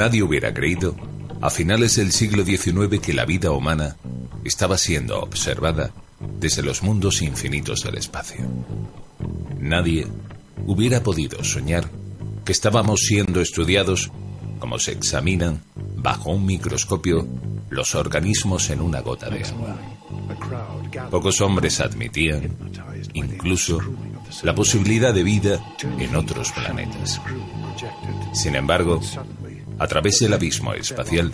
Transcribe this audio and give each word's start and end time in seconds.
Nadie 0.00 0.22
hubiera 0.22 0.54
creído, 0.54 0.96
a 1.42 1.50
finales 1.50 1.96
del 1.96 2.10
siglo 2.10 2.42
XIX, 2.42 2.98
que 3.02 3.12
la 3.12 3.26
vida 3.26 3.50
humana 3.50 3.96
estaba 4.44 4.78
siendo 4.78 5.20
observada 5.20 5.90
desde 6.38 6.62
los 6.62 6.82
mundos 6.82 7.20
infinitos 7.20 7.82
del 7.82 7.98
espacio. 7.98 8.46
Nadie 9.58 10.06
hubiera 10.64 11.02
podido 11.02 11.44
soñar 11.44 11.90
que 12.46 12.52
estábamos 12.52 13.00
siendo 13.00 13.42
estudiados 13.42 14.10
como 14.58 14.78
se 14.78 14.92
examinan 14.92 15.60
bajo 15.96 16.30
un 16.30 16.46
microscopio 16.46 17.28
los 17.68 17.94
organismos 17.94 18.70
en 18.70 18.80
una 18.80 19.02
gota 19.02 19.28
de 19.28 19.44
agua. 19.44 19.76
Pocos 21.10 21.42
hombres 21.42 21.78
admitían, 21.78 22.56
incluso, 23.12 23.78
la 24.44 24.54
posibilidad 24.54 25.12
de 25.12 25.24
vida 25.24 25.62
en 25.98 26.16
otros 26.16 26.52
planetas. 26.52 27.20
Sin 28.32 28.54
embargo, 28.54 29.02
a 29.80 29.86
través 29.86 30.18
del 30.18 30.34
abismo 30.34 30.74
espacial, 30.74 31.32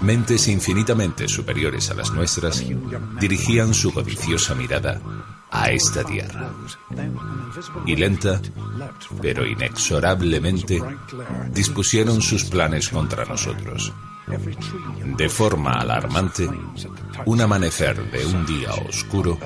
mentes 0.00 0.48
infinitamente 0.48 1.28
superiores 1.28 1.90
a 1.90 1.94
las 1.94 2.10
nuestras 2.10 2.64
dirigían 3.20 3.74
su 3.74 3.92
codiciosa 3.92 4.54
mirada 4.54 4.98
a 5.50 5.70
esta 5.70 6.02
tierra. 6.02 6.52
Y 7.84 7.94
lenta, 7.96 8.40
pero 9.20 9.46
inexorablemente, 9.46 10.82
dispusieron 11.50 12.22
sus 12.22 12.44
planes 12.44 12.88
contra 12.88 13.26
nosotros. 13.26 13.92
De 15.18 15.28
forma 15.28 15.72
alarmante, 15.72 16.48
un 17.26 17.40
amanecer 17.42 18.10
de 18.10 18.24
un 18.24 18.46
día 18.46 18.70
oscuro, 18.88 19.38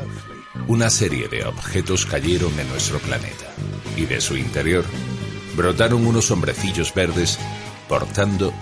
una 0.69 0.89
serie 0.89 1.27
de 1.27 1.45
objetos 1.45 2.07
cayeron 2.07 2.57
en 2.61 2.69
nuestro 2.69 3.01
planeta 3.01 3.53
y 3.97 4.07
de 4.07 4.21
su 4.21 4.37
interior 4.37 4.85
brotaron 5.57 6.07
unos 6.07 6.31
hombrecillos 6.31 6.95
verdes 6.95 7.39
portando 7.91 8.55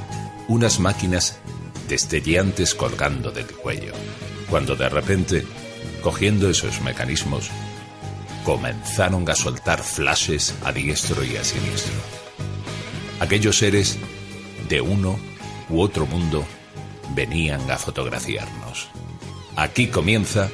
unas 0.48 0.80
máquinas 0.80 1.38
destellantes 1.86 2.74
colgando 2.74 3.30
del 3.30 3.44
cuello, 3.44 3.92
cuando 4.48 4.74
de 4.74 4.88
repente, 4.88 5.44
cogiendo 6.02 6.48
esos 6.48 6.80
mecanismos, 6.80 7.50
comenzaron 8.42 9.28
a 9.28 9.34
soltar 9.34 9.82
flashes 9.82 10.54
a 10.64 10.72
diestro 10.72 11.22
y 11.22 11.36
a 11.36 11.44
siniestro. 11.44 11.92
Aquellos 13.20 13.58
seres 13.58 13.98
de 14.66 14.80
uno 14.80 15.18
u 15.68 15.82
otro 15.82 16.06
mundo 16.06 16.46
venían 17.14 17.70
a 17.70 17.76
fotografiarnos. 17.76 18.88
Aquí 19.56 19.88
comienza 19.88 20.48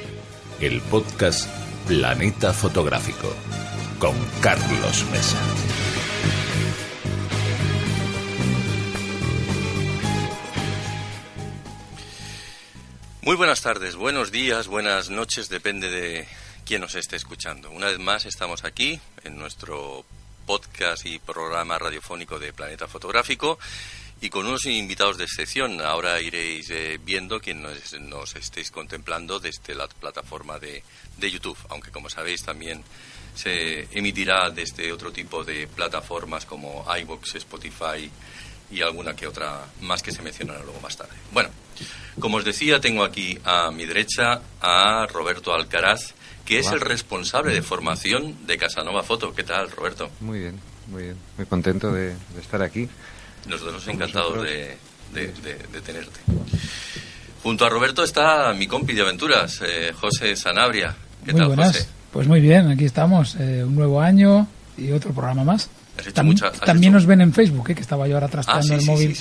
el 0.60 0.80
podcast 0.80 1.48
Planeta 1.86 2.52
Fotográfico 2.52 3.32
con 4.00 4.16
Carlos 4.40 5.04
Mesa. 5.12 5.93
Muy 13.24 13.36
buenas 13.36 13.62
tardes, 13.62 13.96
buenos 13.96 14.30
días, 14.30 14.66
buenas 14.68 15.08
noches, 15.08 15.48
depende 15.48 15.88
de 15.88 16.28
quién 16.66 16.82
nos 16.82 16.94
esté 16.94 17.16
escuchando. 17.16 17.70
Una 17.70 17.86
vez 17.86 17.98
más 17.98 18.26
estamos 18.26 18.64
aquí 18.64 19.00
en 19.22 19.38
nuestro 19.38 20.04
podcast 20.44 21.06
y 21.06 21.18
programa 21.18 21.78
radiofónico 21.78 22.38
de 22.38 22.52
Planeta 22.52 22.86
Fotográfico 22.86 23.58
y 24.20 24.28
con 24.28 24.46
unos 24.46 24.66
invitados 24.66 25.16
de 25.16 25.24
excepción. 25.24 25.80
Ahora 25.80 26.20
iréis 26.20 26.68
eh, 26.68 27.00
viendo 27.02 27.40
quien 27.40 27.62
nos, 27.62 28.36
estéis 28.36 28.70
contemplando 28.70 29.40
desde 29.40 29.74
la 29.74 29.88
plataforma 29.88 30.58
de, 30.58 30.84
de, 31.16 31.30
YouTube, 31.30 31.56
aunque 31.70 31.90
como 31.90 32.10
sabéis 32.10 32.42
también 32.42 32.84
se 33.34 33.88
emitirá 33.98 34.50
desde 34.50 34.92
otro 34.92 35.12
tipo 35.12 35.42
de 35.44 35.66
plataformas 35.66 36.44
como 36.44 36.84
iVoox, 36.94 37.36
Spotify 37.36 38.10
y 38.70 38.82
alguna 38.82 39.14
que 39.14 39.26
otra 39.26 39.60
más 39.80 40.02
que 40.02 40.12
se 40.12 40.22
mencionará 40.22 40.60
luego 40.62 40.80
más 40.80 40.96
tarde. 40.96 41.12
Bueno, 41.32 41.50
como 42.18 42.36
os 42.38 42.44
decía, 42.44 42.80
tengo 42.80 43.04
aquí 43.04 43.38
a 43.44 43.70
mi 43.70 43.86
derecha 43.86 44.40
a 44.60 45.06
Roberto 45.06 45.54
Alcaraz, 45.54 46.14
que 46.44 46.58
es 46.58 46.70
el 46.70 46.80
responsable 46.80 47.54
de 47.54 47.62
formación 47.62 48.46
de 48.46 48.58
Casanova 48.58 49.02
Foto. 49.02 49.34
¿Qué 49.34 49.42
tal, 49.42 49.70
Roberto? 49.70 50.10
Muy 50.20 50.40
bien, 50.40 50.60
muy 50.88 51.04
bien. 51.04 51.16
Muy 51.36 51.46
contento 51.46 51.92
de 51.92 52.14
estar 52.40 52.62
aquí. 52.62 52.88
Nosotros 53.46 53.86
encantados 53.88 54.42
de, 54.42 54.76
de, 55.12 55.80
tenerte. 55.80 56.20
Junto 57.42 57.64
a 57.64 57.68
Roberto 57.68 58.04
está 58.04 58.52
mi 58.54 58.66
compi 58.66 58.94
de 58.94 59.02
aventuras, 59.02 59.60
eh, 59.66 59.92
José 59.92 60.34
Sanabria. 60.36 60.94
¿Qué 61.24 61.32
muy 61.32 61.40
tal, 61.40 61.48
buenas. 61.48 61.76
José? 61.76 61.88
Pues 62.12 62.26
muy 62.26 62.40
bien, 62.40 62.68
aquí 62.68 62.84
estamos. 62.84 63.36
Eh, 63.38 63.64
un 63.64 63.74
nuevo 63.74 64.00
año 64.00 64.46
y 64.76 64.92
otro 64.92 65.12
programa 65.12 65.44
más. 65.44 65.68
También 66.64 66.92
nos 66.92 67.06
ven 67.06 67.20
en 67.20 67.32
Facebook, 67.32 67.70
eh, 67.70 67.74
que 67.74 67.82
estaba 67.82 68.08
yo 68.08 68.14
ahora 68.14 68.28
trasteando 68.28 68.74
ah, 68.74 68.76
el 68.76 68.84
móvil. 68.84 69.16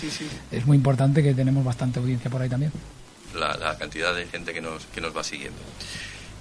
es 0.51 0.65
muy 0.65 0.77
importante 0.77 1.21
que 1.21 1.33
tenemos 1.33 1.63
bastante 1.63 1.99
audiencia 1.99 2.29
por 2.29 2.41
ahí 2.41 2.49
también. 2.49 2.71
La, 3.35 3.55
la, 3.57 3.77
cantidad 3.77 4.13
de 4.15 4.27
gente 4.27 4.53
que 4.53 4.61
nos, 4.61 4.85
que 4.85 5.01
nos 5.01 5.15
va 5.15 5.23
siguiendo. 5.23 5.59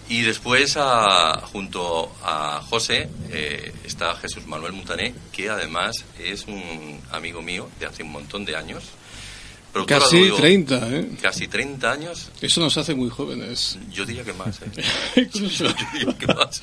Y 0.09 0.23
después, 0.23 0.77
a, 0.77 1.41
junto 1.41 2.13
a 2.23 2.61
José, 2.69 3.09
eh, 3.31 3.73
está 3.85 4.15
Jesús 4.17 4.47
Manuel 4.47 4.73
Montané, 4.73 5.15
que 5.33 5.49
además 5.49 6.05
es 6.19 6.47
un 6.47 7.01
amigo 7.11 7.41
mío 7.41 7.71
de 7.81 7.87
hace 7.87 8.03
un 8.03 8.13
montón 8.13 8.45
de 8.45 8.57
años. 8.57 8.85
Casi 9.87 10.31
30, 10.31 10.89
¿eh? 10.91 11.09
Casi 11.21 11.49
30 11.49 11.91
años. 11.91 12.31
Eso 12.43 12.61
nos 12.61 12.77
hace 12.77 12.95
muy 12.95 13.09
jóvenes. 13.09 13.79
Yo 13.91 14.05
diría 14.05 14.23
que 14.23 14.35
más, 14.35 14.61
¿eh? 14.61 14.85
Incluso. 15.17 15.65
Yo, 15.67 15.75
diría 15.93 16.15
que 16.19 16.27
más. 16.27 16.63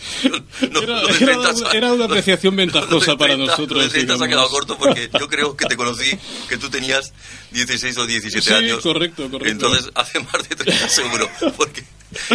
era, 1.73 1.91
una 1.91 2.05
apreciación 2.05 2.55
ventajosa 2.55 3.17
para 3.17 3.35
nosotros. 3.35 3.79
Lo 3.79 3.83
de 3.83 3.89
30 3.89 4.17
se 4.17 4.23
ha 4.23 4.27
quedado 4.27 4.49
corto 4.49 4.77
porque 4.77 5.09
yo 5.19 5.27
creo 5.27 5.57
que 5.57 5.65
te 5.65 5.75
conocí, 5.75 6.11
que 6.47 6.57
tú 6.57 6.69
tenías 6.69 7.13
16 7.51 7.97
o 7.97 8.05
17 8.05 8.41
sí, 8.47 8.53
años. 8.53 8.81
correcto, 8.81 9.29
correcto. 9.29 9.49
Entonces 9.49 9.91
hace 9.95 10.19
más 10.19 10.47
de 10.47 10.55
30 10.55 10.89
seguro. 10.89 11.27
Porque, 11.57 11.83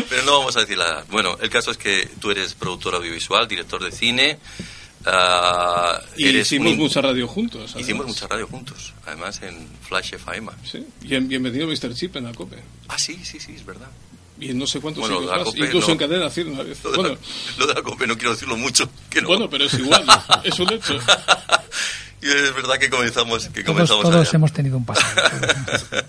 pero 0.09 0.25
no 0.25 0.39
vamos 0.39 0.57
a 0.57 0.61
decir 0.61 0.77
la 0.77 1.05
Bueno, 1.11 1.39
el 1.41 1.51
caso 1.51 1.71
es 1.71 1.77
que 1.77 2.09
tú 2.21 2.33
eres 2.33 2.55
productor 2.55 2.97
audiovisual, 2.97 3.47
director 3.47 3.83
de 3.83 3.93
cine 3.93 4.39
Uh, 5.07 6.01
y 6.17 6.29
hicimos 6.29 6.77
mucha 6.77 7.03
radio 7.03 7.29
juntos. 7.29 7.75
Hicimos 7.79 8.07
mucha 8.07 8.27
radio 8.27 8.47
juntos, 8.47 8.95
además 9.05 9.41
en 9.43 9.69
Flash 9.83 10.15
FM. 10.15 10.51
Sí, 10.65 10.87
y 11.03 11.15
en 11.15 11.29
Bienvenido 11.29 11.67
Mr. 11.67 11.95
Chip 11.95 12.17
en 12.17 12.25
la 12.25 12.33
COPE. 12.33 12.57
Ah, 12.89 12.99
sí, 12.99 13.21
sí, 13.23 13.39
sí, 13.39 13.53
es 13.55 13.67
verdad. 13.67 13.89
Y 14.41 14.51
en 14.51 14.59
no 14.59 14.67
sé 14.67 14.81
cuántos 14.81 15.09
bueno, 15.09 15.21
más, 15.31 15.55
incluso 15.55 15.93
en 15.93 15.99
cadena 15.99 16.27
hacer 16.27 16.47
una 16.47 16.63
vez. 16.63 16.83
Lo 16.83 16.91
de, 16.91 16.97
bueno, 16.97 17.15
la, 17.15 17.59
lo 17.59 17.67
de 17.67 17.75
la 17.75 17.83
COPE 17.83 18.07
no 18.07 18.17
quiero 18.17 18.33
decirlo 18.33 18.57
mucho. 18.57 18.89
Que 19.11 19.21
no. 19.21 19.29
Bueno, 19.29 19.51
pero 19.51 19.65
es 19.67 19.75
igual, 19.75 20.07
es 20.45 20.59
un 20.59 20.73
hecho. 20.73 20.95
y 22.23 22.27
es 22.27 22.55
verdad 22.55 22.79
que 22.79 22.89
comenzamos, 22.89 23.45
que 23.49 23.63
todos, 23.63 23.75
comenzamos 23.75 24.05
todos 24.05 24.35
hemos 24.35 24.53
tenido 24.53 24.79
un 24.79 24.87
pasado. 24.87 25.31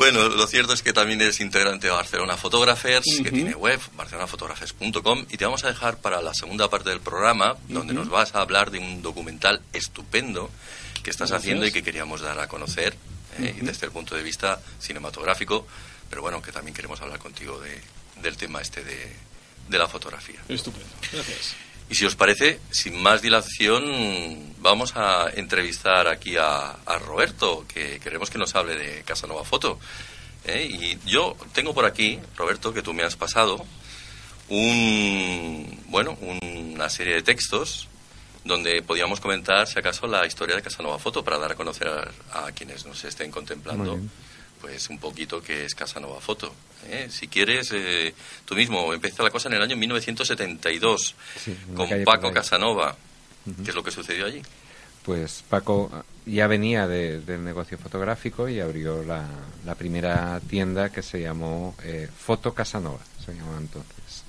Bueno, 0.00 0.30
lo 0.30 0.46
cierto 0.46 0.72
es 0.72 0.82
que 0.82 0.94
también 0.94 1.20
eres 1.20 1.40
integrante 1.40 1.88
de 1.88 1.92
Barcelona 1.92 2.38
Photographers, 2.38 3.04
que 3.22 3.30
tiene 3.30 3.54
web, 3.54 3.78
barcelonaphotographers.com, 3.98 5.26
y 5.28 5.36
te 5.36 5.44
vamos 5.44 5.62
a 5.64 5.66
dejar 5.66 5.98
para 5.98 6.22
la 6.22 6.32
segunda 6.32 6.70
parte 6.70 6.88
del 6.88 7.00
programa, 7.00 7.58
donde 7.68 7.92
nos 7.92 8.08
vas 8.08 8.34
a 8.34 8.40
hablar 8.40 8.70
de 8.70 8.78
un 8.78 9.02
documental 9.02 9.60
estupendo 9.74 10.48
que 11.02 11.10
estás 11.10 11.32
haciendo 11.32 11.66
y 11.66 11.70
que 11.70 11.82
queríamos 11.82 12.22
dar 12.22 12.40
a 12.40 12.48
conocer 12.48 12.96
eh, 13.40 13.54
desde 13.60 13.84
el 13.84 13.92
punto 13.92 14.16
de 14.16 14.22
vista 14.22 14.58
cinematográfico, 14.78 15.66
pero 16.08 16.22
bueno, 16.22 16.40
que 16.40 16.50
también 16.50 16.74
queremos 16.74 16.98
hablar 17.02 17.18
contigo 17.18 17.60
de, 17.60 17.78
del 18.22 18.38
tema 18.38 18.62
este 18.62 18.82
de, 18.82 19.12
de 19.68 19.78
la 19.78 19.86
fotografía. 19.86 20.40
Estupendo, 20.48 20.88
gracias. 21.12 21.56
Y 21.90 21.96
si 21.96 22.06
os 22.06 22.14
parece, 22.14 22.60
sin 22.70 23.02
más 23.02 23.20
dilación, 23.20 24.54
vamos 24.58 24.92
a 24.94 25.28
entrevistar 25.34 26.06
aquí 26.06 26.36
a, 26.38 26.76
Roberto, 27.04 27.64
que 27.66 27.98
queremos 27.98 28.30
que 28.30 28.38
nos 28.38 28.54
hable 28.54 28.76
de 28.76 29.02
Casanova 29.02 29.44
Foto. 29.44 29.76
¿eh? 30.44 30.68
Y 30.70 30.98
yo 31.04 31.36
tengo 31.52 31.74
por 31.74 31.84
aquí, 31.84 32.20
Roberto, 32.36 32.72
que 32.72 32.82
tú 32.82 32.92
me 32.94 33.02
has 33.02 33.16
pasado 33.16 33.66
un, 34.48 35.82
bueno, 35.88 36.16
una 36.20 36.88
serie 36.88 37.14
de 37.16 37.22
textos 37.22 37.88
donde 38.44 38.82
podíamos 38.82 39.20
comentar, 39.20 39.66
si 39.66 39.76
acaso, 39.80 40.06
la 40.06 40.24
historia 40.24 40.54
de 40.54 40.62
Casanova 40.62 41.00
Foto 41.00 41.24
para 41.24 41.38
dar 41.38 41.52
a 41.52 41.54
conocer 41.56 41.88
a, 41.88 42.52
quienes 42.52 42.86
nos 42.86 43.02
estén 43.02 43.32
contemplando 43.32 43.98
pues 44.60 44.88
un 44.90 44.98
poquito 44.98 45.42
que 45.42 45.64
es 45.64 45.74
Casanova 45.74 46.20
Foto. 46.20 46.52
¿eh? 46.88 47.08
Si 47.10 47.28
quieres, 47.28 47.70
eh, 47.72 48.14
tú 48.44 48.54
mismo, 48.54 48.92
empieza 48.92 49.22
la 49.22 49.30
cosa 49.30 49.48
en 49.48 49.54
el 49.54 49.62
año 49.62 49.76
1972 49.76 51.14
con 51.74 51.88
Paco 52.04 52.32
Casanova. 52.32 52.96
¿Qué 53.64 53.70
es 53.70 53.74
lo 53.74 53.82
que 53.82 53.90
sucedió 53.90 54.26
allí? 54.26 54.42
Pues 55.04 55.42
Paco 55.48 55.90
ya 56.26 56.46
venía 56.46 56.86
del 56.86 57.42
negocio 57.42 57.78
fotográfico 57.78 58.48
y 58.48 58.60
abrió 58.60 59.02
la, 59.02 59.26
la 59.64 59.74
primera 59.74 60.38
tienda 60.40 60.90
que 60.90 61.02
se 61.02 61.20
llamó 61.20 61.74
eh, 61.82 62.08
Foto 62.14 62.52
Casanova, 62.52 63.00
se 63.24 63.34
llamó 63.34 63.56
entonces. 63.58 64.24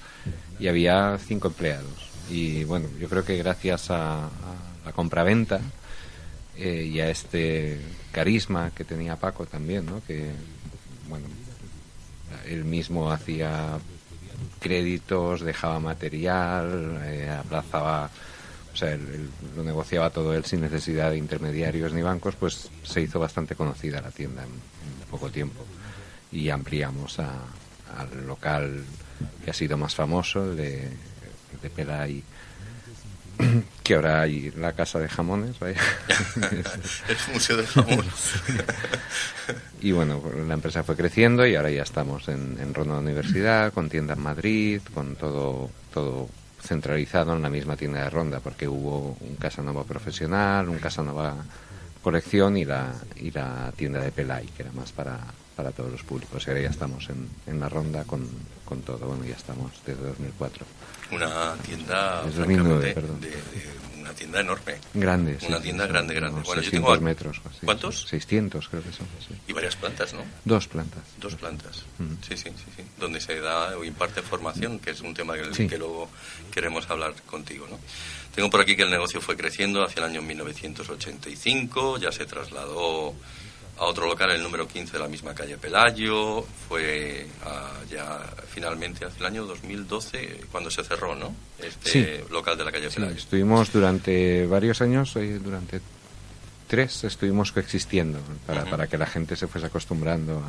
Y 0.59 0.67
había 0.67 1.17
cinco 1.17 1.49
empleados. 1.49 2.09
Y 2.29 2.63
bueno, 2.63 2.87
yo 2.99 3.09
creo 3.09 3.25
que 3.25 3.35
gracias 3.37 3.91
a, 3.91 4.25
a 4.25 4.29
la 4.85 4.93
compraventa 4.93 5.59
eh, 6.57 6.83
y 6.83 6.99
a 6.99 7.09
este 7.09 7.79
carisma 8.11 8.71
que 8.71 8.83
tenía 8.83 9.15
Paco 9.15 9.45
también, 9.45 9.85
¿no? 9.85 10.01
Que, 10.05 10.31
bueno, 11.07 11.25
él 12.45 12.65
mismo 12.65 13.11
hacía 13.11 13.79
créditos, 14.59 15.41
dejaba 15.41 15.79
material, 15.79 17.01
eh, 17.05 17.29
abrazaba 17.29 18.09
o 18.73 18.75
sea, 18.75 18.97
lo 19.55 19.63
negociaba 19.63 20.09
todo 20.11 20.33
él 20.33 20.45
sin 20.45 20.61
necesidad 20.61 21.11
de 21.11 21.17
intermediarios 21.17 21.93
ni 21.93 22.01
bancos, 22.01 22.35
pues 22.35 22.69
se 22.83 23.01
hizo 23.01 23.19
bastante 23.19 23.55
conocida 23.55 24.01
la 24.01 24.11
tienda 24.11 24.43
en, 24.43 24.49
poco 25.09 25.29
tiempo. 25.29 25.65
Y 26.31 26.49
ampliamos 26.49 27.19
al 27.19 28.25
local 28.25 28.85
que 29.43 29.51
ha 29.51 29.53
sido 29.53 29.77
más 29.77 29.93
famoso, 29.93 30.55
de, 30.55 30.89
de 31.61 31.69
Pelay 31.69 32.23
que 33.83 33.95
ahora 33.95 34.21
hay 34.21 34.51
la 34.51 34.73
casa 34.73 34.99
de 34.99 35.09
jamones, 35.09 35.59
vaya. 35.59 35.79
el 36.37 37.33
museo 37.33 37.57
de 37.57 37.67
jamones. 37.67 38.33
y 39.81 39.91
bueno, 39.91 40.21
la 40.47 40.53
empresa 40.53 40.83
fue 40.83 40.95
creciendo 40.95 41.45
y 41.45 41.55
ahora 41.55 41.71
ya 41.71 41.83
estamos 41.83 42.27
en, 42.27 42.57
en 42.59 42.73
Ronda 42.73 42.99
Universidad, 42.99 43.73
con 43.73 43.89
tienda 43.89 44.13
en 44.13 44.21
Madrid, 44.21 44.81
con 44.93 45.15
todo, 45.15 45.69
todo 45.93 46.29
centralizado 46.61 47.35
en 47.35 47.41
la 47.41 47.49
misma 47.49 47.75
tienda 47.75 48.03
de 48.03 48.09
Ronda, 48.09 48.39
porque 48.39 48.67
hubo 48.67 49.17
un 49.19 49.35
Casanova 49.35 49.83
profesional, 49.83 50.69
un 50.69 50.79
Casanova 50.79 51.35
colección 52.01 52.57
y 52.57 52.65
la, 52.65 52.93
y 53.15 53.31
la 53.31 53.71
tienda 53.75 53.99
de 53.99 54.11
Pelay, 54.11 54.47
que 54.47 54.63
era 54.63 54.71
más 54.71 54.91
para, 54.91 55.19
para 55.55 55.71
todos 55.71 55.91
los 55.91 56.03
públicos. 56.03 56.43
Y 56.45 56.49
ahora 56.49 56.61
ya 56.61 56.69
estamos 56.69 57.09
en, 57.09 57.27
en 57.47 57.59
la 57.59 57.69
ronda 57.69 58.03
con, 58.03 58.27
con 58.65 58.81
todo. 58.81 59.07
Bueno, 59.07 59.25
ya 59.25 59.35
estamos 59.35 59.71
desde 59.85 60.03
2004 60.03 60.65
una 61.11 61.55
tienda 61.65 62.23
de, 62.23 62.95
una 63.99 64.13
tienda 64.13 64.39
enorme. 64.39 64.75
Grande 64.93 65.37
una 65.47 65.61
tienda 65.61 65.87
grande 65.87 66.13
grande. 66.13 66.41
bueno 66.45 66.61
yo 66.61 66.71
tengo 66.71 66.99
metros 67.01 67.41
cuántos 67.63 68.07
600 68.07 68.69
creo 68.69 68.83
que 68.83 68.91
son 68.91 69.07
y 69.47 69.53
varias 69.53 69.75
plantas 69.75 70.13
no 70.13 70.23
dos 70.45 70.67
plantas. 70.67 71.03
Dos 71.19 71.35
plantas. 71.35 71.83
Sí, 72.27 72.37
sí 72.37 72.49
sí 72.55 72.65
sí. 72.75 72.83
Donde 72.99 73.19
se 73.19 73.39
da 73.39 73.77
o 73.77 73.83
imparte 73.83 74.21
formación 74.21 74.79
que 74.79 74.91
es 74.91 75.01
un 75.01 75.13
tema 75.13 75.35
que, 75.35 75.67
que 75.67 75.77
luego 75.77 76.09
queremos 76.51 76.89
hablar 76.89 77.13
contigo 77.23 77.67
no 77.69 77.77
tengo 78.33 78.49
por 78.49 78.61
aquí 78.61 78.75
que 78.75 78.83
el 78.83 78.89
negocio 78.89 79.21
fue 79.21 79.35
creciendo 79.35 79.83
hacia 79.83 79.99
el 79.99 80.11
año 80.11 80.21
1985 80.21 81.97
ya 81.97 82.11
se 82.11 82.25
trasladó 82.25 83.13
a 83.81 83.85
otro 83.85 84.05
local, 84.05 84.29
el 84.29 84.43
número 84.43 84.67
15 84.67 84.93
de 84.93 84.99
la 84.99 85.07
misma 85.07 85.33
calle 85.33 85.57
Pelayo. 85.57 86.43
Fue 86.69 87.25
ya 87.89 88.19
finalmente 88.47 89.05
hace 89.05 89.19
el 89.19 89.25
año 89.25 89.45
2012 89.45 90.41
cuando 90.51 90.69
se 90.69 90.83
cerró, 90.83 91.15
¿no? 91.15 91.33
Este 91.57 92.23
local 92.29 92.55
de 92.57 92.65
la 92.65 92.71
calle 92.71 92.89
Pelayo. 92.91 93.15
estuvimos 93.15 93.73
durante 93.73 94.45
varios 94.45 94.81
años, 94.83 95.15
eh, 95.15 95.39
durante 95.43 95.81
tres, 96.67 97.03
estuvimos 97.05 97.51
coexistiendo 97.51 98.19
para, 98.45 98.65
para 98.65 98.85
que 98.85 98.99
la 98.99 99.07
gente 99.07 99.35
se 99.35 99.47
fuese 99.47 99.65
acostumbrando 99.65 100.43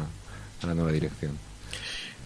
a, 0.62 0.66
la 0.66 0.74
nueva 0.74 0.92
dirección. 0.92 1.32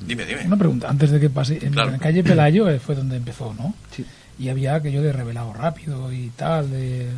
Dime, 0.01 0.27
dime. 0.27 0.45
Una 0.45 0.59
pregunta, 0.59 0.91
antes 0.91 1.11
de 1.11 1.21
que 1.21 1.31
pase. 1.31 1.65
En 1.65 1.75
la 1.75 1.97
calle 1.99 2.25
Pelayo 2.25 2.69
eh, 2.69 2.81
fue 2.81 2.97
donde 2.97 3.17
empezó, 3.17 3.55
¿no? 3.55 3.75
Sí 3.95 4.05
y 4.39 4.51
había 4.51 4.75
aquello 4.75 5.01
de 5.01 5.15
revelado 5.15 5.51
rápido 5.55 6.13
y 6.13 6.29
tal, 6.37 6.71
de, 6.71 7.09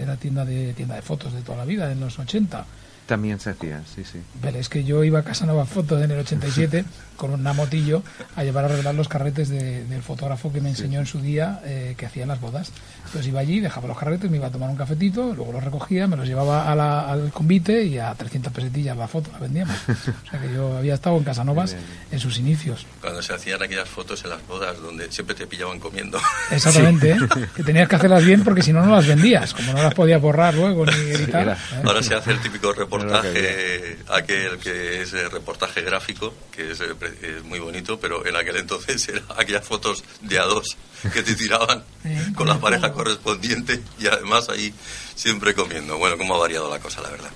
era 0.00 0.16
tienda 0.16 0.44
de 0.44 0.72
tienda 0.72 0.96
de 0.96 1.02
fotos 1.02 1.32
de 1.32 1.42
toda 1.42 1.58
la 1.58 1.64
vida 1.64 1.92
en 1.92 2.00
los 2.00 2.18
80 2.18 2.66
también 3.06 3.40
se 3.40 3.50
hacía, 3.50 3.82
sí, 3.94 4.04
sí. 4.04 4.20
Pero 4.42 4.58
es 4.58 4.68
que 4.68 4.84
yo 4.84 5.04
iba 5.04 5.20
a 5.20 5.22
Casa 5.22 5.46
Nueva 5.46 5.64
Fotos 5.64 6.02
en 6.02 6.10
el 6.10 6.18
87 6.18 6.84
con 7.16 7.32
un 7.32 7.42
motillo 7.56 8.02
a 8.34 8.44
llevar 8.44 8.66
a 8.66 8.68
revelar 8.68 8.94
los 8.94 9.08
carretes 9.08 9.48
del 9.48 10.02
fotógrafo 10.02 10.52
que 10.52 10.60
me 10.60 10.70
enseñó 10.70 11.00
en 11.00 11.06
su 11.06 11.20
día 11.20 11.60
eh, 11.64 11.94
que 11.96 12.06
hacía 12.06 12.26
las 12.26 12.40
bodas. 12.40 12.70
Entonces 13.06 13.26
iba 13.26 13.40
allí, 13.40 13.60
dejaba 13.60 13.88
los 13.88 13.98
carretes, 13.98 14.30
me 14.30 14.36
iba 14.36 14.48
a 14.48 14.50
tomar 14.50 14.68
un 14.68 14.76
cafetito, 14.76 15.34
luego 15.34 15.52
los 15.52 15.64
recogía, 15.64 16.06
me 16.06 16.16
los 16.16 16.26
llevaba 16.26 16.70
al 16.70 17.30
convite 17.32 17.84
y 17.84 17.98
a 17.98 18.14
300 18.14 18.52
pesetillas 18.52 18.96
la 18.96 19.08
foto 19.08 19.30
la 19.32 19.38
vendíamos. 19.38 19.76
O 19.88 20.30
sea 20.30 20.40
que 20.40 20.52
yo 20.52 20.76
había 20.76 20.94
estado 20.94 21.16
en 21.16 21.24
Casanovas 21.24 21.76
en 22.10 22.18
sus 22.18 22.38
inicios. 22.38 22.86
Cuando 23.00 23.22
se 23.22 23.34
hacían 23.34 23.62
aquellas 23.62 23.88
fotos 23.88 24.22
en 24.24 24.30
las 24.30 24.46
bodas 24.46 24.80
donde 24.80 25.10
siempre 25.10 25.34
te 25.34 25.46
pillaban 25.46 25.78
comiendo. 25.78 26.18
Exactamente, 26.50 27.12
¿eh? 27.12 27.18
que 27.54 27.62
tenías 27.62 27.88
que 27.88 27.96
hacerlas 27.96 28.24
bien 28.24 28.42
porque 28.42 28.62
si 28.62 28.72
no, 28.72 28.84
no 28.84 28.94
las 28.94 29.06
vendías, 29.06 29.54
como 29.54 29.72
no 29.72 29.82
las 29.82 29.94
podías 29.94 30.20
borrar 30.20 30.54
luego 30.54 30.84
ni 30.86 30.92
editar. 30.92 31.48
¿eh? 31.48 31.82
Ahora 31.84 32.02
se 32.02 32.14
hace 32.14 32.32
el 32.32 32.40
típico 32.40 32.72
reportaje, 32.72 33.98
aquel 34.08 34.58
que 34.58 35.02
es 35.02 35.12
el 35.12 35.30
reportaje 35.30 35.82
gráfico, 35.82 36.34
que 36.50 36.72
es, 36.72 36.80
es 37.22 37.42
muy 37.44 37.58
bonito, 37.58 37.98
pero 37.98 38.26
en 38.26 38.36
aquel 38.36 38.56
entonces 38.56 39.08
eran 39.08 39.24
aquellas 39.36 39.64
fotos 39.64 40.04
de 40.20 40.38
a 40.38 40.44
dos 40.44 40.76
que 41.12 41.22
te 41.22 41.34
tiraban 41.34 41.84
con 42.34 42.48
la 42.48 42.58
pareja 42.58 42.92
correspondiente 42.92 43.80
y 43.98 44.06
además 44.06 44.48
ahí 44.48 44.72
siempre 45.14 45.54
comiendo. 45.54 45.98
Bueno, 45.98 46.16
cómo 46.16 46.34
ha 46.34 46.38
variado 46.38 46.70
la 46.70 46.80
cosa, 46.80 47.00
la 47.00 47.10
verdad. 47.10 47.30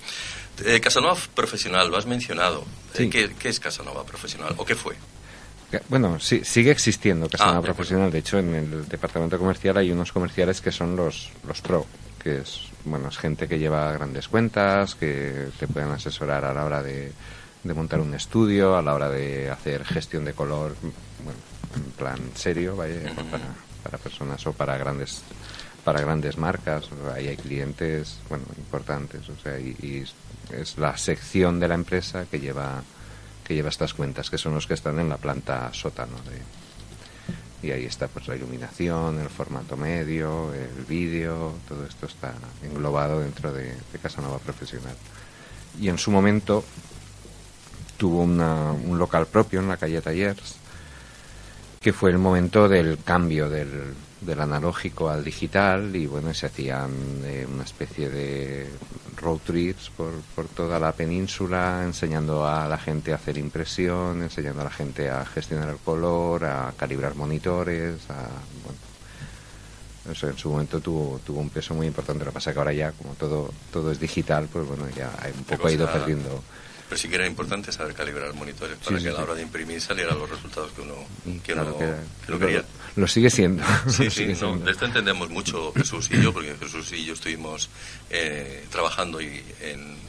Eh, 0.64 0.80
Casanova 0.80 1.16
profesional, 1.34 1.90
lo 1.90 1.96
has 1.96 2.06
mencionado. 2.06 2.64
Eh, 2.94 3.08
¿qué, 3.08 3.48
es 3.48 3.60
Casanova 3.60 4.04
profesional 4.04 4.54
o 4.58 4.64
qué 4.64 4.74
fue? 4.74 4.94
Bueno, 5.88 6.18
sí, 6.18 6.42
sigue 6.44 6.72
existiendo 6.72 7.28
Casanova 7.28 7.58
ah, 7.58 7.62
profesional. 7.62 8.10
De 8.10 8.18
hecho, 8.18 8.38
en 8.38 8.54
el 8.54 8.88
departamento 8.88 9.38
comercial 9.38 9.76
hay 9.76 9.90
unos 9.92 10.12
comerciales 10.12 10.60
que 10.60 10.72
son 10.72 10.96
los, 10.96 11.30
los 11.46 11.60
pro, 11.60 11.86
que 12.22 12.38
es, 12.38 12.62
bueno, 12.84 13.08
es 13.08 13.18
gente 13.18 13.46
que 13.46 13.58
lleva 13.58 13.92
grandes 13.92 14.28
cuentas, 14.28 14.96
que 14.96 15.48
te 15.58 15.68
pueden 15.68 15.90
asesorar 15.90 16.44
a 16.44 16.52
la 16.52 16.64
hora 16.64 16.82
de, 16.82 17.12
de 17.62 17.74
montar 17.74 18.00
un 18.00 18.14
estudio, 18.14 18.76
a 18.76 18.82
la 18.82 18.94
hora 18.94 19.08
de 19.08 19.50
hacer 19.50 19.84
gestión 19.84 20.24
de 20.24 20.32
color, 20.32 20.76
bueno, 21.24 21.38
en 21.76 21.92
plan 21.92 22.18
serio, 22.34 22.76
vaya, 22.76 23.14
para, 23.30 23.44
para 23.82 23.98
personas 23.98 24.46
o 24.46 24.52
para 24.52 24.76
grandes 24.76 25.22
para 25.84 26.00
grandes 26.00 26.36
marcas, 26.36 26.88
ahí 27.14 27.28
hay 27.28 27.36
clientes, 27.36 28.18
bueno, 28.28 28.44
importantes, 28.58 29.28
o 29.28 29.36
sea, 29.42 29.58
y, 29.58 30.04
es 30.52 30.78
la 30.78 30.96
sección 30.96 31.60
de 31.60 31.68
la 31.68 31.74
empresa 31.74 32.26
que 32.30 32.40
lleva 32.40 32.82
que 33.44 33.54
lleva 33.54 33.68
estas 33.68 33.94
cuentas, 33.94 34.30
que 34.30 34.38
son 34.38 34.54
los 34.54 34.66
que 34.66 34.74
están 34.74 34.98
en 35.00 35.08
la 35.08 35.16
planta 35.16 35.70
sótano 35.72 36.16
de, 36.28 37.66
y 37.66 37.72
ahí 37.72 37.84
está 37.84 38.08
pues 38.08 38.28
la 38.28 38.36
iluminación, 38.36 39.18
el 39.20 39.28
formato 39.28 39.76
medio, 39.76 40.52
el 40.54 40.84
vídeo, 40.84 41.54
todo 41.68 41.84
esto 41.84 42.06
está 42.06 42.32
englobado 42.62 43.20
dentro 43.20 43.52
de, 43.52 43.64
de 43.64 43.98
Casanova 44.00 44.38
Profesional. 44.38 44.96
Y 45.80 45.88
en 45.88 45.98
su 45.98 46.10
momento 46.10 46.64
tuvo 48.00 48.22
una, 48.22 48.72
un 48.72 48.98
local 48.98 49.26
propio 49.26 49.60
en 49.60 49.68
la 49.68 49.76
calle 49.76 50.00
Tallers, 50.00 50.54
que 51.82 51.92
fue 51.92 52.10
el 52.10 52.16
momento 52.16 52.66
del 52.66 52.96
cambio 53.04 53.50
del, 53.50 53.92
del 54.22 54.40
analógico 54.40 55.10
al 55.10 55.22
digital 55.22 55.94
y 55.94 56.06
bueno, 56.06 56.32
se 56.32 56.46
hacían 56.46 56.90
eh, 57.24 57.46
una 57.46 57.64
especie 57.64 58.08
de 58.08 58.70
road 59.18 59.40
trips 59.44 59.90
por, 59.94 60.12
por 60.34 60.46
toda 60.46 60.80
la 60.80 60.92
península, 60.92 61.82
enseñando 61.84 62.48
a 62.48 62.66
la 62.66 62.78
gente 62.78 63.12
a 63.12 63.16
hacer 63.16 63.36
impresión, 63.36 64.22
enseñando 64.22 64.62
a 64.62 64.64
la 64.64 64.70
gente 64.70 65.10
a 65.10 65.26
gestionar 65.26 65.68
el 65.68 65.76
color, 65.76 66.46
a 66.46 66.72
calibrar 66.78 67.14
monitores, 67.16 67.96
a, 68.08 68.28
bueno, 68.64 68.80
eso 70.10 70.26
en 70.26 70.38
su 70.38 70.48
momento 70.48 70.80
tuvo, 70.80 71.20
tuvo 71.22 71.40
un 71.40 71.50
peso 71.50 71.74
muy 71.74 71.86
importante. 71.86 72.24
Lo 72.24 72.30
que 72.30 72.34
pasa 72.36 72.48
es 72.48 72.54
que 72.54 72.60
ahora 72.60 72.72
ya, 72.72 72.92
como 72.92 73.12
todo, 73.12 73.52
todo 73.70 73.92
es 73.92 74.00
digital, 74.00 74.48
pues 74.50 74.66
bueno, 74.66 74.88
ya 74.96 75.10
un 75.36 75.44
poco 75.44 75.68
ha 75.68 75.72
ido 75.72 75.86
perdiendo 75.86 76.42
pero 76.90 77.00
sí 77.00 77.08
que 77.08 77.14
era 77.14 77.26
importante 77.28 77.70
saber 77.70 77.94
calibrar 77.94 78.34
monitores 78.34 78.76
para 78.78 78.98
que 78.98 79.10
a 79.10 79.12
la 79.12 79.22
hora 79.22 79.34
de 79.36 79.42
imprimir 79.42 79.80
salieran 79.80 80.18
los 80.18 80.28
resultados 80.28 80.72
que 80.72 80.80
uno, 80.80 80.96
que 81.44 81.52
uno, 81.52 81.76
lo 82.26 82.36
quería. 82.36 82.64
Lo 82.96 83.06
sigue 83.06 83.30
siendo. 83.30 83.62
Sí, 83.86 84.10
sí, 84.10 84.24
de 84.24 84.32
esto 84.32 84.86
entendemos 84.86 85.30
mucho 85.30 85.72
Jesús 85.72 86.10
y 86.10 86.20
yo, 86.20 86.32
porque 86.32 86.52
Jesús 86.58 86.90
y 86.90 87.04
yo 87.04 87.12
estuvimos 87.14 87.68
eh, 88.10 88.64
trabajando 88.72 89.20
y 89.20 89.40
en, 89.60 90.00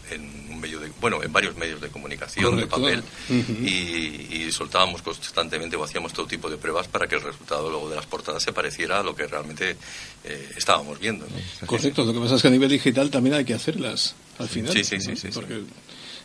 un 0.49 0.59
medio 0.59 0.79
de, 0.79 0.91
bueno, 0.99 1.21
en 1.21 1.31
varios 1.31 1.55
medios 1.55 1.79
de 1.79 1.89
comunicación, 1.89 2.57
de 2.57 2.65
papel, 2.65 3.03
y, 3.29 4.51
soltábamos 4.51 5.03
constantemente 5.03 5.75
o 5.75 5.83
hacíamos 5.83 6.13
todo 6.13 6.25
tipo 6.25 6.49
de 6.49 6.57
pruebas 6.57 6.87
para 6.87 7.07
que 7.07 7.15
el 7.15 7.21
resultado 7.21 7.69
luego 7.69 7.89
de 7.91 7.95
las 7.95 8.07
portadas 8.07 8.41
se 8.41 8.51
pareciera 8.51 8.99
a 8.99 9.03
lo 9.03 9.15
que 9.15 9.27
realmente 9.27 9.77
eh, 10.23 10.51
estábamos 10.57 10.99
viendo. 10.99 11.27
Correcto, 11.67 12.03
lo 12.03 12.11
que 12.11 12.19
pasa 12.19 12.35
es 12.35 12.41
que 12.41 12.47
a 12.47 12.51
nivel 12.51 12.69
digital 12.69 13.11
también 13.11 13.35
hay 13.35 13.45
que 13.45 13.53
hacerlas 13.53 14.15
al 14.39 14.49
final. 14.49 14.73
Sí, 14.73 14.83
sí, 14.83 14.99
sí. 14.99 15.15
sí, 15.15 15.29
porque 15.31 15.61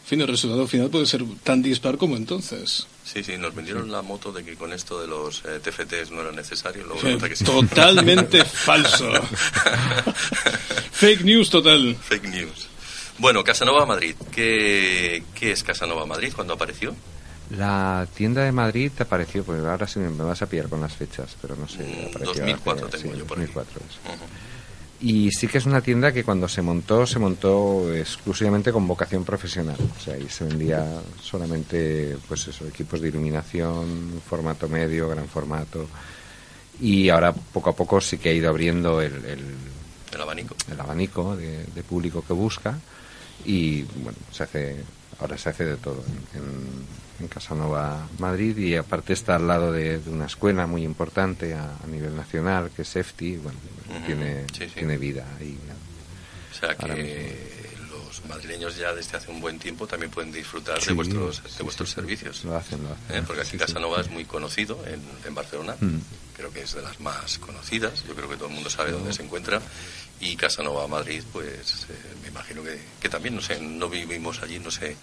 fin, 0.07 0.21
el 0.21 0.29
resultado 0.29 0.67
final 0.67 0.89
puede 0.89 1.07
ser 1.07 1.25
tan 1.43 1.63
dispar 1.63 1.97
como 1.97 2.17
entonces. 2.17 2.87
Sí, 3.05 3.23
sí, 3.25 3.37
nos 3.37 3.55
vendieron 3.55 3.91
la 3.91 4.03
moto 4.03 4.33
de 4.33 4.45
que 4.45 4.55
con 4.55 4.73
esto 4.73 5.01
de 5.01 5.07
los 5.09 5.43
eh, 5.45 5.61
TFTs 5.63 6.11
no 6.11 6.23
era 6.23 6.33
necesario. 6.33 6.85
Totalmente 7.45 8.45
falso. 8.45 9.13
Fake 10.93 11.23
news 11.23 11.51
total. 11.51 11.97
Fake 11.97 12.29
news. 12.29 12.69
Bueno, 13.19 13.43
Casanova 13.43 13.85
Madrid. 13.87 14.15
¿Qué, 14.31 15.23
¿Qué 15.35 15.53
es 15.53 15.63
Casanova 15.63 16.07
Madrid? 16.07 16.33
cuando 16.35 16.55
apareció? 16.55 16.95
La 17.51 18.07
tienda 18.15 18.43
de 18.43 18.53
Madrid 18.53 18.91
apareció, 18.99 19.45
pues 19.45 19.65
ahora 19.65 19.87
sí 19.87 20.01
me 20.01 20.25
vas 20.25 20.43
a 20.43 20.47
pillar 20.47 20.69
con 20.69 20.81
las 20.81 20.95
fechas, 20.95 21.37
pero 21.41 21.55
no 21.55 21.69
sé. 21.69 22.11
2004 22.19 22.87
mm, 22.87 22.91
tengo 22.91 23.15
yo 23.15 23.25
por 23.25 23.39
2004 23.39 23.81
y 25.01 25.31
sí 25.31 25.47
que 25.47 25.59
es 25.59 25.67
una 25.67 25.81
tienda 25.81 26.13
que 26.13 26.25
cuando 26.25 26.49
se 26.49 26.63
montó, 26.63 27.07
se 27.07 27.19
montó 27.19 27.95
exclusivamente 27.95 28.73
con 28.73 28.89
vocación 28.89 29.25
profesional. 29.25 29.77
O 29.97 30.01
sea, 30.01 30.15
ahí 30.15 30.29
se 30.29 30.45
vendía 30.45 31.01
solamente, 31.21 32.17
pues 32.27 32.49
eso, 32.49 32.67
equipos 32.67 33.01
de 33.01 33.09
iluminación, 33.09 34.23
formato 34.27 34.69
medio, 34.69 35.09
gran 35.09 35.29
formato. 35.29 35.87
Y 36.81 37.11
ahora 37.11 37.33
poco 37.33 37.71
a 37.71 37.77
poco 37.77 38.01
sí 38.01 38.19
que 38.19 38.31
ha 38.31 38.33
ido 38.33 38.49
abriendo 38.49 39.03
el, 39.03 39.25
el, 39.25 40.21
abanico, 40.21 40.57
el 40.71 40.81
abanico 40.81 41.37
de, 41.37 41.83
público 41.87 42.25
que 42.27 42.33
busca. 42.33 42.79
Y 43.45 43.83
bueno, 43.83 44.19
se 44.31 44.45
hace, 44.45 44.77
ahora 45.21 45.37
se 45.37 45.51
hace 45.51 45.65
de 45.65 45.77
todo. 45.77 46.03
En, 46.35 46.41
en 46.41 46.97
Casanova, 47.29 48.09
Madrid, 48.19 48.57
y 48.59 48.77
aparte 48.77 49.13
está 49.13 49.37
al 49.37 49.47
lado 49.47 49.73
de, 49.73 50.01
una 50.07 50.27
escuela 50.27 50.67
muy 50.67 50.85
importante 50.85 51.55
a, 51.55 51.79
nivel 51.87 52.15
nacional, 52.15 52.71
que 52.75 52.83
es 52.83 52.97
EFTI, 52.97 53.37
bueno, 53.39 53.59
tiene, 54.07 54.45
tiene 54.75 54.99
vida 54.99 55.27
ahí. 55.39 55.57
O 56.53 56.55
sea 56.59 56.75
que 56.75 57.57
los 57.91 58.25
madrileños 58.27 58.77
ya 58.77 58.95
desde 58.95 59.17
hace 59.17 59.31
un 59.31 59.41
buen 59.41 59.59
tiempo 59.59 59.87
también 59.87 60.11
pueden 60.11 60.33
disfrutar 60.33 60.81
de 60.81 60.93
vuestros, 60.93 61.43
de 61.57 61.63
vuestros 61.65 61.91
servicios. 61.91 62.45
Lo 62.45 62.57
hacen, 62.57 62.83
lo 62.83 62.91
hacen. 62.91 63.17
¿Eh? 63.17 63.23
Porque 63.27 63.43
aquí 63.43 63.57
Casanova 63.57 64.01
es 64.01 64.11
muy 64.11 64.25
conocido 64.25 64.83
en, 64.87 65.01
en 65.27 65.35
Barcelona, 65.35 65.77
mm. 65.81 65.99
creo 66.37 66.53
que 66.53 66.63
es 66.63 66.75
de 66.75 66.83
las 66.83 67.01
más 67.01 67.39
conocidas, 67.39 68.05
yo 68.07 68.15
creo 68.15 68.29
que 68.29 68.37
todo 68.37 68.49
el 68.49 68.55
mundo 68.55 68.71
sabe 68.71 68.93
dónde 68.93 69.13
se 69.13 69.23
encuentra 69.23 69.61
y 70.21 70.37
Casanova 70.37 70.87
Madrid, 70.87 71.23
pues 71.33 71.87
eh, 71.91 71.95
me 72.23 72.29
imagino 72.29 72.63
que, 72.63 72.79
que, 73.01 73.09
también, 73.09 73.37
no 73.37 73.43
sé, 73.43 73.61
no 73.61 73.89
vivimos 73.89 74.43
allí, 74.43 74.59
no 74.59 74.71
sé 74.71 74.97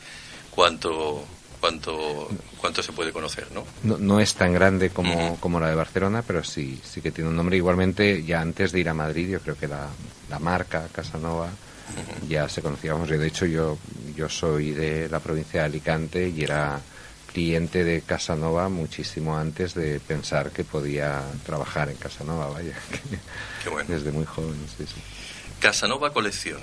cuánto 0.49 1.25
cuánto 1.63 2.27
cuánto 2.57 2.83
se 2.83 2.91
puede 2.91 3.13
conocer, 3.13 3.47
¿no? 3.53 3.63
No, 3.83 3.97
no 3.97 4.19
es 4.19 4.33
tan 4.33 4.51
grande 4.51 4.89
como, 4.89 5.37
como 5.39 5.61
la 5.61 5.69
de 5.69 5.75
Barcelona, 5.75 6.21
pero 6.21 6.43
sí 6.43 6.77
sí 6.83 7.01
que 7.01 7.09
tiene 7.09 7.29
un 7.29 7.37
nombre. 7.37 7.55
Igualmente, 7.55 8.21
ya 8.25 8.41
antes 8.41 8.73
de 8.73 8.81
ir 8.81 8.89
a 8.89 8.93
Madrid, 8.93 9.29
yo 9.29 9.39
creo 9.39 9.55
que 9.55 9.69
la, 9.69 9.87
la 10.29 10.39
marca 10.39 10.89
Casanova 10.91 11.49
ya 12.27 12.49
se 12.49 12.61
conocíamos. 12.61 13.07
De 13.07 13.25
hecho, 13.25 13.45
yo 13.45 13.77
yo 14.13 14.27
soy 14.27 14.71
de 14.71 15.07
la 15.07 15.21
provincia 15.21 15.61
de 15.61 15.67
Alicante 15.67 16.27
y 16.27 16.43
era 16.43 16.81
cliente 17.31 17.85
de 17.85 18.01
Casanova 18.01 18.67
muchísimo 18.67 19.37
antes 19.37 19.73
de 19.73 20.01
pensar 20.01 20.51
que 20.51 20.65
podía 20.65 21.23
trabajar 21.45 21.89
en 21.89 21.95
Casanova, 21.95 22.47
vaya. 22.47 22.75
Qué 23.63 23.69
bueno. 23.69 23.87
Desde 23.95 24.11
muy 24.11 24.25
joven, 24.25 24.67
sí, 24.77 24.85
sí. 24.85 25.01
Casanova 25.61 26.11
Colección. 26.11 26.59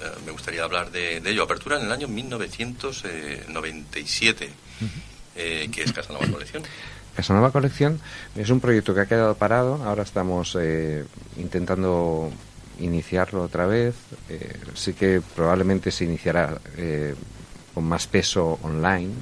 Eh, 0.00 0.10
me 0.24 0.32
gustaría 0.32 0.64
hablar 0.64 0.90
de, 0.90 1.18
ello. 1.18 1.42
Apertura 1.42 1.78
en 1.78 1.84
el 1.86 1.92
año 1.92 2.08
1997. 2.08 4.50
Eh, 5.36 5.68
¿Qué 5.72 5.82
es 5.82 5.92
Casanova 5.92 6.26
Colección? 6.26 6.64
Casanova 7.14 7.52
Colección 7.52 8.00
es 8.34 8.50
un 8.50 8.60
proyecto 8.60 8.94
que 8.94 9.00
ha 9.00 9.06
quedado 9.06 9.34
parado. 9.34 9.82
Ahora 9.84 10.02
estamos 10.02 10.56
eh, 10.60 11.04
intentando 11.36 12.32
iniciarlo 12.78 13.42
otra 13.42 13.66
vez. 13.66 13.94
sí 14.74 14.94
que 14.94 15.20
probablemente 15.36 15.90
se 15.90 16.04
iniciará 16.04 16.58
con 17.74 17.84
más 17.84 18.06
peso 18.06 18.58
online 18.62 19.12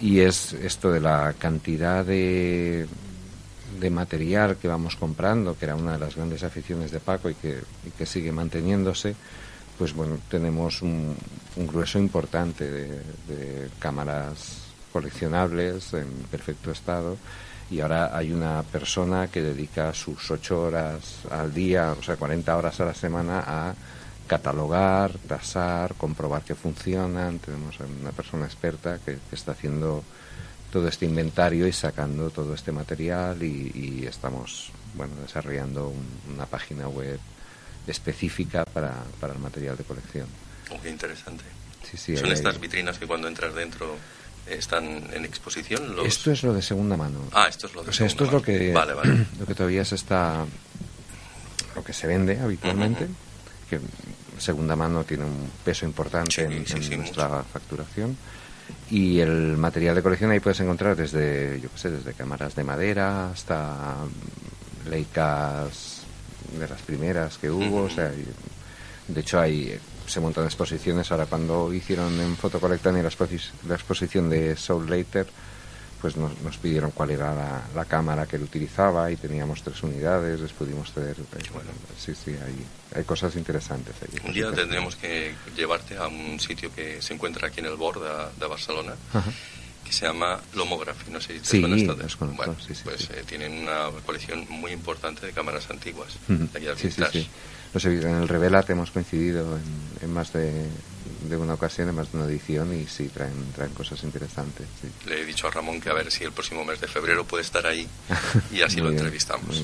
y 0.00 0.20
es 0.20 0.54
esto 0.54 0.90
de 0.90 1.00
la 1.00 1.34
cantidad 1.38 2.06
de, 2.06 2.86
de 3.80 3.90
material 3.90 4.56
que 4.56 4.68
vamos 4.68 4.96
comprando, 4.96 5.56
que 5.58 5.66
era 5.66 5.76
una 5.76 5.92
de 5.92 5.98
las 5.98 6.16
grandes 6.16 6.42
aficiones 6.42 6.90
de 6.90 7.00
Paco 7.00 7.30
y 7.30 7.34
que, 7.34 7.58
que 7.96 8.06
sigue 8.06 8.32
manteniéndose, 8.32 9.14
pues 9.78 9.94
bueno, 9.94 10.18
tenemos 10.28 10.82
un, 10.82 11.16
grueso 11.56 11.98
importante 11.98 12.70
de, 12.70 13.68
cámaras 13.78 14.62
coleccionables 14.92 15.94
en 15.94 16.08
perfecto 16.30 16.70
estado 16.70 17.16
y 17.70 17.80
ahora 17.80 18.16
hay 18.16 18.32
una 18.32 18.62
persona 18.62 19.28
que 19.28 19.40
dedica 19.40 19.92
sus 19.94 20.30
ocho 20.30 20.62
horas 20.62 21.20
al 21.30 21.52
día, 21.52 21.92
o 21.98 22.02
sea, 22.02 22.16
40 22.16 22.56
horas 22.56 22.80
a 22.80 22.84
la 22.84 22.94
semana 22.94 23.42
a 23.46 23.74
catalogar, 24.26 25.12
tasar, 25.26 25.94
comprobar 25.94 26.42
que 26.42 26.54
funcionan. 26.54 27.38
Tenemos 27.38 27.78
una 27.80 28.12
persona 28.12 28.46
experta 28.46 28.98
que, 29.04 29.18
está 29.32 29.52
haciendo 29.52 30.02
todo 30.70 30.88
este 30.88 31.06
inventario 31.06 31.66
y 31.66 31.72
sacando 31.72 32.30
todo 32.30 32.54
este 32.54 32.72
material 32.72 33.42
y, 33.42 34.06
estamos 34.06 34.70
bueno 34.94 35.14
desarrollando 35.22 35.92
una 36.32 36.46
página 36.46 36.88
web 36.88 37.18
específica 37.86 38.64
para, 38.64 38.94
para 39.20 39.32
el 39.32 39.38
material 39.38 39.76
de 39.76 39.84
colección. 39.84 40.26
Oh, 40.70 40.80
qué 40.80 40.90
interesante. 40.90 41.44
Son 41.96 42.32
estas 42.32 42.60
vitrinas 42.60 42.98
que 42.98 43.06
cuando 43.06 43.28
entras 43.28 43.54
dentro 43.54 43.96
están 44.46 44.84
en 45.12 45.24
exposición. 45.24 45.96
Esto 46.04 46.32
es 46.32 46.42
lo 46.42 46.52
de 46.52 46.62
segunda 46.62 46.96
mano. 46.96 47.20
Ah, 47.32 47.46
esto 47.48 47.66
es 47.66 47.74
lo 47.74 47.82
de 47.82 47.90
o 47.90 47.92
sea, 47.92 48.06
esto 48.06 48.24
es 48.24 48.32
lo 48.32 48.42
que, 48.42 48.72
lo 49.38 49.46
que 49.46 49.54
todavía 49.54 49.84
se 49.84 49.94
está. 49.94 50.44
lo 51.74 51.84
que 51.84 51.92
se 51.92 52.06
vende 52.06 52.38
habitualmente. 52.40 53.08
Que 53.70 53.80
segunda 54.38 54.76
mano 54.76 55.04
tiene 55.04 55.24
un 55.24 55.50
peso 55.64 55.86
importante 55.86 56.42
en, 56.44 56.64
nuestra 56.98 57.42
facturación. 57.44 58.16
Y 58.90 59.20
el 59.20 59.56
material 59.56 59.94
de 59.94 60.02
colección 60.02 60.30
ahí 60.30 60.40
puedes 60.40 60.60
encontrar 60.60 60.96
desde, 60.96 61.60
yo 61.60 61.70
qué 61.70 61.78
sé, 61.78 61.90
desde 61.90 62.14
cámaras 62.14 62.54
de 62.54 62.64
madera 62.64 63.30
hasta 63.30 63.96
leicas 64.88 65.93
de 66.58 66.68
las 66.68 66.82
primeras 66.82 67.38
que 67.38 67.50
hubo. 67.50 67.84
O 67.84 67.90
sea, 67.90 68.10
de 69.08 69.20
hecho 69.20 69.40
hay 69.40 69.78
se 70.06 70.20
montan 70.20 70.44
exposiciones. 70.44 71.10
Ahora 71.10 71.26
cuando 71.26 71.72
hicieron 71.72 72.20
en 72.20 72.36
Fotocolectania 72.36 73.02
la, 73.02 73.10
la 73.68 73.74
exposición 73.74 74.28
de 74.28 74.56
Soul 74.56 74.88
Later, 74.88 75.26
pues 76.04 76.18
nos, 76.18 76.38
nos 76.42 76.58
pidieron 76.58 76.90
cuál 76.90 77.12
era 77.12 77.62
la, 77.74 77.84
cámara 77.86 78.26
que 78.26 78.36
él 78.36 78.42
utilizaba 78.42 79.10
y 79.10 79.16
teníamos 79.16 79.62
tres 79.62 79.82
unidades, 79.82 80.38
les 80.38 80.52
pudimos 80.52 80.92
tener... 80.92 81.16
Eh, 81.18 81.48
bueno, 81.50 81.70
sí, 81.96 82.14
sí, 82.14 82.32
hay, 82.32 82.66
hay 82.94 83.04
cosas 83.04 83.34
interesantes 83.36 83.94
ahí. 84.02 84.20
Un 84.22 84.34
día 84.34 84.52
tendremos 84.52 84.96
que 84.96 85.34
llevarte 85.56 85.96
a 85.96 86.08
un 86.08 86.38
sitio 86.38 86.70
que 86.74 87.00
se 87.00 87.14
encuentra 87.14 87.48
aquí 87.48 87.60
en 87.60 87.66
el 87.66 87.76
borde 87.76 88.06
de, 88.38 88.46
Barcelona. 88.46 88.94
Que 89.84 89.92
se 89.92 90.06
llama 90.06 90.40
Lomography, 90.54 91.10
no 91.10 91.20
sé 91.20 91.34
si 91.34 91.40
te 91.40 91.46
sí, 91.46 91.60
bueno, 91.60 92.56
sí, 92.66 92.74
sí, 92.74 92.80
pues 92.84 93.10
eh, 93.10 93.22
tienen 93.26 93.52
una 93.52 93.90
colección 94.04 94.46
muy 94.48 94.72
importante 94.72 95.26
de 95.26 95.32
cámaras 95.32 95.68
antiguas. 95.70 96.14
sí, 96.76 96.90
sí, 96.90 97.02
sí. 97.12 97.28
en 97.86 98.14
el 98.22 98.28
Revelat 98.28 98.68
hemos 98.70 98.90
coincidido 98.90 99.58
en 100.00 100.12
más 100.12 100.32
de, 100.32 100.66
de 101.28 101.36
una 101.36 101.54
ocasión, 101.54 101.88
además 101.88 102.12
de 102.12 102.18
una 102.18 102.26
edición, 102.26 102.74
y 102.78 102.86
sí, 102.86 103.08
traen, 103.08 103.52
traen 103.54 103.72
cosas 103.72 104.02
interesantes. 104.04 104.66
Le 105.06 105.20
he 105.20 105.24
dicho 105.24 105.46
a 105.46 105.50
Ramón 105.50 105.80
que 105.80 105.90
a 105.90 105.94
ver 105.94 106.10
si 106.10 106.24
el 106.24 106.32
próximo 106.32 106.64
mes 106.64 106.80
de 106.80 106.88
febrero 106.88 107.24
puede 107.24 107.42
estar 107.42 107.66
ahí 107.66 107.86
y 108.52 108.62
así 108.62 108.80
lo 108.80 108.90
entrevistamos. 108.90 109.62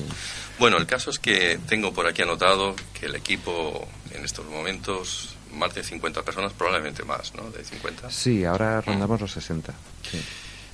Bueno, 0.59 0.77
el 0.77 0.85
caso 0.85 1.09
es 1.09 1.19
que 1.19 1.59
tengo 1.67 1.93
por 1.93 2.07
aquí 2.07 2.21
anotado 2.21 2.75
que 2.99 3.07
el 3.07 3.15
equipo 3.15 3.87
en 4.13 4.25
estos 4.25 4.45
momentos, 4.45 5.35
más 5.53 5.73
de 5.73 5.83
50 5.83 6.23
personas, 6.23 6.53
probablemente 6.53 7.03
más, 7.03 7.33
¿no? 7.35 7.49
De 7.49 7.63
50. 7.63 8.09
Sí, 8.09 8.43
ahora 8.45 8.81
rondamos 8.81 9.21
los 9.21 9.31
60. 9.31 9.73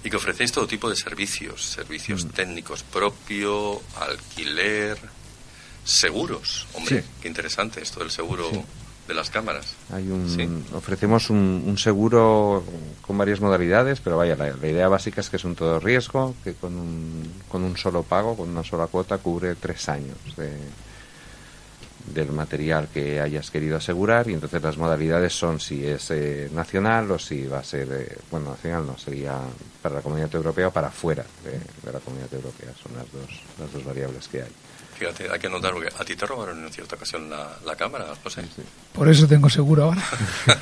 Y 0.03 0.09
que 0.09 0.15
ofrecéis 0.15 0.51
todo 0.51 0.67
tipo 0.67 0.89
de 0.89 0.95
servicios, 0.95 1.65
servicios 1.65 2.25
mm. 2.25 2.29
técnicos 2.29 2.83
propio, 2.83 3.81
alquiler, 3.99 4.97
seguros. 5.83 6.67
Hombre, 6.73 7.03
qué 7.21 7.27
interesante 7.27 7.81
esto 7.81 7.99
del 7.99 8.11
seguro 8.11 8.49
de 9.07 9.13
las 9.13 9.29
cámaras. 9.29 9.75
Hay 9.91 10.09
un, 10.09 10.65
Ofrecemos 10.73 11.29
un, 11.29 11.77
seguro 11.77 12.63
con 13.01 13.17
varias 13.17 13.39
modalidades, 13.39 14.01
pero 14.01 14.17
vaya, 14.17 14.35
la, 14.35 14.49
idea 14.67 14.87
básica 14.89 15.21
es 15.21 15.29
que 15.29 15.37
es 15.37 15.45
un 15.45 15.55
todo 15.55 15.79
riesgo, 15.79 16.35
que 16.43 16.53
con 16.53 16.75
un, 16.75 17.31
con 17.47 17.63
un 17.63 17.77
solo 17.77 18.03
pago, 18.03 18.35
con 18.35 18.49
una 18.49 18.63
sola 18.63 18.87
cuota, 18.87 19.17
cubre 19.17 19.55
tres 19.55 19.87
años 19.89 20.17
de, 20.35 20.51
del 22.07 22.31
material 22.31 22.87
que 22.93 23.19
hayas 23.19 23.51
querido 23.51 23.77
asegurar 23.77 24.29
y 24.29 24.33
entonces 24.33 24.61
las 24.61 24.77
modalidades 24.77 25.33
son 25.33 25.59
si 25.59 25.85
es 25.85 26.11
eh, 26.11 26.49
nacional 26.53 27.11
o 27.11 27.19
si 27.19 27.45
va 27.45 27.59
a 27.59 27.63
ser, 27.63 27.87
eh, 27.91 28.17
bueno, 28.31 28.51
nacional 28.51 28.85
no, 28.87 28.97
sería 28.97 29.37
para 29.81 29.95
la 29.95 30.01
comunidad 30.01 30.33
europea 30.33 30.69
o 30.69 30.71
para 30.71 30.89
fuera 30.89 31.25
de, 31.43 31.51
de 31.51 31.93
la 31.93 31.99
comunidad 31.99 32.33
europea, 32.33 32.69
son 32.81 32.93
las 32.95 33.11
dos, 33.11 33.41
las 33.59 33.71
dos 33.71 33.85
variables 33.85 34.27
que 34.27 34.41
hay. 34.41 34.51
Fíjate, 34.97 35.29
hay 35.31 35.37
que 35.37 35.47
notar 35.47 35.75
que 35.75 35.87
a 35.87 36.03
ti 36.03 36.15
te 36.15 36.25
robaron 36.25 36.65
en 36.65 36.71
cierta 36.71 36.95
ocasión 36.95 37.29
la, 37.29 37.75
cámara, 37.75 38.07
José. 38.23 38.41
Por 38.93 39.07
eso 39.07 39.27
tengo 39.27 39.47
seguro 39.47 39.83
ahora. 39.83 40.01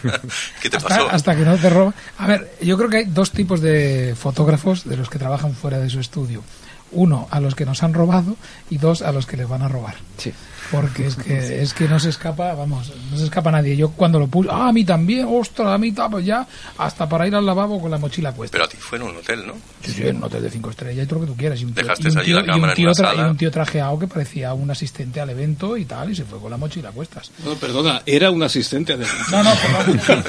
¿Qué 0.62 0.70
te 0.70 0.78
pasó? 0.78 1.10
Hasta, 1.10 1.36
que 1.38 1.46
no 1.46 1.56
te 1.58 1.70
roban. 1.70 1.94
A 2.18 2.28
ver, 2.28 2.58
yo 2.62 2.78
creo 2.78 2.90
que 2.90 2.98
hay 2.98 3.06
dos 3.06 3.32
tipos 3.32 3.62
de 3.62 4.14
fotógrafos 4.18 4.84
de 4.84 4.98
los 4.98 5.10
que 5.10 5.20
trabajan 5.20 5.54
fuera 5.54 5.80
de 5.80 5.90
su 5.90 6.02
estudio. 6.02 6.44
Uno, 6.92 7.28
a 7.32 7.40
los 7.40 7.56
que 7.56 7.66
nos 7.66 7.84
han 7.84 7.94
robado 7.94 8.36
y 8.70 8.78
dos, 8.78 9.02
a 9.02 9.12
los 9.12 9.26
que 9.26 9.38
les 9.38 9.48
van 9.48 9.62
a 9.62 9.68
robar. 9.68 9.96
Sí 10.18 10.34
porque 10.72 11.08
es 11.08 11.16
que 11.16 11.62
es 11.62 11.74
que 11.74 11.88
no 11.88 12.00
se 12.00 12.10
escapa, 12.10 12.54
vamos, 12.54 12.92
no 13.12 13.18
se 13.18 13.26
escapa 13.26 13.52
nadie. 13.52 13.76
Yo 13.76 13.92
cuando 13.92 14.20
lo 14.20 14.28
puse, 14.28 14.50
ah, 14.52 14.70
a 14.70 14.72
mí 14.72 14.84
también, 14.84 15.28
ostras, 15.30 15.68
a 15.68 15.78
mí 15.78 15.92
pues 15.92 16.26
ya, 16.26 16.48
hasta 16.78 17.08
para 17.08 17.28
ir 17.28 17.36
al 17.36 17.46
lavabo 17.46 17.80
con 17.80 17.92
la 17.92 17.98
mochila 17.98 18.34
puesta. 18.34 18.54
Pero 18.54 18.66
a 18.66 18.68
ti 18.68 18.78
fue 18.78 18.98
en 18.98 19.04
un 19.04 19.18
hotel, 19.18 19.46
¿no? 19.46 19.54
Sí, 19.84 19.92
sí, 19.92 20.08
en 20.08 20.18
un 20.18 20.24
hotel 20.24 20.44
de 20.44 20.50
cinco 20.50 20.70
estrellas 20.70 21.06
y 21.06 21.08
todo 21.08 21.20
lo 21.20 21.26
que 21.26 21.32
tú 21.32 21.38
quieras. 21.38 21.62
Y 21.62 21.66
un 21.66 21.74
tío, 21.74 21.84
Dejaste 21.84 22.20
allí 22.20 22.34
la 22.34 22.46
cámara 22.46 22.74
y 22.76 22.86
un 22.86 22.94
tío, 22.94 23.10
en 23.12 23.20
y 23.20 23.30
un 23.30 23.38
tío 23.38 23.52
trajeado 23.52 24.00
que 24.00 24.08
parecía 24.08 24.54
un 24.54 24.70
asistente 24.72 25.22
al 25.22 25.30
evento 25.30 25.78
y 25.78 25.86
tal, 25.86 26.12
y 26.12 26.16
se 26.16 26.24
fue 26.24 26.40
con 26.40 26.52
la 26.52 26.58
mochila 26.58 26.92
cuestas. 26.92 27.32
No, 27.44 27.56
perdona, 27.56 28.02
era 28.06 28.32
un 28.32 28.42
asistente 28.44 28.98
de... 28.98 29.06
No, 29.32 29.44
no, 29.44 29.52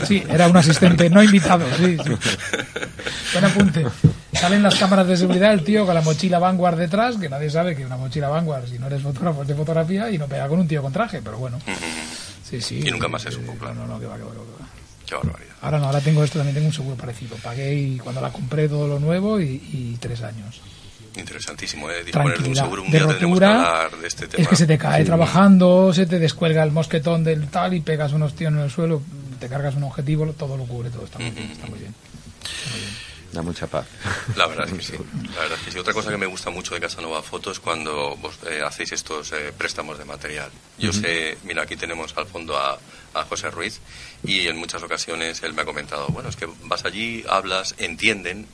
sí, 0.07 0.23
era 0.29 0.49
un 0.49 0.57
asistente, 0.57 1.09
no 1.11 1.23
invitado, 1.23 1.65
sí. 1.79 1.97
sí. 2.05 2.11
Buen 3.33 3.45
apunte. 3.45 3.87
Salen 4.40 4.62
las 4.62 4.75
cámaras 4.76 5.07
de 5.07 5.16
seguridad, 5.16 5.52
el 5.52 5.64
tío 5.64 5.87
con 5.87 5.95
la 5.95 6.02
mochila 6.02 6.38
Vanguard 6.38 6.76
detrás, 6.76 7.16
que 7.16 7.28
nadie 7.28 7.50
sabe 7.50 7.75
que 7.75 7.85
una 7.85 7.97
mochila 7.97 8.28
Vanguard, 8.28 8.69
si 8.69 8.78
no 8.78 8.87
eres 8.87 9.02
fotógrafo, 9.02 9.43
es 9.43 9.49
de 9.49 9.55
fotografía, 9.55 10.11
y 10.11 10.19
no 10.19 10.26
pega 10.26 10.47
con 10.47 10.61
un 10.61 10.69
tío 10.69 10.83
con 10.83 10.93
traje, 10.93 11.21
pero 11.23 11.38
bueno. 11.38 11.59
Sí, 12.49 12.61
sí. 12.61 12.81
Y 12.85 12.90
nunca 12.90 13.09
más 13.09 13.23
se 13.23 13.31
supo, 13.31 13.55
claro. 13.55 13.75
No, 13.75 13.87
no, 13.87 13.99
que 13.99 14.07
va, 14.07 14.16
que 14.16 14.23
va, 14.23 14.31
que 14.31 14.38
va. 14.38 14.69
Qué 15.07 15.14
barbaridad. 15.14 15.55
Ahora 15.62 15.78
no, 15.78 15.87
ahora 15.87 16.00
tengo 16.00 16.23
esto, 16.23 16.38
también 16.38 16.55
tengo 16.55 16.69
un 16.69 16.73
seguro 16.73 16.97
parecido. 16.97 17.37
Pagué 17.37 17.75
y 17.75 17.99
cuando 17.99 18.21
la 18.21 18.31
compré 18.31 18.69
todo 18.69 18.87
lo 18.87 18.99
nuevo 18.99 19.40
y, 19.40 19.97
tres 20.00 20.23
años. 20.23 20.61
Interesantísimo, 21.16 21.90
¿eh? 21.90 22.05
Disponer 22.05 22.38
de 22.43 22.49
un 22.50 22.57
seguro. 22.57 22.83
Un 22.83 22.90
día 22.90 23.07
tenemos 23.07 23.38
que 23.38 23.45
hablar 23.47 23.97
de 23.97 24.07
este 24.07 24.28
tema. 24.28 24.43
Es 24.43 24.49
que 24.49 24.57
se 24.57 24.66
te 24.66 24.76
cae 24.76 25.05
trabajando, 25.05 25.93
se 25.95 26.07
te 26.07 26.19
descuelga 26.19 26.62
el 26.62 26.73
mosquetón 26.73 27.25
del 27.25 27.49
tal 27.49 27.73
y 27.73 27.81
pegas 27.81 28.12
unos 28.12 28.35
tíos 28.35 28.52
en 28.52 28.59
el 28.59 28.71
suelo, 28.71 29.00
te 29.40 29.49
cargas 29.49 29.76
un 29.76 29.85
objetivo, 29.85 30.26
todo 30.33 30.59
lo 30.59 30.64
cubre, 30.64 30.90
todo 30.90 31.07
está 31.07 31.19
muy 31.19 31.31
bien. 31.31 31.50
Está 31.50 31.66
muy 31.69 31.78
bien. 31.78 31.95
Da 33.37 33.43
mucha 33.43 33.66
paz. 33.66 33.87
La 34.35 34.47
verdad 34.47 34.66
es 34.66 34.73
que 34.73 34.83
sí. 34.83 35.05
La 35.35 35.43
verdad 35.43 35.59
es 35.59 35.64
que 35.66 35.71
sí. 35.71 35.78
Otra 35.78 35.93
cosa 35.93 36.11
que 36.11 36.16
me 36.16 36.25
gusta 36.25 36.49
mucho 36.49 36.75
de 36.75 36.81
Casanova 36.81 37.23
Foto 37.23 37.50
es 37.50 37.61
cuando 37.61 38.16
vos 38.16 38.38
eh, 38.49 38.62
hacéis 38.64 38.93
estos 38.93 39.31
eh, 39.33 39.52
préstamos 39.52 39.99
de 39.99 40.07
material. 40.07 40.50
Yo 40.78 40.90
sé, 40.90 41.37
mira, 41.45 41.64
aquí 41.64 41.76
tenemos 41.76 42.16
al 42.16 42.26
fondo 42.26 42.57
a, 42.57 42.78
a, 43.12 43.25
José 43.25 43.50
Ruiz 43.50 43.81
y 44.25 44.47
en 44.47 44.57
muchas 44.57 44.83
ocasiones 44.83 45.43
él 45.43 45.52
me 45.52 45.62
ha 45.62 45.64
comentado, 45.66 46.07
bueno, 46.09 46.31
es 46.31 46.37
que 46.37 46.49
vas 46.62 46.87
allí, 46.87 47.25
hablas, 47.28 47.75
entienden, 47.76 48.47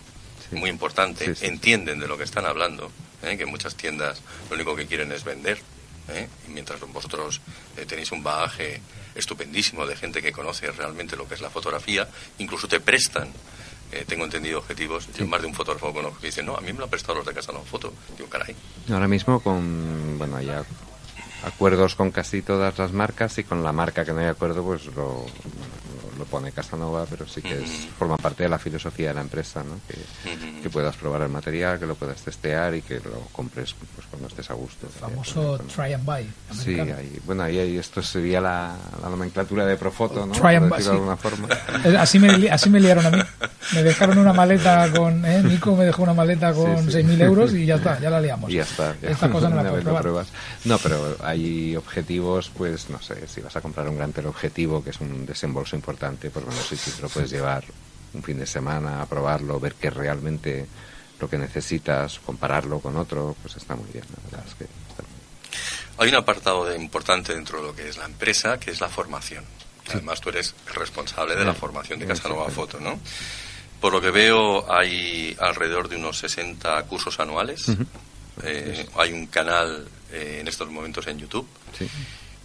muy 0.51 0.69
importante, 0.69 1.33
entienden 1.43 2.01
de 2.01 2.09
lo 2.09 2.19
que 2.19 2.25
están 2.25 2.45
hablando, 2.45 2.91
¿eh? 3.23 3.37
que 3.37 3.47
muchas 3.47 3.77
tiendas 3.77 4.21
lo 4.51 4.57
único 4.57 4.75
que 4.75 4.87
quieren 4.87 5.13
es 5.13 5.23
vender. 5.23 5.61
Y 6.49 6.51
mientras 6.51 6.81
vosotros 6.81 7.41
tenéis 7.87 8.11
un 8.11 8.25
bagaje 8.25 8.81
estupendísimo 9.15 9.87
de 9.87 9.95
gente 9.95 10.21
que 10.21 10.33
conoce 10.33 10.73
realmente 10.73 11.17
lo 11.17 11.29
que 11.29 11.35
es 11.37 11.41
la 11.41 11.51
fotografía, 11.51 12.09
incluso 12.39 12.67
te 12.67 12.81
prestan 12.81 13.29
eh, 13.93 14.05
tengo 14.07 14.25
entendido 14.25 14.59
objetivos. 14.59 15.09
Yo 15.13 15.27
más 15.27 15.41
de 15.43 15.49
un 15.49 15.55
fotógrafo 15.55 15.93
conozco 15.93 16.19
que 16.21 16.27
dice, 16.27 16.43
no, 16.43 16.57
a 16.57 16.61
mí 16.61 16.73
me 16.73 16.79
lo 16.79 16.85
han 16.85 16.91
prestado 16.91 17.17
los 17.17 17.27
de 17.27 17.35
casa, 17.35 17.53
no, 17.53 17.61
foto. 17.61 17.93
Digo, 18.17 18.29
caray. 18.29 18.57
Ahora 18.91 19.07
mismo 19.07 19.41
con, 19.41 20.19
bueno, 20.19 20.41
ya 20.41 20.65
acuerdos 21.45 21.95
con 21.95 22.11
casi 22.11 22.43
todas 22.43 22.79
las 22.79 22.93
marcas 22.93 23.39
y 23.39 23.45
con 23.45 23.63
la 23.63 23.73
marca 23.73 24.05
que 24.05 24.13
no 24.13 24.21
hay 24.21 24.27
acuerdo, 24.27 24.63
pues 24.63 24.87
lo, 24.95 25.27
lo 26.19 26.25
pone 26.27 26.53
Casanova, 26.53 27.07
pero 27.09 27.27
sí 27.27 27.43
que 27.43 27.63
es, 27.63 27.89
forma 27.99 28.17
parte 28.17 28.45
de 28.45 28.49
la 28.49 28.59
filosofía 28.59 29.09
de 29.09 29.15
la 29.15 29.21
empresa, 29.23 29.63
¿no? 29.63 29.81
Que, 29.89 30.71
puedas 30.71 30.97
probar 30.97 31.21
el 31.21 31.29
material, 31.29 31.79
que 31.79 31.85
lo 31.85 31.97
puedas 31.97 32.23
testear 32.23 32.75
y 32.75 32.81
que 32.81 32.95
lo 32.95 33.29
compres 33.33 33.75
pues, 33.95 34.07
cuando 34.07 34.29
estés 34.29 34.51
a 34.51 34.55
gusto. 34.55 34.87
El 34.87 34.93
famoso 34.93 35.59
try 35.75 35.93
and 35.93 36.05
buy. 36.05 36.27
Sí, 36.53 36.79
bueno, 37.27 37.43
ahí, 37.43 37.77
esto 37.77 38.03
sería 38.03 38.41
la, 38.41 38.75
nomenclatura 39.03 39.67
de 39.67 39.77
Profoto, 39.77 40.25
¿no? 40.25 40.33
Try 40.33 40.55
and 40.55 40.71
buy, 40.71 40.83
de 40.83 40.91
alguna 40.91 41.17
forma. 41.17 41.49
Así 41.99 42.19
me, 42.19 42.49
así 42.51 42.71
me 42.71 42.81
liaron 42.81 43.05
a 43.05 43.11
mí. 43.11 43.19
Me 43.75 43.83
dejaron 43.83 44.19
una 44.19 44.33
maleta 44.33 44.91
con... 44.93 45.25
¿eh? 45.25 45.43
Nico 45.43 45.77
me 45.77 45.85
dejó 45.85 46.03
una 46.03 46.15
maleta 46.15 46.53
con 46.53 46.87
6.000 46.87 47.23
euros 47.23 47.55
y 47.55 47.67
ya 47.67 47.77
está, 47.77 47.99
ya 48.01 48.11
la 48.11 48.21
liamos. 48.21 48.51
Y 48.51 48.55
ya 48.55 48.63
está. 48.63 48.95
Esta 49.03 49.31
cosa 49.31 49.49
no 49.49 49.63
la 49.63 49.71
puedo 49.83 50.01
probar. 50.01 50.27
No, 50.65 50.79
pero 50.79 51.17
hay 51.33 51.77
objetivos, 51.77 52.51
pues 52.57 52.91
no 52.91 53.01
sé, 53.01 53.27
si 53.27 53.41
vas 53.41 53.57
a 53.57 53.61
comprar 53.61 53.89
un 53.89 53.97
gran 53.97 54.13
teleobjetivo, 54.13 54.83
que 54.85 54.91
es 54.91 55.01
un 55.01 55.27
desembolso 55.27 55.77
importante 55.77 56.31
pues 56.31 56.45
bueno, 56.45 56.61
si, 56.61 56.77
te 56.77 57.03
lo 57.03 57.09
puedes 57.09 57.31
llevar 57.31 57.65
un 58.15 58.23
fin 58.23 58.39
de 58.39 58.47
semana 58.47 59.03
a 59.03 59.07
probarlo, 59.07 59.59
ver 59.59 59.75
que 59.75 59.91
realmente 59.91 60.67
lo 61.19 61.29
que 61.29 61.39
necesitas, 61.39 62.19
compararlo 62.19 62.81
con 62.81 62.97
otro, 62.97 63.37
pues 63.41 63.57
está 63.57 63.75
muy 63.77 63.89
bien, 63.93 64.05
Hay 65.99 66.09
un 66.09 66.15
apartado 66.17 66.67
de 66.67 66.77
importante 66.77 67.35
dentro 67.35 67.61
de 67.61 67.69
lo 67.69 67.75
que 67.75 67.89
es 67.89 67.97
la 67.97 68.07
empresa, 68.07 68.59
que 68.59 68.71
es 68.71 68.81
la 68.81 68.89
formación. 68.89 69.45
Además, 69.91 70.21
tú 70.21 70.29
eres 70.29 70.55
el 70.69 70.75
responsable 70.75 71.37
de 71.37 71.45
la 71.45 71.55
formación 71.55 71.99
de 71.99 72.07
Casanova 72.07 72.49
Foto, 72.51 72.81
¿no? 72.81 72.99
Por 73.81 73.93
lo 73.93 74.01
que 74.01 74.11
veo, 74.11 74.71
hay 74.73 75.37
alrededor 75.41 75.89
de 75.89 75.97
unos 75.97 76.19
60 76.19 76.83
cursos 76.85 77.19
anuales. 77.21 77.67
Eh, 78.43 78.87
hay 78.97 79.13
un 79.13 79.27
canal 79.27 79.87
eh, 80.13 80.39
en 80.41 80.49
estos 80.49 80.71
momentos 80.71 81.07
en 81.07 81.19
YouTube. 81.19 81.47
Sí 81.77 81.89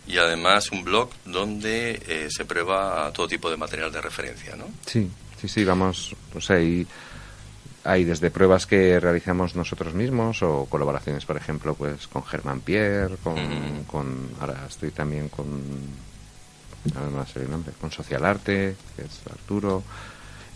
y 0.08 0.18
además 0.18 0.72
un 0.72 0.84
blog 0.84 1.10
donde 1.26 2.02
eh, 2.08 2.28
se 2.30 2.46
prueba 2.46 3.12
todo 3.14 3.28
tipo 3.28 3.50
de 3.52 3.58
material 3.58 3.92
de 3.92 4.02
referencia, 4.02 4.56
¿no? 4.56 4.66
Sí, 4.86 5.10
sí, 5.40 5.48
sí, 5.48 5.66
vamos, 5.66 6.16
o 6.34 6.40
sea, 6.40 6.56
hay, 6.56 6.88
hay 7.84 8.06
desde 8.06 8.32
pruebas 8.32 8.66
que 8.66 9.00
realizamos 9.00 9.56
nosotros 9.56 9.94
mismos 9.94 10.42
o 10.44 10.66
colaboraciones, 10.66 11.26
por 11.26 11.36
ejemplo, 11.36 11.76
pues 11.76 12.08
con 12.08 12.24
Germán 12.24 12.62
Pierre, 12.62 13.18
con, 13.22 13.84
con 13.86 14.30
ahora 14.40 14.66
estoy 14.68 14.92
también 14.92 15.28
con, 15.28 15.48
no 16.96 17.26
sé 17.26 17.42
el 17.42 17.52
nombre, 17.52 17.74
con 17.80 17.92
Social 17.92 18.26
Arte, 18.26 18.76
que 18.96 19.02
es 19.02 19.22
Arturo, 19.30 19.84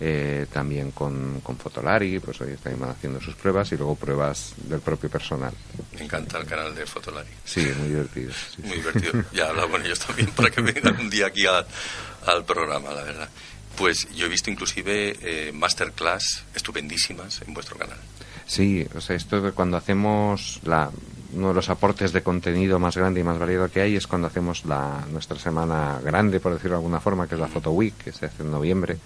eh, 0.04 0.48
también 0.52 0.90
con, 0.90 1.42
con 1.42 1.58
Fotolari, 1.58 2.20
pues 2.20 2.42
hoy 2.42 2.54
están 2.54 2.82
haciendo 2.86 3.22
sus 3.22 3.36
pruebas 3.36 3.72
y 3.72 3.78
luego 3.78 3.96
pruebas 3.96 4.56
del 4.58 4.80
propio 4.80 5.12
personal. 5.12 5.54
Me 5.94 6.06
encanta 6.06 6.40
el 6.40 6.48
canal 6.48 6.74
de 6.74 6.88
Fotolari. 6.88 7.30
Sí, 7.46 7.72
muy 7.78 7.90
divertido. 7.90 8.34
muy 8.64 8.78
divertido. 8.78 9.24
Ya 9.32 9.46
he 9.46 9.50
hablado 9.50 9.70
con 9.70 9.86
ellos 9.86 10.00
también 10.00 10.32
para 10.32 10.50
que 10.50 10.60
vengan 10.62 11.00
un 11.00 11.08
día 11.08 11.28
aquí 11.28 11.46
al 11.46 12.46
programa, 12.46 12.90
la 12.96 13.04
verdad. 13.04 13.30
Pues 13.78 14.10
yo 14.16 14.26
he 14.26 14.30
visto 14.30 14.50
inclusive 14.50 15.18
eh, 15.22 15.52
masterclass 15.54 16.46
estupendísimas 16.56 17.44
en 17.44 17.54
vuestro 17.54 17.78
canal. 17.78 18.00
Sí, 18.48 18.88
o 18.96 19.02
sea, 19.02 19.16
esto 19.16 19.40
de 19.40 19.52
cuando 19.52 19.78
hacemos 19.78 20.62
la, 20.64 20.90
uno 21.34 21.50
de 21.50 21.54
los 21.54 21.70
aportes 21.70 22.12
de 22.12 22.24
contenido 22.24 22.80
más 22.80 22.98
grande 22.98 23.20
y 23.20 23.24
más 23.24 23.38
variado 23.38 23.70
que 23.70 23.82
hay 23.82 23.98
es 23.98 24.08
cuando 24.08 24.28
hacemos 24.28 24.66
la, 24.66 25.06
nuestra 25.12 25.38
semana 25.38 26.00
grande, 26.04 26.40
por 26.40 26.54
decirlo 26.54 26.78
de 26.78 26.80
alguna 26.80 27.00
forma, 27.00 27.28
que 27.28 27.36
es 27.36 27.42
la 27.42 27.48
Photo 27.48 27.70
Week, 27.70 27.94
que 28.04 28.12
se 28.12 28.26
hace 28.26 28.42
en 28.42 28.50
noviembre 28.50 28.98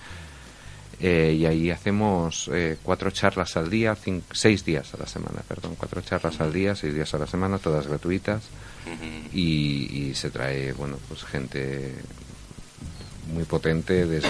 eh, 0.99 1.35
y 1.37 1.45
ahí 1.45 1.71
hacemos 1.71 2.49
eh, 2.53 2.77
cuatro 2.81 3.11
charlas 3.11 3.57
al 3.57 3.69
día, 3.69 3.97
seis 4.31 4.63
días 4.63 4.93
a 4.93 4.97
la 4.97 5.07
semana, 5.07 5.41
perdón, 5.47 5.75
cuatro 5.75 6.01
charlas 6.01 6.39
al 6.39 6.53
día, 6.53 6.75
seis 6.75 6.93
días 6.93 7.13
a 7.13 7.17
la 7.17 7.27
semana, 7.27 7.59
todas 7.59 7.87
gratuitas. 7.87 8.43
y, 9.33 10.13
se 10.13 10.29
trae, 10.29 10.71
bueno, 10.73 10.97
pues 11.09 11.23
gente 11.23 11.95
muy 13.33 13.43
potente 13.43 14.05
desde, 14.05 14.29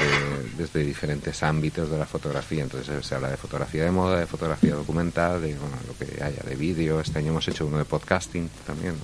desde 0.58 0.84
diferentes 0.84 1.44
ámbitos 1.44 1.90
de 1.90 1.98
la 1.98 2.06
fotografía. 2.06 2.64
Entonces 2.64 3.06
se 3.06 3.16
habla 3.16 3.30
de 3.30 3.38
fotografía 3.38 3.84
de 3.84 3.92
moda, 3.92 4.20
de 4.20 4.26
fotografía 4.26 4.74
documental, 4.74 5.42
de 5.42 5.54
bueno, 5.56 5.76
lo 5.86 5.98
que 5.98 6.24
haya, 6.24 6.42
de 6.44 6.56
vídeo. 6.56 7.00
Este 7.00 7.20
año 7.20 7.30
hemos 7.30 7.48
hecho 7.48 7.66
uno 7.68 7.78
de 7.78 7.86
podcasting 7.86 8.50
también. 8.66 8.96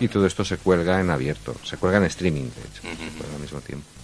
y, 0.00 0.08
todo 0.08 0.26
esto 0.26 0.44
se 0.44 0.56
cuelga 0.56 1.00
en 1.00 1.10
abierto, 1.10 1.54
se 1.62 1.76
cuelga 1.76 1.98
en 1.98 2.04
streaming, 2.04 2.44
de 2.44 2.62
hecho, 2.62 2.82
al 3.34 3.40
mismo 3.40 3.60
tiempo. 3.60 3.99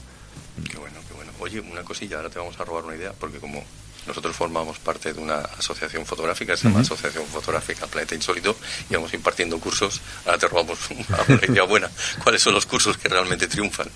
Qué 0.64 0.78
bueno, 0.78 0.96
qué 1.06 1.14
bueno. 1.14 1.32
Oye, 1.40 1.60
una 1.60 1.82
cosilla, 1.82 2.16
ahora 2.16 2.30
te 2.30 2.38
vamos 2.38 2.58
a 2.58 2.64
robar 2.64 2.84
una 2.84 2.96
idea, 2.96 3.12
porque 3.12 3.38
como 3.38 3.62
nosotros 4.06 4.36
formamos 4.36 4.78
parte 4.78 5.12
de 5.12 5.20
una 5.20 5.38
asociación 5.38 6.06
fotográfica, 6.06 6.56
se 6.56 6.68
llama 6.68 6.80
Asociación 6.80 7.26
Fotográfica 7.26 7.86
Planeta 7.86 8.14
Insólito, 8.14 8.56
y 8.88 8.94
vamos 8.94 9.12
impartiendo 9.14 9.58
cursos. 9.58 10.00
Ahora 10.24 10.38
te 10.38 10.48
robamos 10.48 10.78
una, 11.28 11.40
idea 11.46 11.64
buena. 11.64 11.90
¿Cuáles 12.22 12.42
son 12.42 12.54
los 12.54 12.66
cursos 12.66 12.96
que 12.96 13.08
realmente 13.08 13.48
triunfan? 13.48 13.88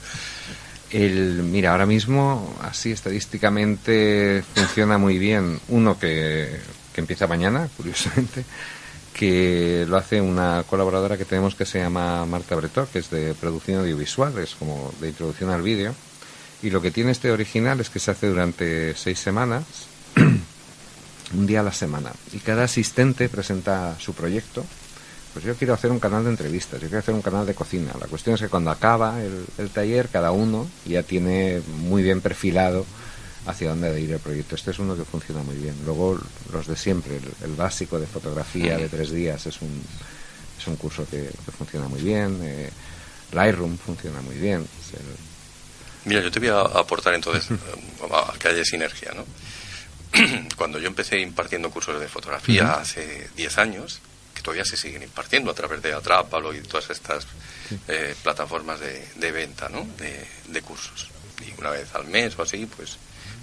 El, 0.91 1.45
mira, 1.45 1.71
ahora 1.71 1.87
mismo, 1.87 2.59
así 2.63 2.91
estadísticamente, 2.91 4.43
funciona 4.55 4.99
muy 4.99 5.19
bien. 5.19 5.61
Uno 5.69 5.99
que, 5.99 6.61
que 6.93 7.01
empieza 7.01 7.29
mañana, 7.29 7.69
curiosamente, 7.77 8.45
que 9.15 9.87
lo 9.89 9.97
hace 9.97 10.21
una 10.21 10.65
colaboradora 10.69 11.17
que 11.17 11.25
tenemos 11.25 11.55
que 11.55 11.65
se 11.65 11.79
llama 11.79 12.27
Marta 12.27 12.57
Bretó, 12.57 12.89
que 12.91 12.99
es 12.99 13.11
de 13.11 13.35
producción 13.35 13.81
audiovisual, 13.81 14.37
es 14.39 14.57
como 14.57 14.93
de 15.01 15.09
introducción 15.09 15.51
al 15.51 15.63
vídeo 15.63 15.95
y 16.63 16.71
lo 16.71 16.83
que 16.83 16.91
tiene 16.91 17.13
este 17.13 17.31
original 17.31 17.81
es 17.81 17.91
que 17.91 17.99
se 17.99 18.11
hace 18.11 18.29
durante 18.29 18.95
seis 18.95 19.19
semanas, 19.19 19.65
un 21.35 21.47
día 21.47 21.61
a 21.61 21.63
la 21.63 21.73
semana. 21.73 22.13
Y 22.33 22.39
cada 22.39 22.65
asistente 22.65 23.29
presenta 23.29 23.99
su 23.99 24.13
proyecto. 24.13 24.65
Pues 25.33 25.45
yo 25.45 25.55
quiero 25.55 25.75
hacer 25.75 25.93
un 25.93 26.01
canal 26.01 26.25
de 26.25 26.31
entrevistas, 26.31 26.81
yo 26.81 26.89
quiero 26.89 26.99
hacer 26.99 27.15
un 27.15 27.23
canal 27.23 27.47
de 27.47 27.55
cocina. 27.55 27.93
La 28.01 28.09
cuestión 28.09 28.35
es 28.35 28.41
que 28.41 28.49
cuando 28.49 28.71
acaba 28.71 29.21
el, 29.23 29.71
taller, 29.71 30.09
cada 30.09 30.33
uno 30.33 30.69
ya 30.85 31.05
tiene 31.05 31.63
muy 31.83 32.03
bien 32.03 32.21
perfilado 32.21 32.85
hacia 33.47 33.71
dónde 33.71 33.89
debe 33.89 34.01
ir 34.01 34.13
el 34.13 34.19
proyecto. 34.19 34.57
Este 34.57 34.73
es 34.73 34.79
uno 34.81 34.97
que 34.97 35.05
funciona 35.05 35.43
muy 35.43 35.55
bien. 35.55 35.77
Luego 35.87 36.19
los 36.53 36.67
de 36.67 36.77
siempre, 36.77 37.21
el, 37.45 37.55
básico 37.55 38.01
de 38.01 38.07
fotografía 38.07 38.77
de 38.77 38.89
tres 38.89 39.13
días 39.13 39.47
es 39.47 39.63
un, 39.63 39.83
es 40.59 40.67
un 40.67 40.75
curso 40.75 41.07
que, 41.09 41.31
funciona 41.57 41.87
muy 41.87 42.03
bien. 42.03 42.41
Eh, 42.43 42.71
Lightroom 43.33 43.79
funciona 43.79 44.21
muy 44.23 44.35
bien. 44.35 44.67
Mira, 46.05 46.21
yo 46.21 46.31
te 46.31 46.41
voy 46.41 46.49
a 46.49 46.61
aportar 46.61 47.15
entonces 47.15 47.49
a 48.13 48.39
que 48.39 48.49
haya 48.49 48.65
sinergia, 48.65 49.13
¿no? 49.13 49.27
Cuando 50.57 50.79
yo 50.79 50.89
empecé 50.89 51.21
impartiendo 51.21 51.71
cursos 51.71 52.01
de 52.01 52.09
fotografía 52.09 52.75
hace 52.75 53.31
10 53.37 53.59
años, 53.59 54.01
que 54.35 54.43
todavía 54.43 54.65
se 54.65 54.77
siguen 54.77 55.03
impartiendo 55.03 55.51
a 55.51 55.55
través 55.55 55.83
de 55.83 55.93
Atrápalo 55.93 56.55
y 56.55 56.61
todas 56.63 56.91
estas 56.91 57.27
eh, 57.89 58.15
plataformas 58.23 58.81
de, 58.81 59.33
venta, 59.33 59.69
¿no? 59.69 59.87
De, 59.97 60.63
cursos. 60.63 61.11
Y 61.47 61.59
una 61.59 61.71
vez 61.71 61.95
al 61.95 62.07
mes 62.07 62.39
o 62.39 62.43
así, 62.43 62.67
pues 62.67 62.97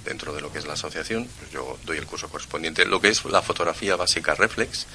dentro 0.05 0.33
de 0.33 0.41
lo 0.41 0.51
que 0.51 0.59
es 0.59 0.67
la 0.67 0.73
asociación, 0.73 1.27
pues 1.39 1.51
yo 1.51 1.77
doy 1.85 1.97
el 1.97 2.05
curso 2.05 2.29
correspondiente. 2.29 2.85
Lo 2.85 2.99
que 2.99 3.09
es 3.09 3.23
la 3.25 3.41
fotografía 3.41 3.95
básica 3.95 4.35
reflex, 4.35 4.87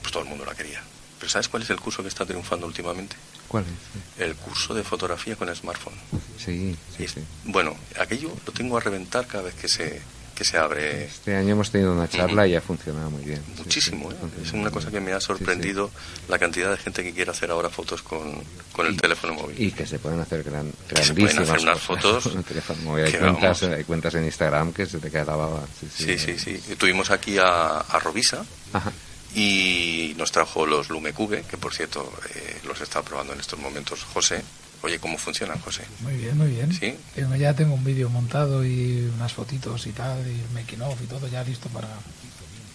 pues 0.00 0.12
todo 0.12 0.22
el 0.22 0.28
mundo 0.28 0.44
la 0.44 0.54
quería. 0.54 0.82
Pero 1.18 1.30
¿sabes 1.30 1.48
cuál 1.48 1.62
es 1.62 1.70
el 1.70 1.80
curso 1.80 2.02
que 2.02 2.08
está 2.08 2.26
triunfando 2.26 2.66
últimamente? 2.66 3.16
¿Cuál 3.52 3.64
es? 3.64 4.22
El 4.22 4.34
curso 4.34 4.72
de 4.72 4.82
fotografía 4.82 5.36
con 5.36 5.54
smartphone. 5.54 5.92
Sí, 6.38 6.74
sí, 6.96 7.06
Bueno, 7.44 7.76
aquello 8.00 8.32
lo 8.46 8.52
tengo 8.54 8.78
a 8.78 8.80
reventar 8.80 9.26
cada 9.26 9.44
vez 9.44 9.54
que 9.54 9.68
se, 9.68 10.00
que 10.34 10.42
se 10.42 10.56
abre. 10.56 11.04
Este 11.04 11.36
año 11.36 11.50
hemos 11.50 11.70
tenido 11.70 11.92
una 11.92 12.08
charla 12.08 12.46
y 12.46 12.54
ha 12.54 12.62
funcionado 12.62 13.10
muy 13.10 13.22
bien. 13.22 13.42
Muchísimo, 13.58 14.10
¿eh? 14.10 14.14
es 14.42 14.54
una 14.54 14.70
cosa 14.70 14.90
que 14.90 15.00
me 15.00 15.12
ha 15.12 15.20
sorprendido 15.20 15.90
la 16.28 16.38
cantidad 16.38 16.70
de 16.70 16.78
gente 16.78 17.04
que 17.04 17.12
quiere 17.12 17.30
hacer 17.30 17.50
ahora 17.50 17.68
fotos 17.68 18.00
con, 18.02 18.42
con 18.72 18.86
el 18.86 18.98
teléfono 18.98 19.34
móvil. 19.34 19.60
Y 19.60 19.70
que 19.70 19.84
se 19.84 19.98
pueden 19.98 20.20
hacer 20.20 20.42
gran, 20.44 20.72
grandísimas 20.88 21.32
se 21.32 21.52
pueden 21.52 21.68
hacer 21.68 21.76
fotos. 21.76 22.26
Hay, 22.34 23.12
cuentas, 23.12 23.62
hay, 23.64 23.84
cuentas, 23.84 24.14
en 24.14 24.24
Instagram 24.24 24.72
que 24.72 24.86
se 24.86 24.98
te 24.98 25.10
queda 25.10 25.26
la 25.26 25.36
baba. 25.36 25.60
Sí, 25.94 26.18
sí, 26.18 26.38
sí. 26.38 26.58
Tuvimos 26.78 27.10
aquí 27.10 27.36
a, 27.36 27.80
a 27.80 27.98
Robisa. 27.98 28.46
Ajá 28.72 28.90
y 29.34 30.14
nos 30.16 30.32
trajo 30.32 30.66
los 30.66 30.90
Lumecube, 30.90 31.42
que 31.42 31.56
por 31.56 31.74
cierto 31.74 32.12
eh, 32.34 32.60
los 32.64 32.80
está 32.80 33.02
probando 33.02 33.32
en 33.32 33.40
estos 33.40 33.58
momentos 33.58 34.04
José, 34.04 34.42
Oye, 34.82 34.98
¿cómo 34.98 35.16
funcionan, 35.16 35.60
José? 35.60 35.84
Muy 36.00 36.16
bien, 36.16 36.36
muy 36.36 36.48
bien. 36.48 36.72
Sí. 36.72 36.96
Ya 37.38 37.54
tengo 37.54 37.74
un 37.74 37.84
vídeo 37.84 38.08
montado 38.10 38.64
y 38.64 39.08
unas 39.14 39.32
fotitos 39.32 39.86
y 39.86 39.92
tal, 39.92 40.26
y 40.26 40.40
el 40.40 40.50
making 40.52 40.82
of 40.82 41.00
y 41.00 41.06
todo 41.06 41.28
ya 41.28 41.44
listo 41.44 41.68
para, 41.68 41.88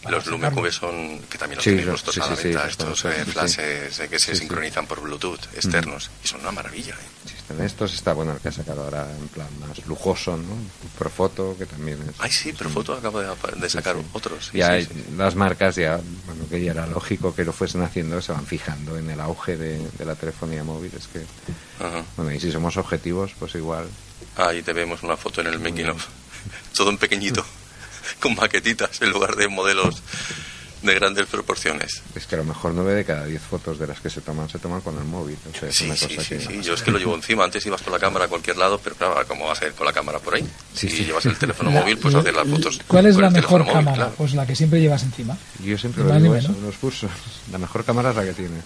los 0.10 0.26
Lumecube 0.28 0.72
son, 0.72 1.20
que 1.30 1.38
también 1.38 1.58
los 1.58 1.64
tenéis 1.64 1.88
puestos 1.88 2.18
a 2.18 2.30
la 2.30 2.36
venta, 2.36 2.68
estos 2.68 3.06
eh, 3.06 3.26
flashes 3.26 4.00
que 4.10 4.20
se 4.20 4.36
sincronizan 4.36 4.86
por 4.86 5.02
Bluetooth 5.02 5.46
externos, 5.56 6.10
y 6.24 6.28
son 6.28 6.42
una 6.42 6.52
maravilla. 6.52 6.94
¿eh? 6.94 7.28
estos 7.64 7.94
está 7.94 8.14
bueno 8.14 8.34
el 8.34 8.40
que 8.40 8.50
ha 8.50 8.52
sacado 8.52 8.84
ahora 8.84 9.08
en 9.10 9.28
plan 9.30 9.48
más 9.60 9.86
lujoso, 9.88 10.36
¿no? 10.36 10.58
Profoto, 10.98 11.56
que 11.58 11.66
también 11.66 11.98
es... 12.02 12.16
Ay, 12.20 12.32
sí, 12.32 12.52
Profoto 12.52 12.94
acaba 12.94 13.24
de, 13.56 13.70
sacar 13.70 13.96
otros. 14.14 14.52
ya 14.54 14.78
las 15.16 15.36
marcas 15.36 15.76
ya, 15.76 16.00
bueno, 16.26 16.46
que 16.50 16.62
ya 16.62 16.72
era 16.72 16.86
lógico 16.88 17.34
que 17.34 17.46
lo 17.46 17.54
fuesen 17.54 17.84
haciendo, 17.84 18.22
se 18.22 18.34
van 18.34 18.46
fijando 18.46 18.98
en 18.98 19.10
el 19.10 19.20
auge 19.22 19.58
de, 19.58 20.06
la 20.06 20.16
telefonía 20.16 20.64
móvil, 20.64 20.92
es 20.98 21.08
que... 21.08 21.24
Bueno, 22.16 22.32
y 22.32 22.40
si 22.40 22.52
somos 22.52 22.76
objetivos, 22.78 23.32
pues 23.40 23.56
igual... 23.56 23.88
Ahí 24.36 24.62
te 24.62 24.74
vemos 24.74 25.04
una 25.04 25.16
foto 25.16 25.42
en 25.42 25.48
el 25.48 25.60
making 25.60 25.90
of, 25.90 26.06
todo 26.76 26.90
en 26.90 26.98
pequeñito. 26.98 27.46
con 28.20 28.36
maquetitas 28.36 29.02
en 29.02 29.12
lugar 29.12 29.36
de 29.36 29.48
modelos 29.48 30.02
de 30.82 30.94
grandes 30.96 31.26
proporciones. 31.28 32.02
Es 32.16 32.26
que 32.26 32.36
a 32.36 32.40
lo 32.40 32.44
mejor 32.44 32.74
nueve 32.74 32.94
de 32.94 33.06
cada 33.06 33.26
diez 33.26 33.42
fotos 33.42 33.80
de 33.80 33.88
las 33.88 34.00
que 34.00 34.10
se 34.10 34.22
toman 34.22 34.50
se 34.50 34.60
toman 34.60 34.82
con 34.82 34.98
el 34.98 35.04
móvil. 35.04 35.38
sí, 35.70 35.92
sí, 35.96 36.18
sí, 36.20 36.62
yo 36.62 36.74
es 36.74 36.82
que 36.82 36.92
lo 36.92 36.98
llevo 37.00 37.16
encima. 37.16 37.44
Antes 37.44 37.66
ibas 37.66 37.82
con 37.82 37.94
la 37.94 38.00
cámara 38.00 38.26
a 38.26 38.28
cualquier 38.28 38.58
lado, 38.58 38.80
pero 38.84 38.96
claro, 38.96 39.16
¿cómo 39.28 39.48
vas 39.48 39.62
a 39.62 39.68
ir 39.68 39.74
con 39.74 39.86
la 39.86 39.94
cámara 39.94 40.20
por 40.20 40.36
ahí? 40.36 40.48
Si 40.74 40.88
llevas 40.88 41.26
el 41.26 41.38
teléfono 41.38 41.72
móvil, 41.72 41.98
pues 41.98 42.16
hacer 42.16 42.34
las 42.34 42.48
fotos. 42.48 42.80
¿Cuál 42.88 43.06
es 43.08 43.18
la 43.18 43.30
mejor 43.30 43.66
cámara? 43.66 44.12
Pues 44.18 44.34
la 44.34 44.46
que 44.46 44.56
siempre 44.56 44.80
llevas 44.80 45.04
encima. 45.04 45.38
Yo 45.64 45.78
siempre 45.78 46.04
lo 46.04 46.20
digo 46.20 46.36
eso, 46.36 46.56
los 46.62 46.76
cursos. 46.78 47.12
La 47.52 47.58
mejor 47.58 47.84
cámara 47.84 48.12
es 48.12 48.16
la 48.16 48.24
que 48.24 48.34
tienes. 48.34 48.64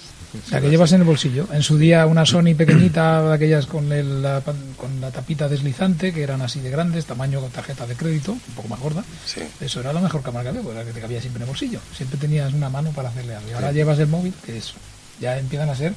La 0.50 0.62
que 0.62 0.69
llevas 0.69 0.91
en 0.93 1.02
el 1.02 1.08
bolsillo. 1.08 1.47
En 1.52 1.62
su 1.62 1.78
día 1.78 2.06
una 2.06 2.26
Sony 2.26 2.56
pequeñita, 2.58 3.34
aquellas 3.34 3.65
con, 3.65 3.91
el, 3.91 4.21
la, 4.21 4.41
con 4.41 5.02
la 5.02 5.12
tapita 5.12 5.47
deslizante, 5.47 6.13
que 6.13 6.24
eran 6.24 6.41
así 6.41 6.60
de 6.62 6.69
grandes, 6.69 7.06
tamaño 7.06 7.41
con 7.41 7.52
tarjeta 7.52 7.86
de 7.86 7.95
crédito, 7.95 8.32
un 8.34 8.39
poco 8.56 8.67
más 8.67 8.80
gorda. 8.80 9.04
Eso 9.60 9.80
era 9.80 9.93
la 9.93 10.02
mejor 10.02 10.21
cámara 10.21 10.43
que 10.43 10.50
había, 10.50 10.62
pues 10.62 10.76
la 10.76 10.86
que 10.86 10.91
te 10.91 11.02
cabía 11.02 11.19
siempre 11.19 11.39
en 11.39 11.43
el 11.43 11.47
bolsillo. 11.47 11.80
Siempre 12.02 12.18
tenías 12.20 12.52
una 12.52 12.68
mano 12.68 12.92
para 12.94 13.10
hacerle 13.10 13.36
algo. 13.36 13.50
Y 13.50 13.54
ahora 13.54 13.72
llevas 13.72 14.00
el 14.00 14.08
móvil, 14.08 14.34
que 14.44 14.58
es, 14.58 14.74
ya 15.20 15.38
empiezan 15.38 15.70
a 15.70 15.76
ser 15.76 15.94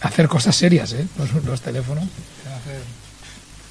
hacer 0.00 0.26
cosas 0.26 0.56
serias, 0.56 0.94
¿eh? 0.94 1.06
Los, 1.18 1.44
los 1.44 1.60
teléfonos. 1.60 2.04
Hacer 2.04 2.80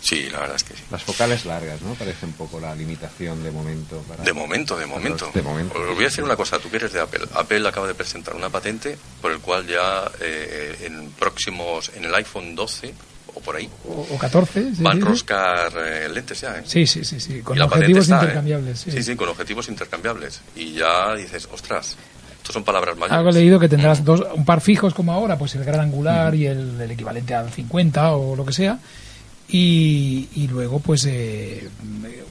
Sí, 0.05 0.29
la 0.29 0.41
verdad 0.41 0.57
es 0.57 0.63
que 0.63 0.75
sí. 0.75 0.83
Las 0.91 1.01
focales 1.01 1.45
largas, 1.45 1.81
¿no? 1.81 1.95
Parece 1.95 2.27
un 2.27 2.33
poco 2.33 2.59
la 2.59 2.75
limitación 2.75 3.43
de 3.43 3.49
momento. 3.49 4.05
de 4.23 4.33
momento, 4.33 4.77
de 4.77 4.85
momento. 4.85 5.31
de 5.33 5.41
momento. 5.41 5.79
Os 5.79 5.95
voy 5.95 6.03
a 6.03 6.09
decir 6.09 6.23
una 6.23 6.35
cosa, 6.35 6.59
tú 6.59 6.69
que 6.69 6.77
eres 6.77 6.93
de 6.93 6.99
Apple. 6.99 7.25
Apple 7.33 7.67
acaba 7.67 7.87
de 7.87 7.95
presentar 7.95 8.35
una 8.35 8.49
patente 8.49 8.99
por 9.19 9.31
el 9.31 9.39
cual 9.39 9.65
ya 9.65 10.11
eh, 10.21 10.77
en 10.83 11.09
próximos, 11.09 11.91
en 11.95 12.05
el 12.05 12.13
iPhone 12.13 12.53
12 12.53 12.93
o 13.35 13.39
por 13.41 13.55
ahí. 13.55 13.69
O, 13.87 14.17
14. 14.17 14.71
van 14.79 15.01
a 15.01 15.05
roscar 15.05 15.71
eh, 15.77 16.09
lentes 16.09 16.41
ya, 16.41 16.57
¿eh? 16.57 16.63
Sí, 16.65 16.87
sí, 16.87 17.03
sí, 17.03 17.19
sí. 17.19 17.41
Con 17.41 17.61
objetivos 17.61 18.09
intercambiables. 18.09 18.79
Sí. 18.79 19.03
sí. 19.03 19.15
con 19.15 19.29
objetivos 19.29 19.69
intercambiables. 19.69 20.41
Y 20.55 20.73
ya 20.73 21.13
dices, 21.15 21.47
ostras, 21.51 21.97
estos 22.37 22.53
son 22.53 22.63
palabras 22.63 22.95
mayores. 22.95 23.17
Algo 23.17 23.31
leído 23.31 23.59
que 23.59 23.69
tendrás 23.69 24.03
dos, 24.03 24.23
un 24.33 24.45
par 24.45 24.61
fijos 24.61 24.93
como 24.93 25.11
ahora, 25.11 25.37
pues 25.37 25.55
el 25.55 25.63
gran 25.63 25.81
angular 25.81 26.33
y 26.33 26.47
el, 26.47 26.79
el, 26.79 26.91
equivalente 26.91 27.33
al 27.33 27.51
50 27.51 28.11
o 28.15 28.35
lo 28.35 28.45
que 28.45 28.53
sea, 28.53 28.79
y, 29.47 30.27
y 30.35 30.47
luego, 30.47 30.79
pues, 30.79 31.05
eh, 31.05 31.69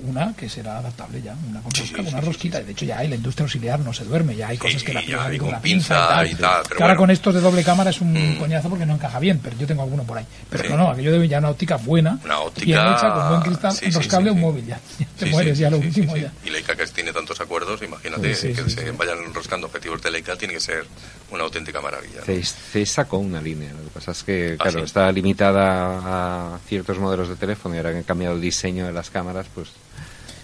una 0.07 0.35
que 0.35 0.49
será 0.49 0.79
adaptable 0.79 1.23
ya, 1.23 1.37
una, 1.49 1.61
con 1.63 2.07
una 2.07 2.21
rosquita. 2.21 2.61
De 2.61 2.73
hecho, 2.73 2.85
ya 2.85 2.99
hay 2.99 3.09
la 3.09 3.15
industria 3.15 3.45
auxiliar, 3.45 3.81
no 3.81 3.93
se 3.93 4.05
duerme, 4.05 4.35
ya 4.37 4.49
hay 4.49 4.59
cosas 4.59 4.83
que 4.83 4.93
la 4.93 5.03
con, 5.39 5.61
pinza 5.61 6.25
y 6.27 6.35
tal. 6.35 6.63
que 6.69 6.83
ahora 6.83 6.97
con 6.97 7.11
estos 7.11 7.35
de 7.35 7.41
doble 7.41 7.63
cámara 7.63 7.91
es 7.91 8.01
un 8.01 8.13
mm. 8.13 8.39
coñazo 8.39 8.69
porque 8.69 8.85
no 8.85 8.95
encaja 8.95 9.19
bien, 9.19 9.41
pero 9.43 9.57
yo 9.57 9.67
tengo 9.67 9.83
alguno 9.83 10.05
por 10.05 10.19
ahí. 10.19 10.27
Pero 10.51 10.71
no, 10.71 10.77
no, 10.77 10.91
aquello 10.91 11.13
debe 11.13 11.29
ya 11.29 11.39
una 11.39 11.51
óptica 11.51 11.77
buena, 11.77 12.19
una 12.25 12.41
óptica, 12.41 12.83
bien 12.83 12.95
hecha, 12.95 13.13
con 13.13 13.29
buen 13.29 13.41
cristal, 13.43 13.77
enroscable 13.81 14.31
un 14.31 14.41
móvil 14.41 14.67
ya. 14.67 14.81
te 15.19 15.27
mueres 15.27 15.59
ya 15.59 15.71
lo 15.71 15.79
último 15.79 16.17
ya. 16.17 16.33
Y 16.45 16.51
Leica 16.51 16.75
que 16.75 16.87
tiene 16.87 17.13
tantos 17.13 17.41
acuerdos, 17.41 17.81
imagínate 17.83 18.29
que 18.29 18.35
se 18.35 18.91
vayan 18.93 19.19
enroscando 19.25 19.67
objetivos 19.67 20.03
de 20.03 20.11
Leica, 20.11 20.37
tiene 20.37 20.55
que 20.55 20.61
ser 20.61 20.85
una 21.31 21.45
auténtica 21.45 21.81
maravilla. 21.81 22.23
Se, 22.25 22.87
sacó 22.87 23.19
una 23.19 23.41
línea, 23.41 23.73
lo 23.73 23.85
que 23.85 23.91
pasa 23.91 24.13
es 24.13 24.23
que, 24.23 24.57
ah, 24.59 24.63
claro, 24.63 24.85
está 24.85 25.11
limitada 25.11 26.55
a 26.55 26.59
ciertos 26.69 26.99
modelos 27.05 27.29
de 27.29 27.37
teléfono 27.37 27.75
y 27.75 27.79
ahora 27.79 27.93
que 27.93 27.99
han 27.99 28.05
cambiado 28.05 28.35
el 28.35 28.41
diseño 28.41 28.87
de 28.87 28.93
las 28.93 29.11
cámaras, 29.11 29.47
pues 29.55 29.69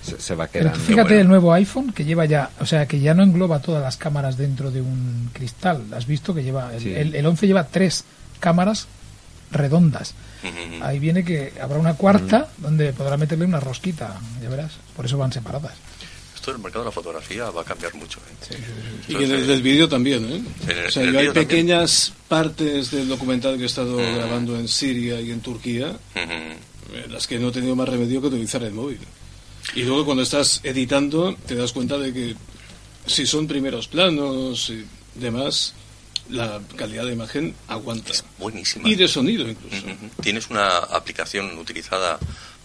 se, 0.03 0.35
va 0.35 0.49
quedando. 0.49 0.79
fíjate 0.79 1.21
el 1.21 1.29
nuevo 1.29 1.53
iPhone 1.53 1.93
que 1.93 2.05
lleva 2.05 2.25
ya, 2.25 2.51
o 2.61 2.67
sea, 2.67 2.87
que 2.87 3.01
ya 3.01 3.15
no 3.15 3.23
engloba 3.23 3.61
todas 3.61 3.83
las 3.83 3.97
cámaras 3.97 4.37
dentro 4.37 4.71
de 4.71 4.81
un 4.81 5.31
cristal. 5.33 5.85
¿Has 5.95 6.07
visto 6.07 6.35
que 6.35 6.43
lleva 6.43 6.75
el, 6.75 7.15
el, 7.15 7.27
11 7.27 7.47
lleva 7.47 7.65
tres 7.65 8.05
cámaras 8.39 8.87
redondas? 9.51 10.15
Ahí 10.83 10.99
viene 10.99 11.25
que 11.25 11.53
habrá 11.61 11.79
una 11.79 11.95
cuarta 11.95 12.49
donde 12.59 12.93
podrá 12.93 13.17
meterle 13.17 13.45
una 13.45 13.61
rosquita, 13.61 14.19
ya 14.43 14.49
verás. 14.49 14.73
Por 14.97 15.05
eso 15.05 15.19
van 15.19 15.33
separadas. 15.33 15.75
Esto 16.41 16.53
el 16.53 16.59
mercado 16.59 16.85
de 16.85 16.89
la 16.89 16.93
fotografía 16.93 17.51
va 17.51 17.61
a 17.61 17.65
cambiar 17.65 17.95
mucho. 17.97 18.19
¿eh? 18.51 18.57
y 19.09 19.15
en 19.15 19.31
el 19.31 19.47
del 19.47 19.61
vídeo 19.61 19.87
también. 19.91 20.25
¿eh? 20.33 20.87
o 20.89 20.91
sea, 20.91 21.03
hay 21.03 21.29
pequeñas 21.33 22.15
partes 22.29 22.91
del 22.91 23.09
documental 23.09 23.59
que 23.59 23.65
he 23.65 23.67
estado 23.67 23.99
grabando 23.99 24.57
en 24.57 24.67
Siria 24.67 25.21
y 25.21 25.33
en 25.33 25.43
Turquía, 25.43 25.95
en 26.15 27.13
las 27.13 27.27
que 27.27 27.39
no 27.39 27.49
he 27.49 27.53
tenido 27.53 27.77
más 27.77 27.91
remedio 27.91 28.23
que 28.23 28.29
utilizar 28.29 28.63
el 28.63 28.73
móvil. 28.73 29.01
Y 29.75 29.83
luego 29.83 30.07
cuando 30.07 30.23
estás 30.23 30.61
editando 30.63 31.37
te 31.47 31.57
das 31.57 31.73
cuenta 31.73 31.99
de 31.99 32.11
que 32.11 32.35
si 33.05 33.27
son 33.27 33.47
primeros 33.47 33.89
planos 33.89 34.71
y 34.71 34.87
demás, 35.21 35.75
la 36.31 36.59
calidad 36.75 37.05
de 37.05 37.13
imagen 37.13 37.55
aguanta. 37.69 38.13
Es 38.13 38.25
buenísima. 38.39 38.89
Y 38.89 38.95
de 38.95 39.09
sonido 39.09 39.47
incluso. 39.47 39.85
Tienes 40.23 40.49
una 40.49 40.79
aplicación 40.79 41.59
utilizada 41.59 42.19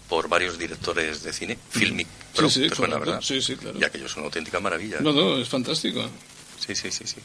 por 0.07 0.27
varios 0.27 0.57
directores 0.57 1.23
de 1.23 1.33
cine, 1.33 1.57
Filmic 1.69 2.07
Pro, 2.35 2.49
sí, 2.49 2.67
sí, 2.69 2.75
suena, 2.75 2.97
¿verdad? 2.97 3.21
Sí, 3.21 3.41
sí, 3.41 3.55
claro. 3.55 3.79
Y 3.79 3.83
aquello 3.83 4.05
es 4.05 4.15
una 4.15 4.25
auténtica 4.25 4.59
maravilla. 4.59 4.99
No, 4.99 5.13
no, 5.13 5.37
es 5.37 5.47
fantástico. 5.47 6.07
Sí, 6.65 6.75
sí, 6.75 6.91
sí, 6.91 7.05
sí. 7.05 7.17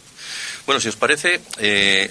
Bueno, 0.66 0.80
si 0.80 0.88
os 0.88 0.96
parece, 0.96 1.40
eh, 1.58 2.10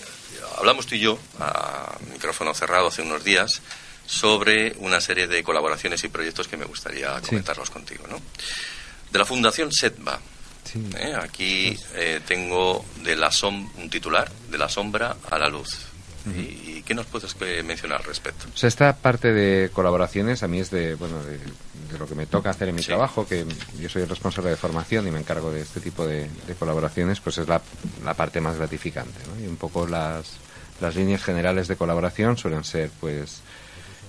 hablamos 0.58 0.86
tú 0.86 0.96
y 0.96 1.00
yo, 1.00 1.20
a 1.40 1.98
micrófono 2.12 2.54
cerrado, 2.54 2.88
hace 2.88 3.02
unos 3.02 3.24
días, 3.24 3.62
sobre 4.06 4.74
una 4.80 5.00
serie 5.00 5.28
de 5.28 5.44
colaboraciones 5.44 6.04
y 6.04 6.08
proyectos 6.08 6.48
que 6.48 6.58
me 6.58 6.66
gustaría 6.66 7.20
comentarlos 7.22 7.70
contigo, 7.70 8.08
¿no? 8.08 8.20
De 9.12 9.20
la 9.20 9.26
Fundación 9.26 9.72
SETBA. 9.72 10.20
¿eh? 10.98 11.14
Aquí 11.20 11.78
eh, 11.94 12.20
tengo 12.26 12.86
de 13.04 13.16
la 13.16 13.32
som 13.32 13.72
un 13.78 13.90
titular, 13.90 14.32
de 14.50 14.58
la 14.58 14.70
sombra 14.70 15.18
a 15.30 15.38
la 15.38 15.48
luz. 15.48 15.78
¿Y 16.36 16.82
qué 16.84 16.94
nos 16.94 17.06
puedes 17.06 17.36
mencionar 17.64 18.00
al 18.00 18.04
respecto? 18.04 18.46
O 18.54 18.58
sea, 18.58 18.68
esta 18.68 18.96
parte 18.96 19.32
de 19.32 19.70
colaboraciones 19.72 20.44
a 20.44 20.48
mí 20.48 20.60
es 20.60 20.70
de, 20.70 20.96
bueno, 20.96 21.16
de, 21.24 21.40
lo 21.98 22.08
que 22.08 22.16
me 22.16 22.26
toca 22.26 22.50
hacer 22.50 22.70
en 22.70 22.76
mi 22.76 22.82
trabajo, 22.82 23.26
que 23.28 23.46
yo 23.80 23.90
soy 23.90 24.04
el 24.04 24.10
responsable 24.10 24.52
de 24.52 24.58
formación 24.58 25.08
y 25.08 25.12
me 25.12 25.20
encargo 25.20 25.52
de 25.52 25.62
este 25.62 25.80
tipo 25.80 26.06
de, 26.06 26.30
colaboraciones, 26.58 27.20
pues 27.20 27.38
es 27.38 27.48
la, 27.48 27.62
la 28.04 28.14
parte 28.14 28.42
más 28.42 28.58
gratificante. 28.58 29.20
¿no? 29.28 29.44
Y 29.44 29.48
un 29.48 29.58
poco 29.58 29.88
las, 29.88 30.34
las 30.82 30.96
líneas 30.96 31.24
generales 31.24 31.68
de 31.68 31.76
colaboración 31.76 32.38
suelen 32.38 32.64
ser, 32.64 32.92
pues, 33.00 33.42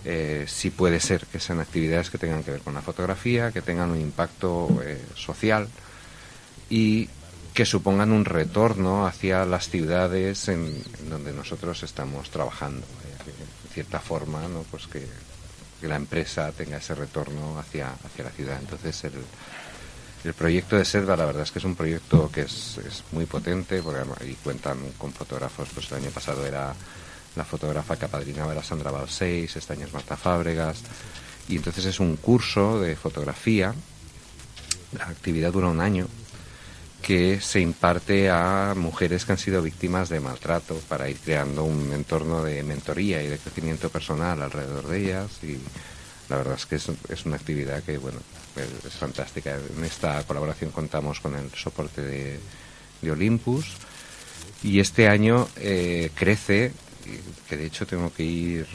eh, 0.05 0.45
si 0.49 0.71
puede 0.71 0.99
ser 1.01 1.27
que 1.27 1.41
sean 1.41 1.61
actividades 1.61 2.11
que 2.11 2.19
tengan 2.19 2.43
que 2.43 2.53
ver 2.53 2.61
con 2.61 2.75
la 2.75 2.83
fotografía, 2.83 3.53
que 3.53 3.63
tengan 3.63 3.91
un 3.91 4.01
impacto 4.01 4.69
eh, 4.85 5.01
social 5.15 5.69
y 6.71 7.09
que 7.61 7.67
supongan 7.67 8.11
un 8.11 8.25
retorno 8.25 9.07
hacia 9.07 9.45
las 9.45 9.69
ciudades 9.69 10.49
en, 10.49 10.83
donde 11.11 11.31
nosotros 11.31 11.83
estamos 11.83 12.31
trabajando. 12.31 12.87
Eh, 12.87 13.33
de 13.65 13.75
cierta 13.75 14.01
forma, 14.01 14.41
¿no? 14.49 14.65
pues 14.71 14.87
que, 14.87 15.07
la 15.87 15.97
empresa 15.97 16.51
tenga 16.53 16.79
ese 16.79 16.95
retorno 16.95 17.59
hacia, 17.59 17.93
hacia 18.03 18.25
la 18.25 18.31
ciudad. 18.31 18.59
Entonces, 18.59 19.05
el, 19.05 19.13
el 20.25 20.33
proyecto 20.33 20.77
de 20.77 20.87
Sedva, 20.87 21.19
la 21.19 21.27
verdad 21.27 21.43
es 21.43 21.51
que 21.51 21.59
es 21.59 21.65
un 21.67 21.77
proyecto 21.77 22.31
que 22.33 22.41
es, 22.41 22.79
es 22.79 23.05
muy 23.13 23.27
potente, 23.27 23.83
porque 23.83 24.01
ahí 24.23 24.39
cuentan 24.43 24.79
con 24.97 25.13
fotógrafos, 25.13 25.69
pues 25.75 25.93
el 25.93 25.99
año 25.99 26.11
pasado 26.13 26.47
era 26.47 26.75
la 27.37 27.45
fotógrafa 27.45 27.99
que 27.99 28.07
apadrinaba 28.07 28.53
era 28.53 28.63
Sandra 28.63 28.91
Balseis, 28.91 29.55
este 29.55 29.75
año 29.75 29.85
es 29.85 29.93
Marta 29.93 30.17
Fábregas, 30.17 30.79
y 31.47 31.57
entonces 31.57 31.85
es 31.85 32.01
un 32.01 32.17
curso 32.17 32.81
de 32.81 32.97
fotografía, 32.97 33.75
la 34.97 35.05
actividad 35.05 35.53
dura 35.53 35.69
un 35.69 35.83
año, 35.83 36.09
que 37.03 37.41
se 37.41 37.61
imparte 37.61 38.31
a 38.31 38.75
mujeres 38.77 39.25
que 39.25 39.33
han 39.33 39.39
sido 39.39 39.63
víctimas 39.63 40.09
de 40.09 40.21
maltrato 40.21 40.75
para 40.89 41.09
ir 41.09 41.17
creando 41.19 41.65
un 41.65 41.93
entorno 41.93 42.43
de 42.43 42.63
mentoría 42.63 43.23
y 43.23 43.29
de 43.29 43.39
crecimiento 43.39 43.89
personal 43.89 44.43
alrededor 44.43 44.87
de 44.87 44.99
ellas. 44.99 45.31
Y 45.43 45.59
la 46.29 46.37
verdad 46.37 46.55
es 46.55 46.67
que 46.67 46.77
es, 46.77 47.27
una 47.27 47.37
actividad 47.37 47.83
que 47.83 47.99
bueno 47.99 48.19
es, 48.57 48.93
fantástica. 48.95 49.57
En 49.77 49.85
esta 49.85 50.23
colaboración 50.25 50.71
contamos 50.71 51.21
con 51.21 51.35
el 51.35 51.51
soporte 51.51 52.03
de, 52.03 52.39
de 53.01 53.11
Olympus. 53.11 53.77
Y 54.63 54.81
este 54.81 55.09
año 55.09 55.49
eh, 55.57 56.11
crece 56.15 56.73
que 57.49 57.57
de 57.57 57.67
hecho 57.67 57.87
tengo 57.87 58.13
que 58.13 58.23
ir 58.23 58.67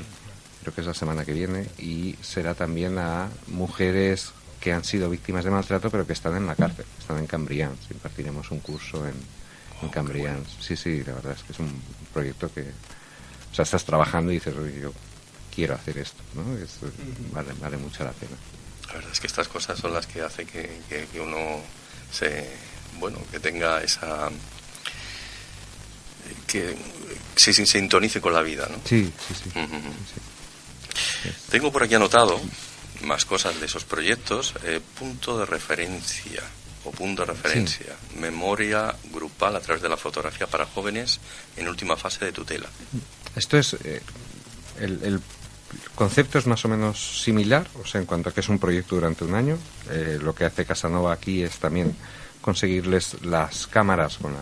creo 0.66 0.74
que 0.74 0.82
es 0.82 0.88
la 0.88 0.96
semana 0.96 1.24
que 1.24 1.32
viene 1.32 1.68
y 1.78 2.16
será 2.24 2.56
también 2.56 2.98
a 2.98 3.30
mujeres 3.46 4.34
que 4.66 4.74
han 4.74 4.84
sido 4.84 5.12
víctimas 5.12 5.46
de 5.46 5.52
maltrato 5.52 5.92
pero 5.92 6.08
que 6.08 6.14
están 6.14 6.36
en 6.38 6.48
la 6.48 6.56
cárcel, 6.56 6.88
están 6.98 7.20
en 7.20 7.28
Cambrians. 7.28 7.78
Impartiremos 7.92 8.50
un 8.50 8.62
curso 8.62 9.06
en, 9.06 9.14
en 9.84 9.90
Cambrians. 9.90 10.58
Sí, 10.60 10.76
sí, 10.76 11.04
la 11.04 11.14
verdad 11.14 11.34
es 11.34 11.44
que 11.44 11.54
es 11.54 11.60
un 11.60 11.80
proyecto 12.12 12.52
que 12.52 12.62
O 13.52 13.56
sea, 13.56 13.62
estás 13.62 13.86
trabajando 13.86 14.32
y 14.32 14.36
dices, 14.36 14.56
yo 14.82 14.92
quiero 15.54 15.76
hacer 15.76 16.00
esto, 16.00 16.24
¿no? 16.34 16.44
vale, 17.32 17.54
vale 17.62 17.78
mucho 17.78 18.04
la 18.04 18.12
pena. 18.14 18.36
La 18.88 18.94
verdad 18.94 19.12
es 19.12 19.20
que 19.20 19.28
estas 19.28 19.48
cosas 19.48 19.78
son 19.78 19.94
las 19.94 20.08
que 20.08 20.24
hace 20.24 20.48
que, 20.48 20.82
que, 20.90 21.20
uno 21.20 21.62
se, 22.12 22.50
bueno, 22.98 23.20
que 23.30 23.40
tenga 23.40 23.84
esa 23.84 24.32
que 26.48 26.76
se 27.36 27.54
sintonice 27.54 28.20
con 28.20 28.34
la 28.34 28.42
vida, 28.42 28.68
¿no? 28.72 28.78
Sí, 28.84 29.14
sí, 29.28 29.36
sí. 29.36 29.52
Tengo 31.52 31.72
por 31.72 31.84
aquí 31.84 31.94
anotado 31.94 32.42
más 33.02 33.26
cosas 33.26 33.60
de 33.60 33.66
esos 33.66 33.84
proyectos. 33.84 34.54
Eh, 34.64 34.82
punto 34.98 35.38
de 35.38 35.46
referencia 35.46 36.44
o 36.86 36.92
punto 36.92 37.26
de 37.26 37.34
referencia. 37.34 37.96
Memoria 38.20 38.96
grupal 39.12 39.56
a 39.56 39.60
través 39.60 39.82
de 39.82 39.90
la 39.90 39.98
fotografía 39.98 40.48
para 40.48 40.66
jóvenes 40.66 41.20
en 41.58 41.68
última 41.68 41.98
fase 41.98 42.26
de 42.26 42.32
tutela. 42.32 42.70
Esto 43.36 43.58
es. 43.58 43.74
Eh, 43.84 44.02
el, 44.80 45.22
concepto 45.94 46.38
es 46.38 46.48
más 46.48 46.64
o 46.64 46.70
menos 46.70 47.22
similar, 47.22 47.68
o 47.82 47.86
sea, 47.86 48.00
en 48.00 48.08
cuanto 48.08 48.30
a 48.30 48.34
que 48.34 48.40
es 48.40 48.50
un 48.50 48.60
proyecto 48.60 48.96
durante 48.96 49.24
un 49.24 49.34
año. 49.34 49.58
Eh, 49.90 50.20
lo 50.22 50.34
que 50.34 50.46
hace 50.46 50.66
Casanova 50.66 51.12
aquí 51.12 51.42
es 51.44 51.58
también 51.58 51.96
conseguirles 52.42 53.24
las 53.24 53.68
cámaras 53.68 54.18
con, 54.18 54.34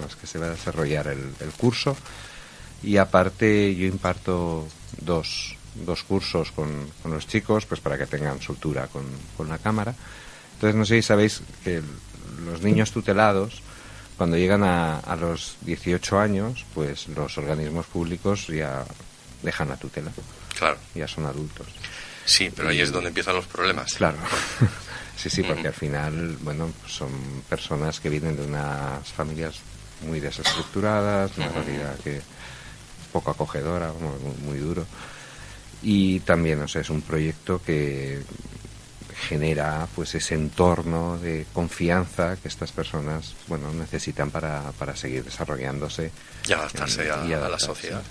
las 0.00 0.16
que 0.16 0.26
se 0.26 0.38
va 0.38 0.46
a 0.46 0.50
desarrollar 0.50 1.08
el, 1.08 1.34
el 1.40 1.50
curso. 1.56 1.96
Y 2.82 2.96
aparte, 2.96 3.74
yo 3.74 3.86
imparto 3.86 4.66
dos, 5.00 5.56
dos 5.74 6.02
cursos 6.04 6.52
con, 6.52 6.90
con, 7.02 7.12
los 7.12 7.26
chicos, 7.26 7.66
pues 7.66 7.80
para 7.80 7.98
que 7.98 8.06
tengan 8.06 8.40
soltura 8.40 8.86
con, 8.86 9.04
con, 9.36 9.48
la 9.48 9.58
cámara. 9.58 9.94
Entonces, 10.54 10.76
no 10.76 10.84
sé 10.84 10.96
si 10.96 11.02
sabéis 11.02 11.42
que 11.62 11.82
los 12.44 12.62
niños 12.62 12.92
tutelados, 12.92 13.62
cuando 14.16 14.36
llegan 14.36 14.62
a, 14.62 15.00
a 15.00 15.16
los 15.16 15.56
18 15.62 16.18
años, 16.18 16.64
pues 16.74 17.08
los 17.08 17.36
organismos 17.38 17.86
públicos 17.86 18.46
ya 18.46 18.84
dejan 19.42 19.68
la 19.68 19.76
tutela. 19.76 20.12
Claro. 20.56 20.78
Ya 20.94 21.08
son 21.08 21.26
adultos. 21.26 21.66
Sí, 22.24 22.50
pero 22.54 22.68
ahí 22.68 22.80
es 22.80 22.92
donde 22.92 23.08
empiezan 23.08 23.34
los 23.34 23.46
problemas. 23.46 23.92
Claro. 23.94 24.16
sí, 25.16 25.28
sí, 25.28 25.42
porque 25.42 25.68
al 25.68 25.74
final, 25.74 26.38
bueno, 26.40 26.70
son 26.86 27.10
personas 27.48 28.00
que 28.00 28.08
vienen 28.08 28.36
de 28.36 28.46
unas 28.46 29.06
familias 29.12 29.56
muy 30.06 30.20
desestructuradas, 30.20 31.36
una 31.36 31.48
realidad 31.48 31.96
que 32.02 32.20
poco 33.12 33.30
acogedora, 33.30 33.92
muy, 33.92 34.34
muy 34.46 34.58
duro 34.58 34.86
y 35.84 36.20
también 36.20 36.62
o 36.62 36.68
sea, 36.68 36.80
es 36.80 36.90
un 36.90 37.02
proyecto 37.02 37.60
que 37.62 38.22
genera 39.28 39.86
pues 39.94 40.14
ese 40.14 40.34
entorno 40.34 41.18
de 41.18 41.46
confianza 41.52 42.36
que 42.36 42.48
estas 42.48 42.72
personas 42.72 43.34
bueno 43.46 43.72
necesitan 43.72 44.30
para, 44.30 44.72
para 44.78 44.96
seguir 44.96 45.24
desarrollándose 45.24 46.10
y 46.48 46.52
adaptarse, 46.52 47.10
a, 47.10 47.24
la 47.24 47.58
sociedad. 47.58 48.02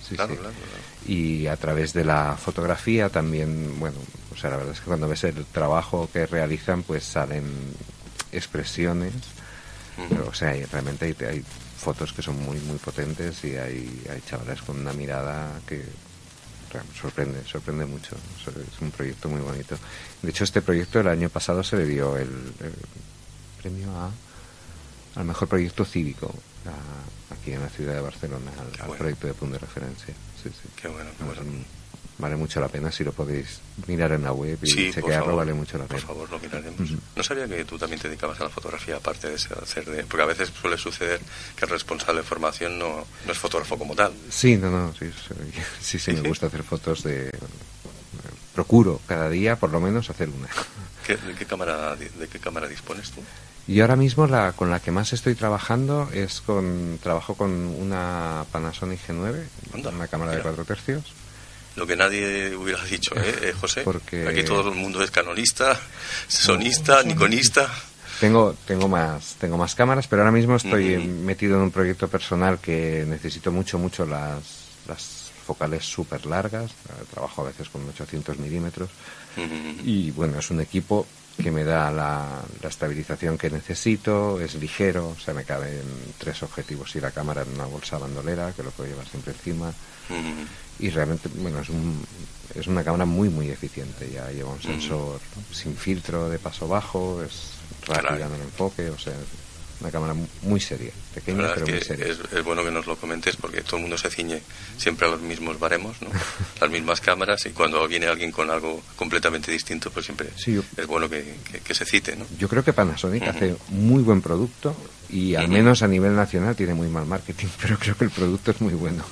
y 1.05 1.47
a 1.47 1.57
través 1.57 1.93
de 1.93 2.05
la 2.05 2.38
fotografía 2.38 3.09
también 3.09 3.79
bueno 3.79 3.97
o 4.33 4.38
sea 4.38 4.51
la 4.51 4.57
verdad 4.57 4.73
es 4.73 4.79
que 4.79 4.88
cuando 4.88 5.07
ves 5.07 5.23
el 5.25 5.45
trabajo 5.45 6.09
que 6.12 6.25
realizan 6.25 6.83
pues 6.83 7.03
salen 7.03 7.43
expresiones 8.31 9.13
o 10.25 10.33
sea 10.33 10.53
realmente 10.71 11.05
hay, 11.05 11.15
hay, 11.27 11.43
fotos 11.77 12.13
que 12.13 12.21
son 12.21 12.41
muy 12.41 12.57
muy 12.62 12.77
potentes 12.77 13.43
y 13.43 13.57
hay, 13.57 14.05
hay 14.09 14.21
chavales 14.21 14.62
con 14.62 14.79
una 14.79 14.93
mirada 14.93 15.59
que 15.67 15.83
sorprende, 16.99 17.43
sorprende 17.45 17.86
mucho. 17.86 18.15
Es 18.15 18.81
un 18.81 18.91
proyecto 18.91 19.29
muy 19.29 19.41
bonito. 19.41 19.77
De 20.21 20.29
hecho, 20.29 20.43
este 20.43 20.62
proyecto 20.62 20.99
el 20.99 21.07
año 21.07 21.29
pasado 21.29 21.63
se 21.63 21.77
le 21.77 21.86
dio 21.86 22.17
el, 22.17 22.29
premio 23.62 23.89
a 23.95 24.12
al 25.15 25.25
mejor 25.25 25.47
proyecto 25.47 25.86
cívico 25.86 26.33
aquí 27.29 27.51
en 27.51 27.62
la 27.62 27.69
ciudad 27.69 27.93
de 27.93 28.01
Barcelona, 28.01 28.51
al, 28.81 28.97
proyecto 28.97 29.27
de 29.27 29.33
punto 29.33 29.53
de 29.53 29.59
referencia. 29.59 30.13
Sí, 30.41 30.49
sí. 30.49 30.69
Qué 30.75 30.88
bueno, 30.88 31.09
vale 32.17 32.36
mucho 32.36 32.60
la 32.60 32.67
pena 32.67 32.91
si 32.91 33.04
lo 33.04 33.12
podéis 33.12 33.60
mirar 33.88 34.12
en 34.12 34.23
la 34.23 34.32
web 34.32 34.58
y 34.62 34.91
chequearlo, 34.91 35.36
vale 35.36 35.54
mucho 35.54 35.78
la 35.78 35.86
pena. 35.86 35.99
Por 35.99 36.08
favor, 36.08 36.30
lo 36.30 36.39
miraremos. 36.39 36.89
No 37.15 37.23
sabía 37.23 37.47
que 37.47 37.65
tú 37.65 37.78
también 37.78 38.02
te 38.02 38.08
dedicabas 38.08 38.39
a 38.41 38.45
la 38.45 38.49
fotografía, 38.49 38.97
aparte 38.97 39.30
de 39.30 39.36
hacer 39.36 39.86
de. 39.86 40.04
Porque 40.04 40.23
a 40.23 40.28
veces 40.28 40.52
suele 40.60 40.78
suceder 40.78 41.19
que 41.56 41.65
el 41.65 41.71
responsable 41.71 42.21
de 42.21 42.28
formación 42.28 42.78
no, 42.78 43.06
no 43.26 43.32
es 43.32 43.38
fotógrafo 43.38 43.78
como 43.78 43.95
tal. 43.95 44.13
Sí, 44.30 44.58
no, 44.58 44.69
no, 44.69 44.93
sí, 44.93 45.12
sí, 45.82 45.99
sí, 45.99 46.12
me 46.13 46.28
gusta 46.28 46.47
hacer 46.47 46.63
fotos 46.63 47.04
de. 47.04 47.32
Procuro 48.54 49.02
cada 49.08 49.30
día, 49.30 49.56
por 49.56 49.71
lo 49.71 49.82
menos, 49.82 50.10
hacer 50.10 50.30
una. 50.30 50.47
¿Qué, 51.06 51.17
de, 51.17 51.34
qué 51.34 51.45
cámara, 51.45 51.95
de, 51.95 52.28
qué 52.28 52.39
cámara 52.39 52.67
dispones 52.67 53.12
tú? 53.12 53.21
Y 53.65 53.80
ahora 53.80 53.95
mismo 53.95 54.28
la 54.28 54.52
con 54.52 54.69
la 54.69 54.82
que 54.82 54.91
más 54.91 55.13
estoy 55.13 55.36
trabajando 55.36 56.10
es 56.13 56.41
con 56.41 56.99
trabajo 57.02 57.36
con 57.36 57.49
una 57.52 58.45
Panasonic 58.52 58.99
G9, 59.08 59.43
una 59.73 60.08
cámara 60.08 60.34
de 60.34 60.41
4 60.41 60.65
tercios 60.65 61.13
lo 61.75 61.88
que 61.88 61.95
nadie 61.95 62.55
hubiera 62.55 62.83
dicho, 62.86 63.15
¿eh, 63.15 63.36
eh 63.41 63.53
José? 63.59 63.81
Porque... 63.81 64.27
Aquí 64.27 64.43
todo 64.43 64.69
el 64.69 64.75
mundo 64.75 65.03
es 65.03 65.12
canonista, 65.12 65.79
sonista, 66.27 67.03
niconista. 67.03 67.69
Tengo, 68.19 68.55
tengo, 68.65 68.88
más, 68.88 69.36
tengo 69.39 69.57
más 69.57 69.75
cámaras, 69.75 70.07
pero 70.07 70.21
ahora 70.21 70.31
mismo 70.31 70.55
estoy 70.55 70.97
metido 70.97 71.57
en 71.57 71.63
un 71.63 71.71
proyecto 71.71 72.07
personal 72.07 72.59
que 72.59 73.05
necesito 73.07 73.51
mucho, 73.51 73.79
mucho 73.79 74.05
las, 74.05 74.43
las 74.88 75.31
focales 75.45 75.83
súper 75.83 76.25
largas. 76.25 76.71
Trabajo 77.12 77.41
a 77.41 77.45
veces 77.45 77.69
con 77.69 77.88
800 77.89 78.38
milímetros. 78.38 78.89
Y 79.83 80.12
bueno, 80.12 80.39
es 80.39 80.51
un 80.51 80.62
equipo 80.62 81.07
que 81.41 81.51
me 81.51 81.63
da 81.63 81.91
la, 81.91 82.43
la, 82.62 82.69
estabilización 82.69 83.39
que 83.39 83.49
necesito, 83.49 84.39
es 84.39 84.53
ligero, 84.53 85.15
o 85.17 85.19
sea, 85.19 85.33
me 85.33 85.43
caben 85.43 85.81
tres 86.19 86.43
objetivos 86.43 86.95
y 86.95 87.01
la 87.01 87.09
cámara 87.09 87.41
en 87.41 87.55
una 87.55 87.65
bolsa 87.65 87.97
bandolera, 87.97 88.53
que 88.55 88.62
lo 88.62 88.69
puedo 88.69 88.91
llevar 88.91 89.07
siempre 89.07 89.33
encima 89.33 89.73
y 90.79 90.89
realmente 90.89 91.29
bueno 91.36 91.59
es 91.59 91.69
un 91.69 92.05
es 92.55 92.67
una 92.67 92.83
cámara 92.83 93.05
muy 93.05 93.29
muy 93.29 93.49
eficiente. 93.49 94.09
Ya 94.12 94.29
lleva 94.31 94.51
un 94.51 94.62
sensor 94.62 95.19
sin 95.51 95.75
filtro 95.75 96.29
de 96.29 96.39
paso 96.39 96.67
bajo 96.67 97.23
es 97.23 97.53
rápida 97.88 98.27
en 98.27 98.33
el 98.33 98.41
enfoque 98.41 98.89
o 98.89 98.97
sea 98.97 99.13
una 99.81 99.91
cámara 99.91 100.15
muy 100.43 100.62
seria 100.62 100.91
pequeña 101.13 101.51
pero 101.53 101.67
muy 101.67 101.81
seria. 101.81 102.05
es, 102.05 102.43
bueno 102.45 102.63
que 102.63 102.71
nos 102.71 102.88
lo 102.88 102.95
comentes 102.95 103.36
porque 103.36 103.62
todo 103.62 103.77
el 103.77 103.81
mundo 103.81 103.97
se 103.97 104.09
ciñe 104.09 104.41
siempre 104.77 105.07
a 105.07 105.12
los 105.12 105.21
mismos 105.21 105.59
baremos 105.59 106.01
¿no? 106.01 106.07
las 106.62 106.69
mismas 106.69 107.01
cámaras 107.01 107.45
y 107.45 107.49
cuando 107.49 107.86
viene 107.88 108.07
alguien 108.07 108.31
con 108.31 108.49
algo 108.49 108.81
completamente 108.95 109.51
distinto 109.51 109.91
pues 109.91 110.05
siempre 110.05 110.29
es 110.38 110.88
bueno 110.88 111.09
que, 111.09 111.36
que, 111.63 111.73
se 111.73 111.83
cite 111.86 112.15
¿no? 112.15 112.25
yo 112.39 112.47
creo 112.47 112.63
que 112.63 112.71
Panasonic 112.71 113.23
hace 113.23 113.57
muy 113.69 114.03
buen 114.03 114.21
producto 114.21 114.73
y 115.09 115.36
al 115.36 115.49
menos 115.49 115.83
a 115.83 115.88
nivel 115.88 116.15
nacional 116.15 116.55
tiene 116.55 116.73
muy 116.73 116.88
mal 116.88 117.05
marketing 117.05 117.47
pero 117.62 117.77
creo 117.77 117.97
que 117.97 118.05
el 118.05 118.12
producto 118.12 118.51
es 118.51 118.62
muy 118.62 118.73
bueno 118.73 119.03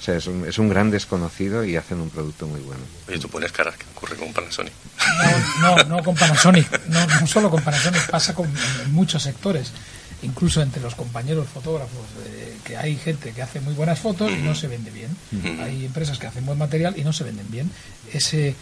o 0.00 0.02
sea, 0.02 0.16
es 0.16 0.26
un, 0.26 0.48
es 0.48 0.58
un 0.58 0.70
gran 0.70 0.90
desconocido 0.90 1.62
y 1.62 1.76
hacen 1.76 2.00
un 2.00 2.08
producto 2.08 2.46
muy 2.46 2.60
bueno. 2.60 2.80
Oye, 3.06 3.18
tú 3.18 3.28
pones 3.28 3.52
caras 3.52 3.76
que 3.76 3.84
ocurre 3.94 4.16
con 4.16 4.32
Panasonic. 4.32 4.72
No, 5.60 5.76
no, 5.76 5.84
no 5.84 6.02
con 6.02 6.14
Panasonic. 6.14 6.86
No, 6.88 7.06
no 7.06 7.26
solo 7.26 7.50
con 7.50 7.62
Panasonic, 7.62 8.08
pasa 8.10 8.34
con, 8.34 8.46
en 8.46 8.92
muchos 8.92 9.22
sectores. 9.22 9.72
Incluso 10.22 10.62
entre 10.62 10.80
los 10.80 10.94
compañeros 10.94 11.48
fotógrafos, 11.48 12.06
eh, 12.24 12.56
que 12.64 12.78
hay 12.78 12.96
gente 12.96 13.32
que 13.32 13.42
hace 13.42 13.60
muy 13.60 13.74
buenas 13.74 13.98
fotos 13.98 14.30
y 14.30 14.36
no 14.36 14.54
se 14.54 14.68
vende 14.68 14.90
bien. 14.90 15.14
Hay 15.60 15.84
empresas 15.84 16.18
que 16.18 16.26
hacen 16.26 16.46
buen 16.46 16.58
material 16.58 16.94
y 16.96 17.04
no 17.04 17.12
se 17.12 17.24
venden 17.24 17.50
bien. 17.50 17.70
Ese 18.10 18.54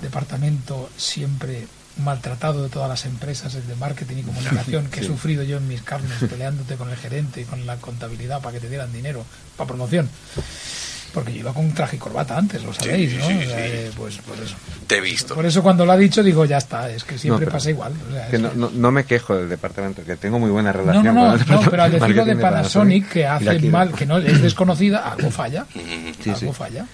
departamento 0.00 0.88
siempre 0.96 1.66
maltratado 1.98 2.62
de 2.62 2.68
todas 2.68 2.88
las 2.88 3.04
empresas 3.06 3.54
de 3.54 3.76
marketing 3.76 4.16
y 4.18 4.22
comunicación 4.24 4.86
que 4.88 5.00
he 5.00 5.04
sufrido 5.04 5.42
yo 5.42 5.58
en 5.58 5.68
mis 5.68 5.82
carnes 5.82 6.18
peleándote 6.30 6.76
con 6.76 6.90
el 6.90 6.96
gerente 6.96 7.40
y 7.40 7.44
con 7.44 7.66
la 7.66 7.76
contabilidad 7.76 8.40
para 8.40 8.52
que 8.52 8.60
te 8.60 8.68
dieran 8.68 8.92
dinero 8.92 9.24
para 9.56 9.68
promoción 9.68 10.08
porque 11.16 11.32
yo 11.32 11.38
iba 11.40 11.54
con 11.54 11.72
traje 11.72 11.96
y 11.96 11.98
corbata 11.98 12.36
antes, 12.36 12.62
lo 12.62 12.74
sabéis, 12.74 13.14
¿no? 13.14 13.24
Eh, 13.30 13.90
pues 13.96 14.18
por 14.18 14.36
eso. 14.38 14.54
Te 14.86 14.98
he 14.98 15.00
visto. 15.00 15.34
Por 15.34 15.46
eso 15.46 15.62
cuando 15.62 15.86
lo 15.86 15.92
ha 15.92 15.96
dicho 15.96 16.22
digo, 16.22 16.44
ya 16.44 16.58
está, 16.58 16.90
es 16.90 17.04
que 17.04 17.16
siempre 17.16 17.46
pasa 17.46 17.70
igual. 17.70 17.94
no, 18.54 18.90
me 18.92 19.04
quejo 19.04 19.34
del 19.34 19.48
departamento, 19.48 20.04
que 20.04 20.16
tengo 20.16 20.38
muy 20.38 20.50
buena 20.50 20.72
relación 20.72 21.14
no, 21.14 21.34
no, 21.34 21.36
no, 21.38 21.70
pero 21.70 21.84
al 21.84 21.92
decirlo 21.92 22.22
de 22.26 22.36
Panasonic, 22.36 23.08
que 23.08 23.26
hace 23.26 23.58
mal, 23.60 23.92
que 23.92 24.04
no 24.04 24.18
es 24.18 24.42
desconocida, 24.42 25.10
algo 25.10 25.30
falla. 25.30 25.64
algo 26.26 26.52
falla. 26.52 26.84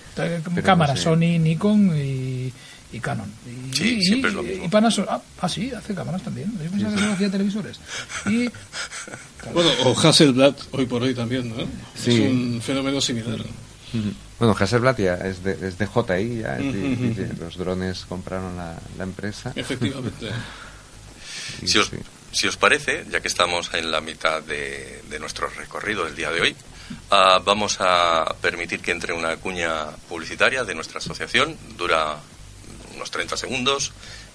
cámara 0.62 0.95
Sony, 0.95 1.41
Nikon 1.41 1.91
y 1.97 2.32
y 2.92 3.00
Canon. 3.00 3.31
Y, 3.46 3.74
sí, 3.74 4.02
siempre 4.02 4.31
es 4.31 4.37
lo 4.37 4.42
mismo. 4.42 4.64
Y 4.64 4.68
Panasonic, 4.68 5.11
ah, 5.11 5.22
ah, 5.40 5.48
sí, 5.48 5.72
hace 5.72 5.94
cámaras 5.94 6.22
también. 6.22 6.52
Yo 6.62 6.70
pensaba 6.70 6.94
que 6.94 7.00
no 7.00 7.12
hacía 7.12 7.31
televisores. 7.31 7.81
Y, 8.26 8.50
Bueno, 9.52 9.70
o 9.85 9.98
Hasselblad 9.98 10.55
hoy 10.72 10.87
por 10.87 11.02
hoy 11.02 11.14
también, 11.14 11.48
¿no? 11.48 11.64
Sí. 11.94 12.12
Es 12.12 12.31
un 12.31 12.61
fenómeno 12.62 13.00
similar. 13.00 13.40
Bueno, 14.38 14.57
Hasselblad 14.59 14.98
ya 14.98 15.14
es 15.14 15.42
de, 15.42 15.52
es 15.52 15.78
de 15.78 15.87
JI, 15.87 16.40
ya, 16.40 16.59
los 17.38 17.57
drones 17.57 18.05
compraron 18.07 18.57
la, 18.57 18.78
la 18.96 19.05
empresa. 19.05 19.52
Efectivamente. 19.55 20.31
si, 21.64 21.78
os, 21.78 21.90
si 22.31 22.46
os 22.46 22.57
parece, 22.57 23.05
ya 23.11 23.20
que 23.20 23.28
estamos 23.28 23.72
en 23.74 23.90
la 23.90 24.00
mitad 24.00 24.42
de, 24.42 25.02
de 25.09 25.18
nuestro 25.18 25.48
recorrido 25.48 26.05
del 26.05 26.16
día 26.16 26.31
de 26.31 26.40
hoy, 26.40 26.57
uh, 27.11 27.42
vamos 27.44 27.76
a 27.81 28.35
permitir 28.40 28.81
que 28.81 28.92
entre 28.92 29.12
una 29.12 29.37
cuña 29.37 29.90
publicitaria 30.09 30.64
de 30.64 30.74
nuestra 30.74 30.98
asociación. 30.98 31.57
Dura 31.76 32.18
unos 32.94 33.11
30 33.11 33.37
segundos 33.37 33.92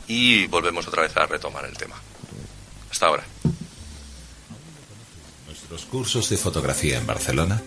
y 0.08 0.48
volvemos 0.48 0.88
otra 0.88 1.04
vez 1.04 1.16
a 1.18 1.26
retomar 1.26 1.66
el 1.66 1.78
tema. 1.78 1.96
Hasta 2.92 3.08
ahora. 3.08 3.24
Nuestros 5.48 5.86
cursos 5.86 6.30
de 6.30 6.38
fotografía 6.38 6.98
en 6.98 7.06
Barcelona 7.06 7.62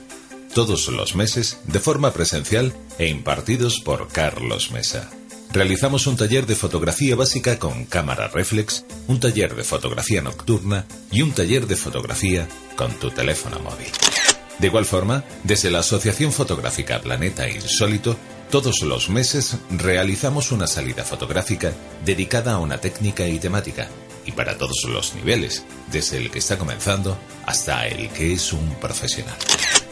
todos 0.55 0.89
los 0.89 1.15
meses 1.15 1.61
de 1.65 1.79
forma 1.79 2.13
presencial 2.13 2.75
e 2.99 3.09
impartidos 3.09 3.81
por 3.81 4.09
Carlos 4.09 4.71
Mesa. 4.73 5.11
Realizamos 5.53 6.07
un 6.07 6.17
taller 6.17 6.47
de 6.47 6.55
fotografía 6.55 7.17
básica 7.17 7.59
con 7.59 7.85
cámara 7.85 8.29
reflex, 8.29 8.85
un 9.09 9.19
taller 9.19 9.55
de 9.55 9.65
fotografía 9.65 10.23
nocturna 10.23 10.87
y 11.11 11.23
un 11.23 11.33
taller 11.33 11.67
de 11.67 11.77
fotografía 11.77 12.49
con 12.77 12.93
tu 12.99 13.11
teléfono 13.11 13.59
móvil. 13.61 13.89
De 14.59 14.67
igual 14.67 14.85
forma, 14.85 15.25
desde 15.43 15.71
la 15.71 15.81
Asociación 15.81 16.33
Fotográfica 16.33 17.01
Planeta 17.01 17.49
Insólito, 17.49 18.17
todos 18.51 18.83
los 18.83 19.09
meses 19.09 19.57
realizamos 19.71 20.53
una 20.53 20.67
salida 20.67 21.05
fotográfica 21.05 21.73
dedicada 22.05 22.55
a 22.55 22.59
una 22.59 22.79
técnica 22.79 23.27
y 23.27 23.39
temática, 23.39 23.89
y 24.27 24.33
para 24.33 24.59
todos 24.59 24.85
los 24.89 25.15
niveles, 25.15 25.65
desde 25.91 26.19
el 26.19 26.31
que 26.31 26.41
está 26.41 26.59
comenzando 26.59 27.17
hasta 27.47 27.87
el 27.87 28.11
que 28.11 28.33
es 28.33 28.53
un 28.53 28.75
profesional. 28.81 29.37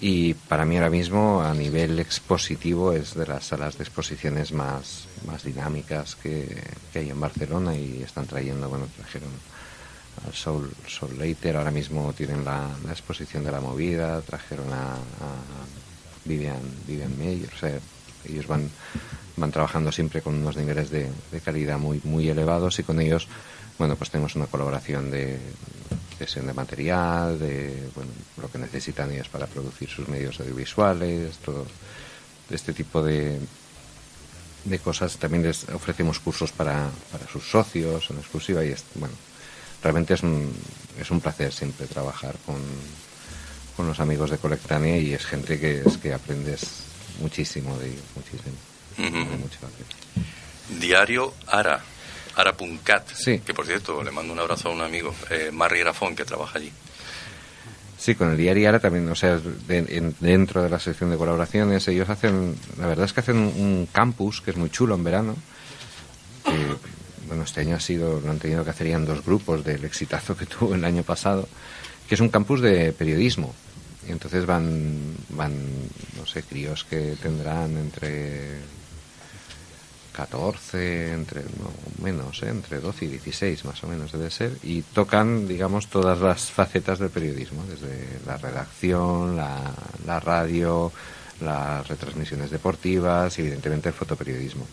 Y 0.00 0.34
para 0.34 0.64
mí 0.64 0.76
ahora 0.76 0.90
mismo, 0.90 1.40
a 1.40 1.54
nivel 1.54 2.00
expositivo, 2.00 2.92
es 2.92 3.14
de 3.14 3.28
las 3.28 3.44
salas 3.44 3.78
de 3.78 3.84
exposiciones 3.84 4.50
más, 4.50 5.06
más 5.24 5.44
dinámicas 5.44 6.16
que, 6.16 6.48
que 6.92 6.98
hay 6.98 7.10
en 7.10 7.20
Barcelona 7.20 7.76
y 7.76 8.02
están 8.02 8.26
trayendo, 8.26 8.68
bueno, 8.68 8.88
trajeron 8.96 9.30
Soul, 10.32 10.70
Soul 10.86 11.18
Later, 11.18 11.56
ahora 11.56 11.70
mismo 11.70 12.12
tienen 12.12 12.44
la, 12.44 12.68
exposición 12.88 13.44
de 13.44 13.52
la 13.52 13.60
movida, 13.60 14.20
trajeron 14.22 14.72
a, 14.72 14.96
Vivian, 16.24 16.60
Vivian 16.86 17.18
Mayer, 17.18 17.50
o 17.54 17.58
sea, 17.58 17.78
ellos 18.24 18.46
van, 18.46 18.70
van 19.36 19.52
trabajando 19.52 19.92
siempre 19.92 20.22
con 20.22 20.34
unos 20.34 20.56
niveles 20.56 20.90
de, 20.90 21.10
calidad 21.44 21.78
muy, 21.78 22.00
muy 22.04 22.28
elevados 22.28 22.78
y 22.78 22.82
con 22.82 23.00
ellos, 23.00 23.28
bueno, 23.78 23.96
pues 23.96 24.10
tenemos 24.10 24.34
una 24.36 24.46
colaboración 24.46 25.10
de 25.10 25.38
sesión 26.18 26.46
de 26.46 26.54
material, 26.54 27.38
de 27.38 27.88
bueno, 27.94 28.10
lo 28.40 28.50
que 28.50 28.58
necesitan 28.58 29.10
ellos 29.10 29.28
para 29.28 29.46
producir 29.46 29.88
sus 29.88 30.08
medios 30.08 30.38
audiovisuales, 30.40 31.36
todo 31.38 31.66
este 32.50 32.72
tipo 32.72 33.02
de, 33.02 33.38
de 34.64 34.78
cosas. 34.78 35.16
También 35.16 35.42
les 35.42 35.68
ofrecemos 35.70 36.18
cursos 36.20 36.52
para, 36.52 36.88
para 37.10 37.26
sus 37.28 37.50
socios 37.50 38.10
en 38.10 38.18
exclusiva 38.18 38.64
y 38.64 38.68
es, 38.68 38.84
bueno, 38.94 39.14
realmente 39.84 40.14
es 40.14 40.22
un, 40.22 40.50
es 40.98 41.10
un 41.10 41.20
placer 41.20 41.52
siempre 41.52 41.86
trabajar 41.86 42.34
con, 42.46 42.56
con 43.76 43.86
los 43.86 44.00
amigos 44.00 44.30
de 44.30 44.38
Colectania 44.38 44.96
y 44.96 45.12
es 45.12 45.26
gente 45.26 45.60
que 45.60 45.82
es 45.84 45.98
que 45.98 46.14
aprendes 46.14 46.84
muchísimo 47.20 47.76
de 47.78 47.88
ellos, 47.88 48.04
muchísimo. 48.16 48.56
Diario 50.80 51.34
Ara, 51.46 51.82
Ara.cat, 52.34 53.10
sí. 53.14 53.40
que 53.40 53.52
por 53.52 53.66
cierto 53.66 54.02
le 54.02 54.10
mando 54.10 54.32
un 54.32 54.40
abrazo 54.40 54.70
a 54.70 54.72
un 54.72 54.80
amigo, 54.80 55.14
eh, 55.30 55.50
Marri 55.52 55.80
Grafón, 55.80 56.16
que 56.16 56.24
trabaja 56.24 56.58
allí. 56.58 56.72
Sí, 57.98 58.14
con 58.14 58.30
el 58.30 58.36
diario 58.36 58.68
Ara 58.68 58.80
también, 58.80 59.08
o 59.08 59.14
sea, 59.14 59.38
dentro 59.38 60.62
de 60.62 60.70
la 60.70 60.78
sección 60.78 61.10
de 61.10 61.16
colaboraciones, 61.16 61.86
ellos 61.88 62.08
hacen, 62.08 62.56
la 62.78 62.86
verdad 62.86 63.04
es 63.04 63.12
que 63.12 63.20
hacen 63.20 63.36
un, 63.36 63.88
campus 63.92 64.40
que 64.40 64.50
es 64.50 64.56
muy 64.56 64.70
chulo 64.70 64.94
en 64.94 65.04
verano, 65.04 65.36
bueno, 67.26 67.44
este 67.44 67.60
año 67.60 67.76
ha 67.76 67.80
sido, 67.80 68.20
lo 68.20 68.30
han 68.30 68.38
tenido 68.38 68.64
que 68.64 68.70
hacer 68.70 69.04
dos 69.04 69.24
grupos 69.24 69.64
del 69.64 69.84
exitazo 69.84 70.36
que 70.36 70.46
tuvo 70.46 70.74
el 70.74 70.84
año 70.84 71.02
pasado, 71.02 71.48
que 72.08 72.14
es 72.14 72.20
un 72.20 72.28
campus 72.28 72.60
de 72.60 72.92
periodismo. 72.92 73.54
Y 74.06 74.12
entonces 74.12 74.44
van, 74.44 75.16
van, 75.30 75.54
no 76.16 76.26
sé, 76.26 76.42
críos 76.42 76.84
que 76.84 77.16
tendrán 77.22 77.76
entre 77.78 78.58
14, 80.14 81.12
entre, 81.12 81.42
no, 81.42 81.72
menos, 82.02 82.42
¿eh? 82.42 82.48
entre 82.48 82.80
12 82.80 83.06
y 83.06 83.08
16 83.08 83.64
más 83.64 83.82
o 83.82 83.88
menos 83.88 84.12
debe 84.12 84.30
ser, 84.30 84.58
y 84.62 84.82
tocan, 84.82 85.48
digamos, 85.48 85.88
todas 85.88 86.20
las 86.20 86.50
facetas 86.50 86.98
del 86.98 87.10
periodismo, 87.10 87.64
desde 87.66 88.20
la 88.26 88.36
redacción, 88.36 89.36
la, 89.36 89.72
la 90.06 90.20
radio, 90.20 90.92
las 91.40 91.88
retransmisiones 91.88 92.50
deportivas 92.50 93.38
y 93.38 93.42
evidentemente 93.42 93.88
el 93.88 93.94
fotoperiodismo 93.94 94.66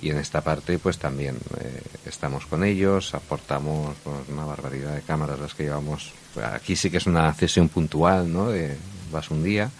y 0.00 0.10
en 0.10 0.18
esta 0.18 0.40
parte 0.40 0.78
pues 0.78 0.98
también 0.98 1.36
eh, 1.60 1.82
estamos 2.06 2.46
con 2.46 2.64
ellos, 2.64 3.14
aportamos 3.14 3.96
pues, 4.02 4.28
una 4.28 4.44
barbaridad 4.44 4.94
de 4.94 5.02
cámaras 5.02 5.38
las 5.38 5.54
que 5.54 5.64
llevamos. 5.64 6.12
Aquí 6.52 6.76
sí 6.76 6.90
que 6.90 6.98
es 6.98 7.06
una 7.06 7.32
cesión 7.32 7.68
puntual, 7.68 8.32
¿no? 8.32 8.48
De, 8.50 8.76
vas 9.10 9.30
un 9.30 9.42
día, 9.42 9.70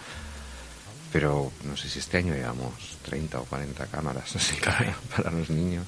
pero 1.13 1.51
no 1.65 1.77
sé 1.77 1.89
si 1.89 1.99
este 1.99 2.19
año 2.19 2.35
llevamos 2.35 2.73
30 3.05 3.41
o 3.41 3.45
40 3.45 3.87
cámaras 3.87 4.35
así 4.37 4.57
para, 4.57 5.31
los 5.31 5.51
niños. 5.51 5.87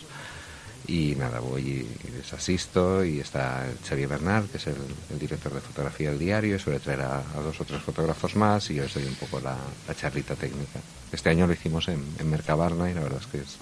Y 0.89 1.17
nada, 1.17 1.41
voy 1.41 1.62
y, 1.62 2.11
les 2.17 2.33
asisto 2.33 3.05
y 3.05 3.19
está 3.19 3.67
Xavier 3.89 4.09
Bernal, 4.09 4.49
que 4.49 4.59
es 4.59 4.69
el, 4.69 4.77
director 5.19 5.53
de 5.53 5.61
fotografía 5.61 6.11
del 6.11 6.19
diario, 6.19 6.55
y 6.55 6.59
suele 6.61 6.79
traer 6.79 7.01
a, 7.01 7.23
dos 7.43 7.61
o 7.61 7.65
tres 7.65 7.83
fotógrafos 7.83 8.37
más 8.37 8.71
y 8.71 8.75
yo 8.75 8.85
les 8.85 8.94
doy 8.94 9.05
un 9.05 9.17
poco 9.17 9.40
la, 9.40 9.57
charlita 9.98 10.37
técnica. 10.37 10.79
Este 11.11 11.31
año 11.31 11.46
lo 11.46 11.55
hicimos 11.55 11.88
en, 11.88 12.05
en 12.19 12.31
Mercabarna 12.31 12.88
y 12.90 12.94
la 12.94 13.00
verdad 13.00 13.21
es 13.21 13.27
que 13.27 13.38
es, 13.38 13.57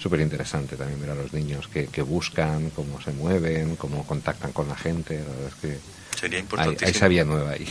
súper 0.00 0.20
interesante 0.20 0.76
también 0.76 1.00
ver 1.00 1.10
a 1.10 1.14
los 1.14 1.32
niños 1.32 1.68
que, 1.68 1.86
que, 1.86 2.02
buscan, 2.02 2.70
cómo 2.70 3.00
se 3.00 3.12
mueven, 3.12 3.76
cómo 3.76 4.06
contactan 4.06 4.52
con 4.52 4.68
la 4.68 4.76
gente. 4.76 5.18
La 5.18 5.24
verdad 5.24 5.48
es 5.48 5.54
que 5.54 5.78
Sería 6.18 6.38
importantísimo. 6.38 6.88
Hay, 6.88 6.94
sabía 6.94 7.24
nueva 7.24 7.50
ahí, 7.52 7.66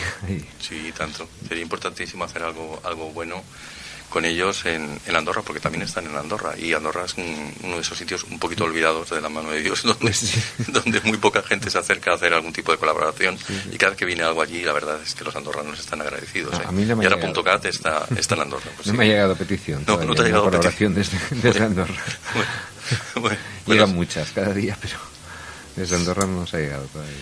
Sí, 0.59 0.91
tanto. 0.97 1.27
Sería 1.47 1.63
importantísimo 1.63 2.23
hacer 2.23 2.43
algo, 2.43 2.79
algo 2.83 3.11
bueno 3.11 3.43
con 4.09 4.25
ellos 4.25 4.65
en, 4.65 4.99
en, 5.05 5.15
Andorra, 5.15 5.41
porque 5.43 5.59
también 5.59 5.83
están 5.83 6.05
en 6.07 6.15
Andorra. 6.15 6.57
Y 6.57 6.73
Andorra 6.73 7.05
es 7.05 7.15
uno 7.15 7.75
de 7.75 7.81
esos 7.81 7.97
sitios 7.97 8.23
un 8.23 8.39
poquito 8.39 8.63
olvidados 8.63 9.09
de 9.09 9.21
la 9.21 9.29
mano 9.29 9.51
de 9.51 9.61
Dios, 9.61 9.83
donde, 9.83 10.13
donde 10.67 11.01
muy 11.01 11.17
poca 11.17 11.41
gente 11.43 11.69
se 11.69 11.77
acerca 11.77 12.11
a 12.11 12.15
hacer 12.15 12.33
algún 12.33 12.51
tipo 12.51 12.71
de 12.71 12.77
colaboración. 12.77 13.37
y 13.71 13.77
cada 13.77 13.91
vez 13.91 13.99
que 13.99 14.05
viene 14.05 14.23
algo 14.23 14.41
allí, 14.41 14.63
la 14.63 14.73
verdad 14.73 14.99
es 15.01 15.13
que 15.13 15.23
los 15.23 15.35
andorranos 15.35 15.79
están 15.79 16.01
agradecidos. 16.01 16.53
¿eh? 16.55 16.63
y 17.01 17.05
ahora 17.05 17.19
Punto 17.19 17.43
Cat 17.43 17.65
está, 17.65 18.05
está 18.17 18.35
en 18.35 18.41
Andorra. 18.41 18.71
Pues 18.75 18.87
no 18.87 18.93
me 18.93 19.05
ha 19.05 19.07
llegado 19.07 19.35
petición. 19.35 19.83
No, 19.87 19.97
no 20.03 20.15
te 20.15 20.21
ha 20.21 20.25
llegado 20.25 20.45
colaboración 20.45 20.93
desde, 20.93 21.17
desde 21.31 21.63
Andorra. 21.63 21.93
Llegan 23.67 23.93
muchas 23.93 24.31
cada 24.31 24.53
día, 24.53 24.77
pero 24.81 24.95
desde 25.75 25.95
Andorra 25.95 26.25
no 26.25 26.41
nos 26.41 26.53
ha 26.53 26.57
llegado 26.57 26.85
todavía. 26.87 27.13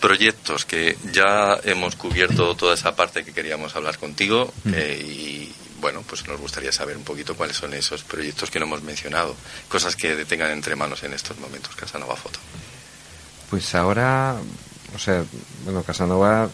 proyectos 0.00 0.66
que 0.66 0.98
ya 1.12 1.58
hemos 1.64 1.96
cubierto 1.96 2.54
toda 2.54 2.74
esa 2.74 2.94
parte 2.94 3.24
que 3.24 3.32
queríamos 3.32 3.74
hablar 3.74 3.98
contigo 3.98 4.52
mm. 4.64 4.72
eh, 4.74 4.98
y 5.00 5.54
bueno, 5.82 6.02
pues 6.08 6.26
nos 6.26 6.40
gustaría 6.40 6.72
saber 6.72 6.96
un 6.96 7.02
poquito 7.02 7.36
cuáles 7.36 7.56
son 7.56 7.74
esos 7.74 8.04
proyectos 8.04 8.50
que 8.50 8.60
no 8.60 8.66
hemos 8.66 8.82
mencionado, 8.82 9.34
cosas 9.68 9.96
que 9.96 10.24
tengan 10.24 10.52
entre 10.52 10.76
manos 10.76 11.02
en 11.02 11.12
estos 11.12 11.36
momentos 11.38 11.74
Casanova 11.74 12.16
Foto. 12.16 12.38
Pues 13.50 13.74
ahora, 13.74 14.36
o 14.94 14.98
sea, 14.98 15.24
bueno, 15.64 15.82
Casanova 15.82 16.48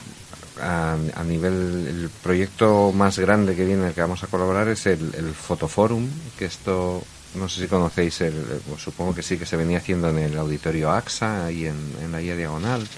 a, 0.60 0.96
nivel, 1.24 1.86
el 1.86 2.10
proyecto 2.22 2.90
más 2.92 3.18
grande 3.18 3.54
que 3.54 3.64
viene, 3.64 3.88
el 3.88 3.94
que 3.94 4.00
vamos 4.00 4.24
a 4.24 4.28
colaborar 4.28 4.66
es 4.68 4.86
el, 4.86 5.14
el 5.14 5.34
Fotoforum, 5.34 6.08
que 6.36 6.46
esto 6.46 7.04
no 7.34 7.48
sé 7.50 7.60
si 7.60 7.68
conocéis, 7.68 8.22
el, 8.22 8.62
supongo 8.78 9.14
que 9.14 9.22
sí, 9.22 9.36
que 9.36 9.46
se 9.46 9.58
venía 9.58 9.78
haciendo 9.78 10.08
en 10.08 10.18
el 10.18 10.38
auditorio 10.38 10.90
AXA, 10.90 11.44
ahí 11.44 11.66
en, 11.66 11.94
en 12.02 12.10
la 12.10 12.20
guía 12.20 12.34
diagonal, 12.34 12.88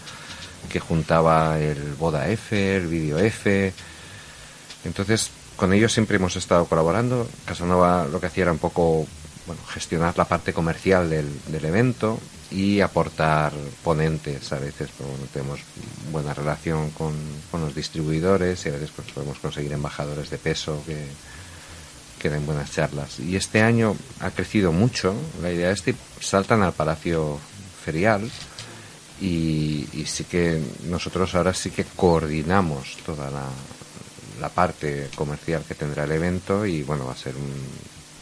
que 0.71 0.79
juntaba 0.79 1.59
el 1.59 1.95
Boda 1.95 2.29
F, 2.29 2.77
el 2.77 2.87
Video 2.87 3.19
F. 3.19 3.75
Entonces, 4.85 5.31
con 5.61 5.75
ellos 5.75 5.93
siempre 5.93 6.17
hemos 6.17 6.37
estado 6.37 6.65
colaborando. 6.65 7.29
Casanova 7.45 8.07
lo 8.11 8.19
que 8.19 8.29
hacía 8.29 8.45
era 8.45 8.53
un 8.53 8.59
poco 8.59 9.07
bueno, 9.47 9.63
gestionar 9.69 10.17
la 10.17 10.25
parte 10.25 10.55
comercial 10.55 11.11
del, 11.11 11.29
del 11.49 11.65
evento 11.67 12.19
y 12.51 12.81
aportar 12.81 13.53
ponentes 13.85 14.51
a 14.55 14.59
veces. 14.59 14.89
Pero 14.97 15.11
bueno, 15.11 15.27
tenemos 15.31 15.61
buena 16.11 16.33
relación 16.33 16.91
con, 16.93 17.13
los 17.53 17.75
distribuidores 17.75 18.65
y 18.65 18.71
a 18.71 18.73
veces 18.73 18.91
pues, 18.97 19.13
podemos 19.13 19.39
conseguir 19.39 19.71
embajadores 19.75 20.31
de 20.31 20.39
peso 20.39 20.83
que, 20.87 21.05
que 22.19 22.31
den 22.31 22.47
buenas 22.47 22.73
charlas. 22.73 23.21
Y 23.21 23.37
este 23.37 23.61
año 23.61 23.95
ha 24.21 24.31
crecido 24.31 24.73
mucho. 24.73 25.15
La 25.43 25.53
idea 25.53 25.71
es 25.73 25.83
que 25.83 25.95
saltan 26.21 26.63
al 26.63 26.73
Palacio 26.73 27.39
Ferial 27.85 28.31
y, 29.21 29.87
sí 30.07 30.25
que 30.25 30.63
nosotros 30.89 31.35
ahora 31.35 31.53
sí 31.53 31.71
que 31.71 31.85
coordinamos 31.85 32.97
toda 33.05 33.31
la, 33.31 33.45
la, 34.41 34.49
parte 34.49 35.09
comercial 35.15 35.65
que 35.67 35.75
tendrá 35.75 36.05
el 36.05 36.13
evento 36.13 36.67
y 36.67 36.83
bueno, 36.83 37.07
va 37.07 37.13
a 37.13 37.17
ser 37.17 37.35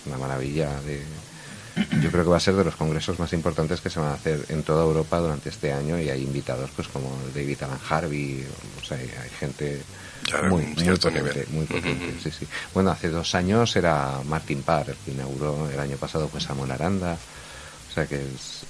una 0.07 0.19
maravilla 0.19 0.81
de... 0.83 1.03
Yo 2.03 2.11
creo 2.11 2.25
que 2.25 2.31
va 2.31 2.39
a 2.39 2.41
ser 2.41 2.55
de 2.55 2.65
los 2.65 2.75
congresos 2.75 3.21
más 3.21 3.33
importantes 3.33 3.81
que 3.81 3.89
se 3.89 4.01
van 4.01 4.09
a 4.09 4.15
hacer 4.15 4.47
en 4.49 4.65
toda 4.65 4.83
Europa 4.83 5.19
durante 5.19 5.49
este 5.49 5.73
año 5.73 6.01
y 6.01 6.11
hay 6.11 6.23
invitados 6.23 6.71
pues 6.75 6.89
como 6.89 7.17
David 7.33 7.63
Alan 7.63 7.79
Harvey, 7.89 8.45
o 8.81 8.85
sea, 8.85 8.97
hay 8.97 9.31
gente 9.39 9.83
muy, 10.49 10.63
muy 10.63 10.97
potente, 10.97 11.47
muy 11.51 11.67
potente, 11.67 12.15
sí, 12.21 12.31
sí. 12.31 12.49
Bueno, 12.75 12.91
hace 12.91 13.11
dos 13.11 13.33
años 13.37 13.77
era 13.77 14.21
Martin 14.27 14.63
Parr, 14.63 14.91
el 14.91 14.97
que 14.97 15.13
inauguró, 15.13 15.71
el 15.71 15.79
año 15.79 15.97
pasado 15.97 16.29
fue 16.29 16.41
Samuel 16.41 16.73
Aranda, 16.73 17.17
o 17.89 17.95
sea 17.95 18.07
que 18.07 18.17
es, 18.17 18.65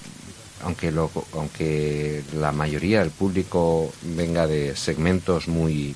aunque, 0.63 0.91
lo, 0.91 1.11
aunque 1.33 2.23
la 2.33 2.51
mayoría 2.51 2.99
del 2.99 3.11
público 3.11 3.91
venga 4.01 4.47
de 4.47 4.75
segmentos 4.75 5.47
muy 5.47 5.95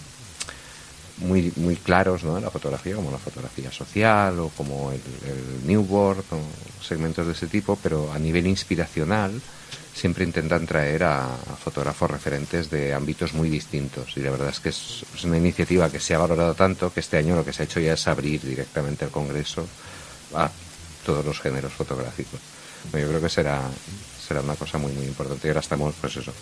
muy 1.17 1.53
muy 1.57 1.75
claros 1.75 2.23
¿no? 2.23 2.39
la 2.39 2.49
fotografía 2.49 2.95
como 2.95 3.11
la 3.11 3.19
fotografía 3.19 3.71
social 3.71 4.39
o 4.39 4.49
como 4.49 4.91
el, 4.91 5.01
el 5.27 5.67
New 5.67 5.81
World 5.81 6.23
o 6.31 6.83
segmentos 6.83 7.27
de 7.27 7.33
ese 7.33 7.47
tipo 7.47 7.77
pero 7.81 8.11
a 8.11 8.19
nivel 8.19 8.47
inspiracional 8.47 9.41
siempre 9.93 10.23
intentan 10.23 10.65
traer 10.65 11.03
a, 11.03 11.27
fotógrafos 11.63 12.09
referentes 12.09 12.69
de 12.69 12.93
ámbitos 12.93 13.33
muy 13.33 13.49
distintos. 13.49 14.17
Y 14.17 14.21
la 14.21 14.31
verdad 14.31 14.49
es 14.49 14.59
que 14.59 14.69
es, 14.69 15.05
una 15.23 15.37
iniciativa 15.37 15.89
que 15.89 15.99
se 15.99 16.15
ha 16.15 16.17
valorado 16.17 16.53
tanto 16.55 16.91
que 16.91 16.99
este 16.99 17.17
año 17.17 17.35
lo 17.35 17.45
que 17.45 17.53
se 17.53 17.63
ha 17.63 17.65
hecho 17.65 17.79
ya 17.79 17.93
es 17.93 18.07
abrir 18.07 18.41
directamente 18.41 19.05
el 19.05 19.11
Congreso 19.11 19.65
a 20.33 20.49
todos 21.05 21.23
los 21.23 21.39
géneros 21.39 21.73
fotográficos. 21.73 22.39
yo 22.91 23.07
creo 23.07 23.21
que 23.21 23.29
será, 23.29 23.61
será 24.27 24.41
una 24.41 24.55
cosa 24.55 24.77
muy, 24.77 24.91
muy 24.93 25.05
importante. 25.05 25.47
Y 25.47 25.49
ahora 25.51 25.61
estamos, 25.61 25.93
pues 26.01 26.17
eso, 26.17 26.33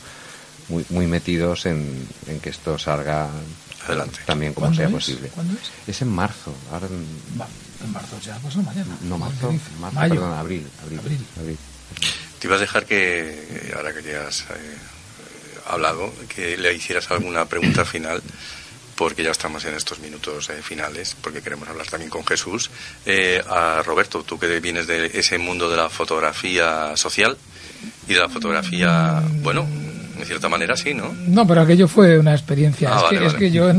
muy, 0.70 0.86
muy 0.90 1.08
metidos 1.08 1.66
en, 1.66 2.08
en 2.28 2.40
que 2.40 2.50
esto 2.50 2.78
salga 2.78 3.30
Adelante. 3.86 4.20
también 4.26 4.54
como 4.54 4.74
sea 4.74 4.90
posible. 4.90 5.30
¿Cuándo 5.30 5.54
es? 5.54 5.90
Es 5.90 6.02
en 6.02 6.10
marzo. 6.10 6.54
Ahora 6.72 6.88
en... 6.88 7.92
marzo 7.92 8.20
ya, 8.20 8.38
pues 8.40 8.56
no 8.56 8.64
mañana. 8.64 8.96
No, 9.02 9.18
marzo, 9.18 9.54
marzo 9.80 10.00
perdón, 10.00 10.34
abril. 10.34 10.68
abril. 10.84 11.00
abril. 11.40 11.58
Te 12.40 12.48
iba 12.48 12.56
a 12.56 12.60
dejar 12.60 12.86
que, 12.86 13.72
ahora 13.76 13.94
que 13.94 14.02
ya 14.04 14.28
has 14.28 14.42
eh, 14.42 14.78
hablado, 15.68 16.12
que 16.34 16.58
le 16.58 16.74
hicieras 16.74 17.10
alguna 17.12 17.46
pregunta 17.46 17.86
final, 17.86 18.22
porque 18.96 19.24
ya 19.24 19.32
estamos 19.32 19.66
en 19.66 19.76
estos 19.76 20.00
minutos 20.00 20.50
eh, 20.50 20.62
finales, 20.62 21.16
porque 21.22 21.42
queremos 21.42 21.68
hablar 21.68 21.88
también 21.88 22.10
con 22.10 22.26
Jesús. 22.26 22.70
Eh, 23.06 23.42
a 23.50 23.82
Roberto, 23.84 24.24
tú 24.24 24.40
que 24.40 24.60
vienes 24.60 24.88
de 24.88 25.12
ese 25.14 25.38
mundo 25.38 25.70
de 25.70 25.78
la 25.78 25.90
fotografía 25.90 26.96
social 26.98 27.38
y 28.08 28.14
de 28.14 28.20
la 28.20 28.30
fotografía, 28.30 29.22
bueno, 29.42 29.68
de 30.22 30.26
cierta 30.26 30.50
manera 30.50 30.76
sí, 30.76 30.94
¿no? 30.94 31.14
No, 31.28 31.46
pero 31.46 31.62
aquello 31.62 31.88
fue 31.88 32.18
una 32.18 32.34
experiencia. 32.34 32.90
Ah, 32.92 33.10
es, 33.12 33.34
que, 33.34 33.52
yo, 33.52 33.70
a 33.70 33.74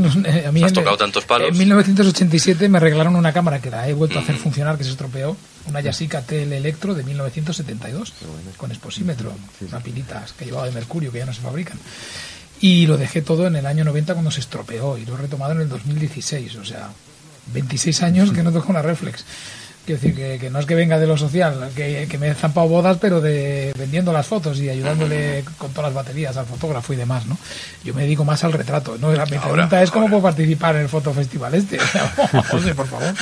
mí 0.51 0.63
¿Has 0.63 0.73
tocado 0.73 0.97
tantos 0.97 1.25
palos? 1.25 1.49
En 1.49 1.57
1987 1.57 2.69
me 2.69 2.79
regalaron 2.79 3.15
una 3.15 3.33
cámara 3.33 3.59
que 3.59 3.69
la 3.69 3.87
he 3.87 3.93
vuelto 3.93 4.19
a 4.19 4.21
hacer 4.21 4.35
funcionar, 4.35 4.77
que 4.77 4.83
se 4.83 4.91
estropeó, 4.91 5.35
una 5.67 5.81
Yasica 5.81 6.21
TL 6.21 6.53
Electro 6.53 6.93
de 6.93 7.03
1972, 7.03 8.13
con 8.57 8.71
exposímetro, 8.71 9.33
una 9.67 9.79
pilitas 9.79 10.33
que 10.33 10.45
llevaba 10.45 10.65
de 10.65 10.71
mercurio, 10.71 11.11
que 11.11 11.19
ya 11.19 11.25
no 11.25 11.33
se 11.33 11.41
fabrican. 11.41 11.79
Y 12.61 12.85
lo 12.87 12.97
dejé 12.97 13.21
todo 13.21 13.47
en 13.47 13.55
el 13.55 13.65
año 13.65 13.83
90 13.83 14.13
cuando 14.13 14.31
se 14.31 14.39
estropeó, 14.39 14.97
y 14.97 15.05
lo 15.05 15.15
he 15.15 15.17
retomado 15.17 15.53
en 15.53 15.61
el 15.61 15.69
2016, 15.69 16.55
o 16.55 16.65
sea, 16.65 16.89
26 17.53 18.03
años 18.03 18.31
que 18.31 18.43
no 18.43 18.51
toco 18.51 18.71
una 18.71 18.81
reflex. 18.81 19.25
Quiero 19.85 19.99
decir 19.99 20.15
que, 20.15 20.39
que, 20.39 20.49
no 20.49 20.59
es 20.59 20.65
que 20.65 20.75
venga 20.75 20.97
de 20.97 21.05
lo 21.05 21.17
social, 21.17 21.69
que, 21.75 22.07
que 22.09 22.17
me 22.17 22.29
he 22.29 22.33
zampado 22.33 22.69
bodas, 22.69 22.97
pero 23.01 23.19
de 23.19 23.73
vendiendo 23.77 24.13
las 24.13 24.25
fotos 24.25 24.57
y 24.59 24.69
ayudándole 24.69 25.43
con 25.57 25.71
todas 25.71 25.91
las 25.91 26.05
baterías 26.05 26.37
al 26.37 26.45
fotógrafo 26.45 26.93
y 26.93 26.95
demás, 26.95 27.25
¿no? 27.25 27.37
Yo 27.83 27.93
me 27.93 28.03
dedico 28.03 28.23
más 28.23 28.45
al 28.45 28.53
retrato, 28.53 28.97
¿no? 28.97 29.11
La, 29.11 29.25
mi 29.25 29.37
pregunta 29.37 29.83
es 29.83 29.91
cómo 29.91 30.07
puedo 30.07 30.21
participar 30.21 30.77
en 30.77 30.83
el 30.83 30.89
fotofestival 30.89 31.53
este. 31.55 31.77
José, 32.49 32.73
por 32.73 32.87
favor. 32.87 33.13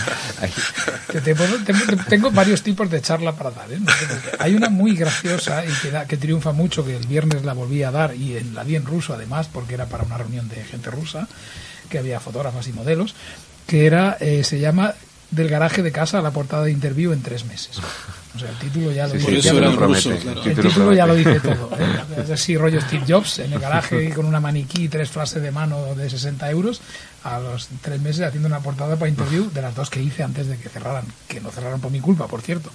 tengo, 2.07 2.29
varios 2.29 2.61
tipos 2.61 2.91
de 2.91 3.01
charla 3.01 3.31
para 3.33 3.49
dar, 3.49 3.71
¿eh? 3.71 3.79
Hay 4.37 4.53
una 4.53 4.69
muy 4.69 4.95
graciosa 4.95 5.65
y 5.65 5.71
que, 5.81 5.91
que 6.07 6.17
triunfa 6.17 6.51
mucho, 6.51 6.85
que 6.85 6.95
el 6.95 7.07
viernes 7.07 7.43
la 7.43 7.53
volví 7.53 7.81
a 7.81 7.89
dar 7.89 8.15
y 8.15 8.37
en, 8.37 8.53
la 8.53 8.63
di 8.63 8.75
en 8.75 8.85
ruso 8.85 9.15
además, 9.15 9.49
porque 9.51 9.73
era 9.73 9.87
para 9.87 10.03
una 10.03 10.17
reunión 10.17 10.47
de 10.47 10.63
gente 10.63 10.91
rusa, 10.91 11.27
que 11.89 11.97
había 11.97 12.19
fotógrafas 12.19 12.67
y 12.67 12.73
modelos, 12.73 13.15
que 13.65 13.87
era, 13.87 14.17
eh, 14.19 14.43
se 14.43 14.59
llama 14.59 14.93
del 15.31 15.47
garaje 15.47 15.81
de 15.81 15.91
casa 15.91 16.19
a 16.19 16.21
la 16.21 16.31
portada 16.31 16.65
de 16.65 16.71
interview 16.71 17.13
en 17.13 17.21
tres 17.21 17.45
meses. 17.45 17.79
O 18.35 18.39
sea, 18.39 18.49
el 18.49 18.55
título 18.57 18.91
ya 18.91 19.07
lo 19.07 19.13
dice, 19.13 19.49
El 20.45 20.55
título 20.55 20.93
ya 20.93 21.05
lo 21.05 21.15
dice 21.15 21.39
todo. 21.39 21.69
¿eh? 21.77 22.21
Es 22.23 22.29
así, 22.29 22.55
rollo 22.55 22.79
Steve 22.79 23.03
Jobs, 23.07 23.39
en 23.39 23.51
el 23.51 23.59
garaje 23.59 24.09
con 24.15 24.25
una 24.25 24.39
maniquí 24.39 24.85
y 24.85 24.89
tres 24.89 25.09
frases 25.09 25.41
de 25.41 25.51
mano 25.51 25.95
de 25.95 26.09
60 26.09 26.49
euros, 26.49 26.81
a 27.23 27.39
los 27.39 27.67
tres 27.81 27.99
meses 28.01 28.25
haciendo 28.25 28.47
una 28.47 28.59
portada 28.59 28.95
para 28.95 29.09
interview 29.09 29.49
de 29.51 29.61
las 29.61 29.75
dos 29.75 29.89
que 29.89 30.01
hice 30.01 30.23
antes 30.23 30.47
de 30.47 30.57
que 30.57 30.69
cerraran, 30.69 31.05
que 31.27 31.41
no 31.41 31.49
cerraron 31.49 31.81
por 31.81 31.91
mi 31.91 31.99
culpa, 31.99 32.27
por 32.27 32.41
cierto. 32.41 32.71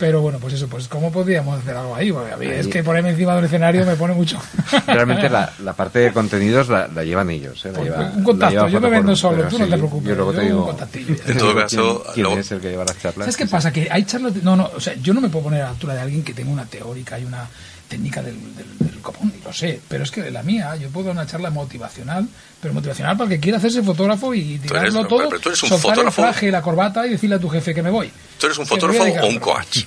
Pero 0.00 0.22
bueno, 0.22 0.38
pues 0.38 0.54
eso, 0.54 0.66
pues 0.66 0.88
¿cómo 0.88 1.12
podríamos 1.12 1.60
hacer 1.60 1.76
algo 1.76 1.94
ahí? 1.94 2.10
Porque 2.10 2.32
a 2.32 2.36
mí 2.38 2.46
es 2.46 2.66
que 2.68 2.82
ponerme 2.82 3.10
encima 3.10 3.36
del 3.36 3.44
escenario 3.44 3.84
me 3.84 3.96
pone 3.96 4.14
mucho. 4.14 4.40
Realmente 4.86 5.28
la, 5.28 5.52
la 5.62 5.74
parte 5.74 5.98
de 5.98 6.10
contenidos 6.10 6.70
la, 6.70 6.88
la 6.88 7.04
llevan 7.04 7.28
ellos. 7.28 7.62
¿eh? 7.66 7.72
La 7.72 7.96
pues, 7.96 8.16
un 8.16 8.24
contacto, 8.24 8.68
yo 8.68 8.80
me 8.80 8.88
vendo 8.88 9.14
solo, 9.14 9.44
tú 9.44 9.58
no 9.58 9.66
te 9.66 9.76
preocupes. 9.76 10.08
Yo 10.08 10.14
luego 10.14 10.32
te 10.32 10.40
digo. 10.40 10.76
En 11.26 11.36
todo 11.36 11.54
caso, 11.54 12.02
¿quién, 12.14 12.26
es 12.38 12.50
el 12.50 12.60
que 12.60 12.70
lleva 12.70 12.84
las 12.84 12.98
charlas? 12.98 13.26
¿Sabes 13.26 13.36
qué 13.36 13.46
pasa? 13.46 13.70
Que 13.70 13.88
hay 13.90 14.04
charlas. 14.04 14.34
no, 14.42 14.56
no, 14.56 14.70
o 14.74 14.80
sea, 14.80 14.94
yo 14.94 15.12
no 15.12 15.20
me 15.20 15.28
puedo 15.28 15.44
poner 15.44 15.60
a 15.60 15.64
la 15.64 15.70
altura 15.70 15.94
de 15.94 16.00
alguien 16.00 16.24
que 16.24 16.32
tenga 16.32 16.50
una 16.50 16.64
teórica 16.64 17.18
y 17.18 17.26
una 17.26 17.46
técnica 17.90 18.22
del, 18.22 18.36
del, 18.56 18.78
del 18.78 19.00
copón, 19.00 19.32
lo 19.44 19.52
sé, 19.52 19.80
pero 19.88 20.04
es 20.04 20.10
que 20.10 20.22
de 20.22 20.30
la 20.30 20.42
mía, 20.42 20.76
yo 20.76 20.88
puedo 20.88 21.08
dar 21.08 21.16
una 21.16 21.26
charla 21.26 21.50
motivacional, 21.50 22.26
pero 22.62 22.72
motivacional 22.72 23.16
para 23.16 23.28
el 23.28 23.36
que 23.36 23.40
quiera 23.40 23.58
hacerse 23.58 23.82
fotógrafo 23.82 24.32
y 24.32 24.58
tirarlo 24.58 25.06
todo, 25.06 25.28
pero 25.28 25.40
tú 25.40 25.48
eres 25.50 25.62
un 25.64 25.70
fotógrafo. 25.70 26.22
el 26.22 26.28
traje, 26.28 26.50
la 26.50 26.62
corbata 26.62 27.06
y 27.06 27.10
decirle 27.10 27.36
a 27.36 27.40
tu 27.40 27.48
jefe 27.48 27.74
que 27.74 27.82
me 27.82 27.90
voy. 27.90 28.10
¿Tú 28.38 28.46
eres 28.46 28.58
un 28.58 28.66
fotógrafo 28.66 29.02
o 29.02 29.26
un 29.26 29.38
coach? 29.40 29.84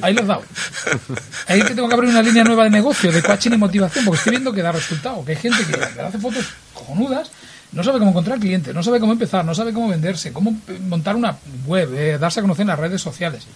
Ahí 0.00 0.14
lo 0.14 0.22
has 0.22 0.26
dado. 0.26 0.42
Ahí 1.46 1.60
que 1.62 1.74
tengo 1.74 1.88
que 1.88 1.94
abrir 1.94 2.10
una 2.10 2.22
línea 2.22 2.44
nueva 2.44 2.64
de 2.64 2.70
negocio, 2.70 3.12
de 3.12 3.22
coaching 3.22 3.52
y 3.52 3.56
motivación, 3.58 4.04
porque 4.04 4.18
estoy 4.18 4.30
viendo 4.30 4.52
que 4.52 4.62
da 4.62 4.72
resultado. 4.72 5.24
Que 5.24 5.32
hay 5.32 5.38
gente 5.38 5.58
que 5.66 6.00
hace 6.00 6.18
fotos 6.18 6.46
cojonudas, 6.72 7.30
no 7.72 7.84
sabe 7.84 7.98
cómo 7.98 8.12
encontrar 8.12 8.38
clientes, 8.38 8.74
no 8.74 8.82
sabe 8.82 8.98
cómo 8.98 9.12
empezar, 9.12 9.44
no 9.44 9.54
sabe 9.54 9.72
cómo 9.72 9.88
venderse, 9.88 10.32
cómo 10.32 10.56
montar 10.88 11.16
una 11.16 11.36
web, 11.66 11.92
eh, 11.94 12.18
darse 12.18 12.40
a 12.40 12.42
conocer 12.42 12.62
en 12.62 12.68
las 12.68 12.78
redes 12.78 13.02
sociales. 13.02 13.46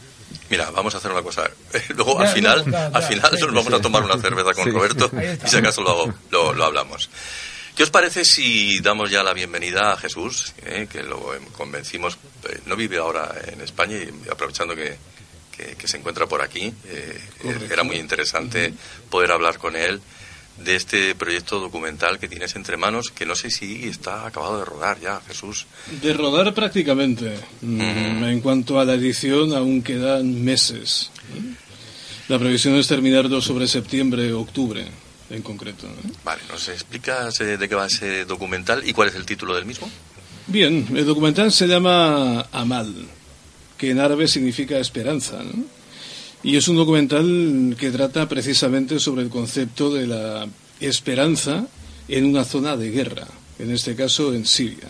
Mira, 0.51 0.71
vamos 0.71 0.95
a 0.95 0.99
hacer 0.99 1.11
una 1.11 1.23
cosa. 1.23 1.51
Luego, 1.97 2.19
al 2.21 2.29
final, 2.29 2.65
al 2.93 3.03
final 3.03 3.31
nos 3.33 3.55
vamos 3.55 3.73
a 3.73 3.81
tomar 3.81 4.03
una 4.03 4.19
cerveza 4.19 4.53
con 4.55 4.73
Roberto 4.73 5.11
y 5.45 5.49
si 5.49 5.57
acaso 5.57 5.83
lo, 5.83 6.15
lo, 6.31 6.53
lo, 6.53 6.65
hablamos. 6.65 7.11
¿Qué 7.75 7.83
os 7.83 7.91
parece 7.91 8.25
si 8.25 8.81
damos 8.81 9.11
ya 9.11 9.23
la 9.23 9.33
bienvenida 9.33 9.93
a 9.93 9.97
Jesús, 9.97 10.53
eh, 10.65 10.87
que 10.91 11.03
lo 11.03 11.35
convencimos, 11.53 12.19
eh, 12.49 12.61
no 12.67 12.77
vive 12.77 12.99
ahora 12.99 13.35
en 13.47 13.63
España 13.63 13.97
y 13.97 14.31
aprovechando 14.31 14.77
que, 14.77 14.97
que, 15.57 15.89
se 15.89 15.97
encuentra 15.97 16.27
por 16.27 16.43
aquí. 16.43 16.73
Eh, 16.87 17.21
era 17.71 17.83
muy 17.83 17.97
interesante 17.97 18.75
poder 19.09 19.33
hablar 19.33 19.59
con 19.59 19.77
él 19.77 20.01
de 20.59 20.77
este 20.77 21.15
proyecto 21.15 21.59
documental 21.59 22.19
que 22.19 22.29
tienes 22.29 22.55
entre 22.57 22.77
manos, 22.77 23.11
que 23.11 23.27
no 23.27 23.35
sé 23.35 23.51
si 23.51 23.89
está 23.89 24.27
acabado 24.27 24.59
de 24.59 24.65
rodar 24.65 25.01
ya, 25.01 25.21
Jesús. 25.27 25.67
De 26.03 26.13
rodar 26.13 26.55
prácticamente. 26.55 27.37
Mm, 27.63 28.25
en 28.25 28.41
cuanto 28.41 28.79
a 28.79 28.85
la 28.85 28.95
edición, 28.95 29.55
aún 29.55 29.83
quedan 29.83 30.45
meses. 30.45 31.11
La 32.29 32.39
previsión 32.39 32.77
es 32.77 32.87
terminarlo 32.87 33.41
sobre 33.41 33.67
septiembre, 33.67 34.33
octubre. 34.33 34.87
en 35.31 35.41
concreto. 35.41 35.89
Vale, 36.25 36.43
¿nos 36.51 36.69
explicas 36.69 37.39
de 37.39 37.67
qué 37.67 37.75
va 37.75 37.87
ese 37.87 38.27
documental 38.27 38.87
y 38.87 38.93
cuál 38.93 39.09
es 39.09 39.15
el 39.15 39.25
título 39.25 39.55
del 39.55 39.65
mismo? 39.65 39.91
Bien, 40.47 40.87
el 40.95 41.07
documental 41.07 41.51
se 41.51 41.67
llama 41.67 42.43
Amal, 42.53 42.93
que 43.79 43.91
en 43.91 44.01
árabe 44.01 44.29
significa 44.29 44.79
esperanza. 44.79 45.41
Y 46.45 46.57
es 46.57 46.67
un 46.67 46.77
documental 46.77 47.77
que 47.79 47.91
trata 47.91 48.29
precisamente 48.29 48.99
sobre 48.99 49.23
el 49.23 49.29
concepto 49.29 49.93
de 49.93 50.07
la 50.07 50.49
esperanza 50.81 51.67
en 52.09 52.25
una 52.25 52.45
zona 52.45 52.77
de 52.77 52.91
guerra, 52.91 53.29
en 53.59 53.71
este 53.71 53.95
caso 53.95 54.35
en 54.35 54.45
Siria. 54.45 54.89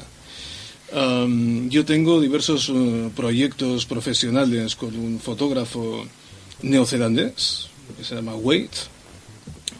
yo 1.68 1.84
tengo 1.84 2.20
diversos 2.20 2.68
uh, 2.68 3.10
proyectos 3.14 3.86
profesionales 3.86 4.76
con 4.76 4.96
un 4.96 5.20
fotógrafo 5.20 6.06
neozelandés 6.62 7.68
que 7.96 8.04
se 8.04 8.14
llama 8.14 8.34
Wade, 8.34 8.70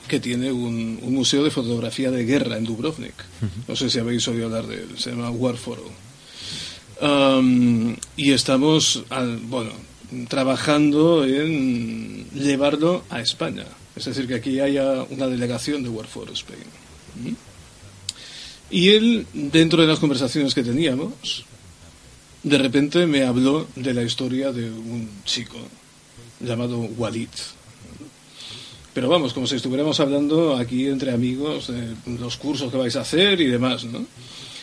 que 0.08 0.20
tiene 0.20 0.52
un, 0.52 1.00
museo 1.12 1.42
de 1.42 1.50
fotografía 1.50 2.10
de 2.10 2.24
guerra 2.24 2.58
en 2.58 2.64
Dubrovnik. 2.64 3.14
No 3.66 3.76
sé 3.76 3.88
si 3.88 3.98
habéis 3.98 4.28
oído 4.28 4.46
hablar 4.46 4.66
de 4.66 4.76
él, 4.76 4.88
se 4.98 5.10
llama 5.10 5.30
War 5.30 5.56
y 8.16 8.32
estamos, 8.32 9.04
bueno, 9.48 9.72
trabajando 10.28 11.24
en 11.24 12.28
llevarlo 12.30 13.04
a 13.10 13.20
España. 13.20 13.66
Es 13.96 14.06
decir, 14.06 14.26
que 14.26 14.34
aquí 14.34 14.60
haya 14.60 15.02
una 15.10 15.26
delegación 15.26 15.82
de 15.82 15.88
War 15.88 16.06
for 16.06 16.30
Spain. 16.30 16.64
Y 18.70 18.90
él, 18.90 19.26
dentro 19.32 19.82
de 19.82 19.88
las 19.88 19.98
conversaciones 19.98 20.54
que 20.54 20.62
teníamos, 20.62 21.44
de 22.42 22.58
repente 22.58 23.06
me 23.06 23.24
habló 23.24 23.68
de 23.76 23.94
la 23.94 24.02
historia 24.02 24.50
de 24.50 24.70
un 24.70 25.08
chico 25.24 25.58
llamado 26.40 26.78
Walid. 26.78 27.28
Pero 28.94 29.08
vamos, 29.08 29.32
como 29.32 29.46
si 29.46 29.56
estuviéramos 29.56 30.00
hablando 30.00 30.56
aquí 30.56 30.86
entre 30.86 31.12
amigos 31.12 31.68
de 31.68 31.94
los 32.18 32.36
cursos 32.36 32.70
que 32.70 32.76
vais 32.76 32.96
a 32.96 33.02
hacer 33.02 33.40
y 33.40 33.46
demás, 33.46 33.84
¿no? 33.84 34.04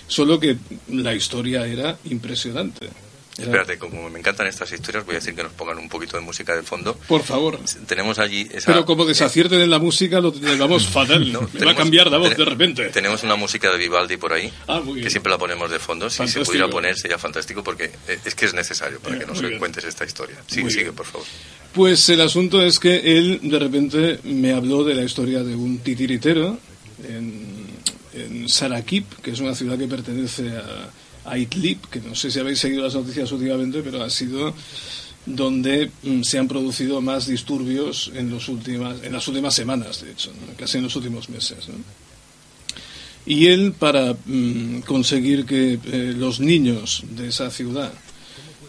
Solo 0.07 0.39
que 0.39 0.57
la 0.89 1.13
historia 1.15 1.65
era 1.65 1.97
impresionante. 2.05 2.89
Espérate, 3.37 3.77
como 3.77 4.09
me 4.09 4.19
encantan 4.19 4.47
estas 4.47 4.71
historias, 4.71 5.05
voy 5.05 5.15
a 5.15 5.19
decir 5.19 5.33
que 5.33 5.43
nos 5.43 5.53
pongan 5.53 5.77
un 5.77 5.87
poquito 5.87 6.17
de 6.17 6.23
música 6.23 6.55
de 6.55 6.63
fondo. 6.63 6.95
Por 7.07 7.23
favor. 7.23 7.59
Tenemos 7.87 8.19
allí 8.19 8.49
Pero 8.65 8.85
como 8.85 9.05
desacierten 9.05 9.61
en 9.61 9.69
la 9.69 9.79
música, 9.79 10.19
lo 10.19 10.33
vamos 10.57 10.87
fatal. 10.89 11.31
No, 11.31 11.49
va 11.65 11.71
a 11.71 11.75
cambiar 11.75 12.09
la 12.11 12.17
voz 12.17 12.35
de 12.35 12.45
repente. 12.45 12.89
Tenemos 12.89 13.23
una 13.23 13.35
música 13.35 13.71
de 13.71 13.77
Vivaldi 13.77 14.17
por 14.17 14.33
ahí, 14.33 14.51
ah, 14.67 14.81
que 15.01 15.09
siempre 15.09 15.31
la 15.31 15.37
ponemos 15.37 15.71
de 15.71 15.79
fondo. 15.79 16.09
Si 16.09 16.27
se 16.27 16.41
pudiera 16.41 16.69
poner 16.69 16.97
sería 16.97 17.17
fantástico 17.17 17.63
porque 17.63 17.91
es 18.25 18.35
que 18.35 18.45
es 18.45 18.53
necesario 18.53 18.99
para 18.99 19.17
que 19.17 19.25
nos 19.25 19.41
cuentes 19.57 19.83
esta 19.83 20.05
historia. 20.05 20.37
Sigue, 20.47 20.69
sigue, 20.69 20.91
por 20.91 21.05
favor. 21.05 21.27
Pues 21.73 22.09
el 22.09 22.21
asunto 22.21 22.61
es 22.61 22.79
que 22.79 23.17
él 23.17 23.39
de 23.43 23.59
repente 23.59 24.19
me 24.23 24.53
habló 24.53 24.83
de 24.83 24.95
la 24.95 25.03
historia 25.03 25.43
de 25.43 25.55
un 25.55 25.79
titiritero 25.79 26.57
en, 27.07 27.67
en 28.13 28.49
Sarakip, 28.49 29.21
que 29.21 29.31
es 29.31 29.39
una 29.39 29.53
ciudad 29.53 29.77
que 29.77 29.87
pertenece 29.87 30.49
a 30.49 30.89
a 31.31 31.35
que 31.35 32.01
no 32.01 32.15
sé 32.15 32.31
si 32.31 32.39
habéis 32.39 32.59
seguido 32.59 32.83
las 32.83 32.95
noticias 32.95 33.31
últimamente, 33.31 33.81
pero 33.83 34.03
ha 34.03 34.09
sido 34.09 34.53
donde 35.25 35.91
mm, 36.03 36.21
se 36.23 36.39
han 36.39 36.47
producido 36.47 37.01
más 37.01 37.27
disturbios 37.27 38.11
en, 38.15 38.29
los 38.29 38.49
últimas, 38.49 39.03
en 39.03 39.13
las 39.13 39.27
últimas 39.27 39.53
semanas, 39.53 40.01
de 40.01 40.11
hecho, 40.11 40.31
casi 40.57 40.77
en 40.77 40.85
los 40.85 40.95
últimos 40.95 41.29
meses. 41.29 41.57
Y 43.25 43.47
él, 43.47 43.73
para 43.77 44.13
mm, 44.25 44.79
conseguir 44.81 45.45
que 45.45 45.79
eh, 45.83 46.13
los 46.17 46.39
niños 46.39 47.03
de 47.11 47.27
esa 47.29 47.51
ciudad 47.51 47.93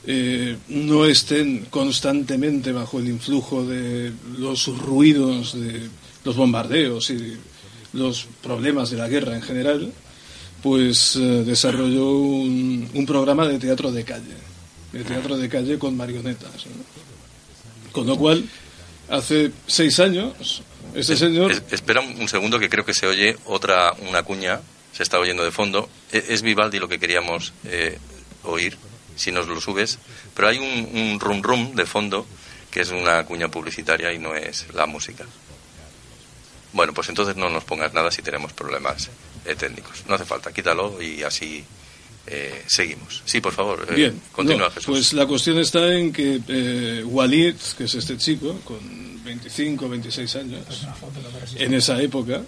eh, 0.06 0.56
no 0.68 1.04
estén 1.06 1.66
constantemente 1.70 2.72
bajo 2.72 2.98
el 2.98 3.08
influjo 3.08 3.64
de 3.64 4.12
los 4.38 4.66
ruidos 4.78 5.58
de 5.58 5.88
los 6.24 6.36
bombardeos 6.36 7.10
y 7.10 7.36
los 7.92 8.26
problemas 8.42 8.90
de 8.90 8.96
la 8.96 9.08
guerra 9.08 9.36
en 9.36 9.42
general, 9.42 9.92
pues 10.62 11.16
eh, 11.16 11.44
desarrolló 11.44 12.10
un, 12.10 13.04
programa 13.06 13.46
de 13.46 13.58
teatro 13.58 13.90
de 13.90 14.04
calle, 14.04 14.36
de 14.92 15.04
teatro 15.04 15.36
de 15.36 15.48
calle 15.48 15.78
con 15.78 15.96
marionetas. 15.96 16.66
Con 17.92 18.06
lo 18.06 18.16
cual, 18.16 18.44
hace 19.08 19.50
seis 19.66 19.98
años, 20.00 20.62
ese 20.94 21.16
señor... 21.16 21.52
espera 21.70 22.00
un 22.00 22.28
segundo 22.28 22.58
que 22.58 22.68
creo 22.68 22.84
que 22.84 22.94
se 22.94 23.06
oye 23.06 23.36
otra, 23.46 23.92
una 24.08 24.22
cuña, 24.22 24.60
se 24.92 25.02
está 25.02 25.18
oyendo 25.18 25.44
de 25.44 25.50
fondo. 25.50 25.88
E, 26.12 26.24
es, 26.28 26.42
Vivaldi 26.42 26.78
lo 26.78 26.88
que 26.88 26.98
queríamos 26.98 27.52
eh, 27.64 27.98
oír, 28.44 28.76
si 29.16 29.32
nos 29.32 29.48
lo 29.48 29.60
subes, 29.60 29.98
pero 30.34 30.48
hay 30.48 30.58
un, 30.58 30.88
un 30.94 31.20
rum 31.20 31.42
rum 31.42 31.74
de 31.74 31.86
fondo 31.86 32.26
que 32.70 32.80
es 32.80 32.90
una 32.90 33.24
cuña 33.24 33.48
publicitaria 33.48 34.12
y 34.12 34.18
no 34.18 34.34
es 34.34 34.66
la 34.74 34.86
música. 34.86 35.26
Bueno, 36.72 36.92
pues 36.94 37.08
entonces 37.08 37.36
no 37.36 37.50
nos 37.50 37.64
pongas 37.64 37.92
nada 37.92 38.10
si 38.10 38.22
tenemos 38.22 38.52
problemas 38.52 39.10
eh, 39.44 39.54
técnicos. 39.54 40.04
No 40.08 40.14
hace 40.14 40.24
falta, 40.24 40.52
quítalo 40.52 41.00
y 41.02 41.22
así 41.22 41.64
eh, 42.26 42.62
seguimos. 42.66 43.22
Sí, 43.24 43.40
por 43.40 43.52
favor, 43.52 43.86
eh, 43.90 43.94
Bien, 43.94 44.22
continúa 44.32 44.70
Jesús. 44.70 44.86
Pues 44.86 45.12
la 45.12 45.26
cuestión 45.26 45.58
está 45.58 45.92
en 45.92 46.12
que 46.12 47.02
Walid, 47.04 47.56
que 47.76 47.84
es 47.84 47.94
este 47.94 48.16
chico, 48.16 48.60
con 48.64 48.78
25, 49.24 49.88
26 49.88 50.36
años, 50.36 50.64
en 51.56 51.74
esa 51.74 52.00
época, 52.00 52.42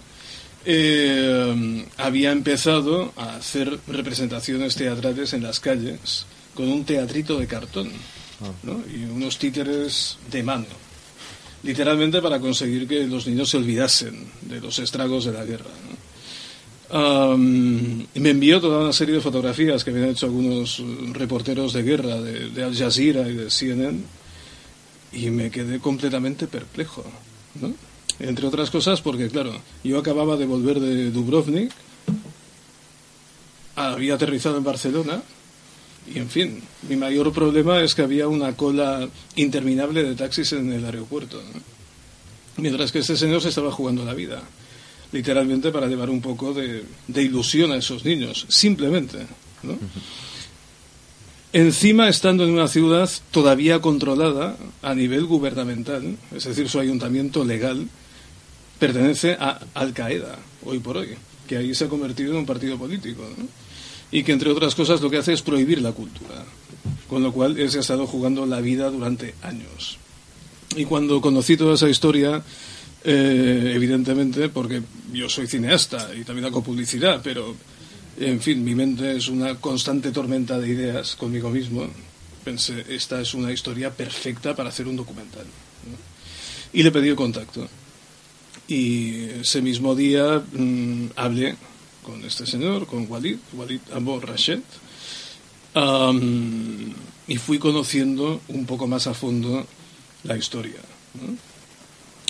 había 1.97 2.31
empezado 2.31 3.13
a 3.17 3.35
hacer 3.35 3.77
representaciones 3.87 4.75
teatrales 4.75 5.33
en 5.33 5.43
las 5.43 5.59
calles 5.59 6.25
con 6.53 6.69
un 6.69 6.85
teatrito 6.85 7.37
de 7.37 7.47
cartón 7.47 7.91
ah. 8.41 8.71
y 8.89 9.03
unos 9.03 9.37
títeres 9.37 10.17
de 10.31 10.43
mano 10.43 10.92
literalmente 11.63 12.21
para 12.21 12.39
conseguir 12.39 12.87
que 12.87 13.07
los 13.07 13.25
niños 13.27 13.49
se 13.49 13.57
olvidasen 13.57 14.27
de 14.41 14.61
los 14.61 14.79
estragos 14.79 15.25
de 15.25 15.31
la 15.31 15.45
guerra. 15.45 15.71
me 16.93 18.29
envió 18.29 18.61
toda 18.61 18.83
una 18.83 18.93
serie 18.93 19.15
de 19.15 19.21
fotografías 19.21 19.83
que 19.83 19.91
habían 19.91 20.09
hecho 20.09 20.27
algunos 20.27 20.81
reporteros 21.13 21.73
de 21.73 21.83
guerra 21.83 22.21
de, 22.21 22.63
Al 22.63 22.75
Jazeera 22.75 23.27
y 23.27 23.35
de 23.35 23.49
CNN 23.49 23.99
y 25.13 25.29
me 25.29 25.49
quedé 25.49 25.79
completamente 25.79 26.47
perplejo. 26.47 27.03
Entre 28.19 28.45
otras 28.45 28.69
cosas 28.69 29.01
porque, 29.01 29.29
claro, 29.29 29.53
yo 29.83 29.97
acababa 29.97 30.37
de 30.37 30.45
volver 30.45 30.79
de 30.79 31.11
Dubrovnik, 31.11 31.71
había 33.75 34.15
aterrizado 34.15 34.57
en 34.57 34.63
Barcelona 34.63 35.23
y 36.07 36.19
en 36.19 36.29
fin, 36.29 36.61
mi 36.89 36.95
mayor 36.95 37.31
problema 37.31 37.81
es 37.81 37.95
que 37.95 38.01
había 38.01 38.27
una 38.27 38.55
cola 38.55 39.07
interminable 39.35 40.03
de 40.03 40.15
taxis 40.15 40.53
en 40.53 40.71
el 40.71 40.83
aeropuerto. 40.83 41.41
Mientras 42.57 42.91
que 42.91 42.99
este 42.99 43.15
señor 43.15 43.41
se 43.41 43.49
estaba 43.49 43.71
jugando 43.71 44.03
la 44.03 44.13
vida, 44.13 44.41
literalmente 45.11 45.71
para 45.71 45.87
llevar 45.87 46.09
un 46.09 46.21
poco 46.21 46.53
de, 46.53 46.83
ilusión 47.15 47.71
a 47.71 47.77
esos 47.77 48.03
niños, 48.03 48.45
simplemente. 48.49 49.19
Encima, 51.53 52.09
estando 52.09 52.43
en 52.43 52.51
una 52.51 52.67
ciudad 52.67 53.09
todavía 53.31 53.79
controlada 53.79 54.57
a 54.81 54.93
nivel 54.93 55.25
gubernamental, 55.25 56.17
es 56.35 56.43
decir, 56.43 56.67
su 56.67 56.79
ayuntamiento 56.79 57.45
legal, 57.45 57.87
pertenece 58.77 59.37
a 59.39 59.59
Al 59.73 59.93
Qaeda, 59.93 60.37
hoy 60.65 60.79
por 60.79 60.97
hoy, 60.97 61.09
que 61.47 61.57
ahí 61.57 61.73
se 61.73 61.85
ha 61.85 61.89
convertido 61.89 62.31
en 62.31 62.39
un 62.39 62.45
partido 62.45 62.77
político 62.77 63.23
y 64.13 64.23
que 64.23 64.31
entre 64.31 64.51
otras 64.51 64.75
cosas 64.75 65.01
lo 65.01 65.09
que 65.09 65.17
hace 65.17 65.33
es 65.33 65.41
prohibir 65.41 65.81
la 65.81 65.91
cultura, 65.91 66.45
con 67.09 67.23
lo 67.23 67.33
cual 67.33 67.59
él 67.59 67.71
se 67.71 67.79
ha 67.79 67.81
estado 67.81 68.05
jugando 68.05 68.45
la 68.45 68.61
vida 68.61 68.91
durante 68.91 69.33
años. 69.41 69.97
Y 70.75 70.85
cuando 70.85 71.19
conocí 71.19 71.57
toda 71.57 71.73
esa 71.73 71.89
historia, 71.89 72.43
eh, 73.03 73.71
evidentemente, 73.75 74.49
porque 74.49 74.83
yo 75.11 75.27
soy 75.27 75.47
cineasta 75.47 76.11
y 76.15 76.23
también 76.23 76.45
hago 76.45 76.63
publicidad, 76.63 77.21
pero 77.23 77.55
en 78.19 78.39
fin, 78.39 78.63
mi 78.63 78.75
mente 78.75 79.17
es 79.17 79.29
una 79.29 79.55
constante 79.55 80.11
tormenta 80.11 80.59
de 80.59 80.69
ideas 80.69 81.15
conmigo 81.15 81.49
mismo. 81.49 81.87
Pensé, 82.43 82.85
esta 82.89 83.19
es 83.19 83.33
una 83.33 83.51
historia 83.51 83.89
perfecta 83.89 84.55
para 84.55 84.69
hacer 84.69 84.87
un 84.87 84.95
documental. 84.95 85.45
Y 86.71 86.83
le 86.83 86.91
pedí 86.91 87.09
el 87.09 87.15
contacto. 87.15 87.67
Y 88.67 89.23
ese 89.41 89.63
mismo 89.63 89.95
día 89.95 90.43
mm, 90.53 91.07
hablé 91.15 91.55
con 92.03 92.23
este 92.23 92.45
señor, 92.45 92.85
con 92.85 93.09
Walid, 93.09 93.37
Walid 93.53 93.79
Abu 93.93 94.19
Rashid, 94.19 94.59
y 97.27 97.37
fui 97.37 97.57
conociendo 97.57 98.41
un 98.49 98.65
poco 98.65 98.87
más 98.87 99.07
a 99.07 99.13
fondo 99.13 99.65
la 100.23 100.37
historia. 100.37 100.79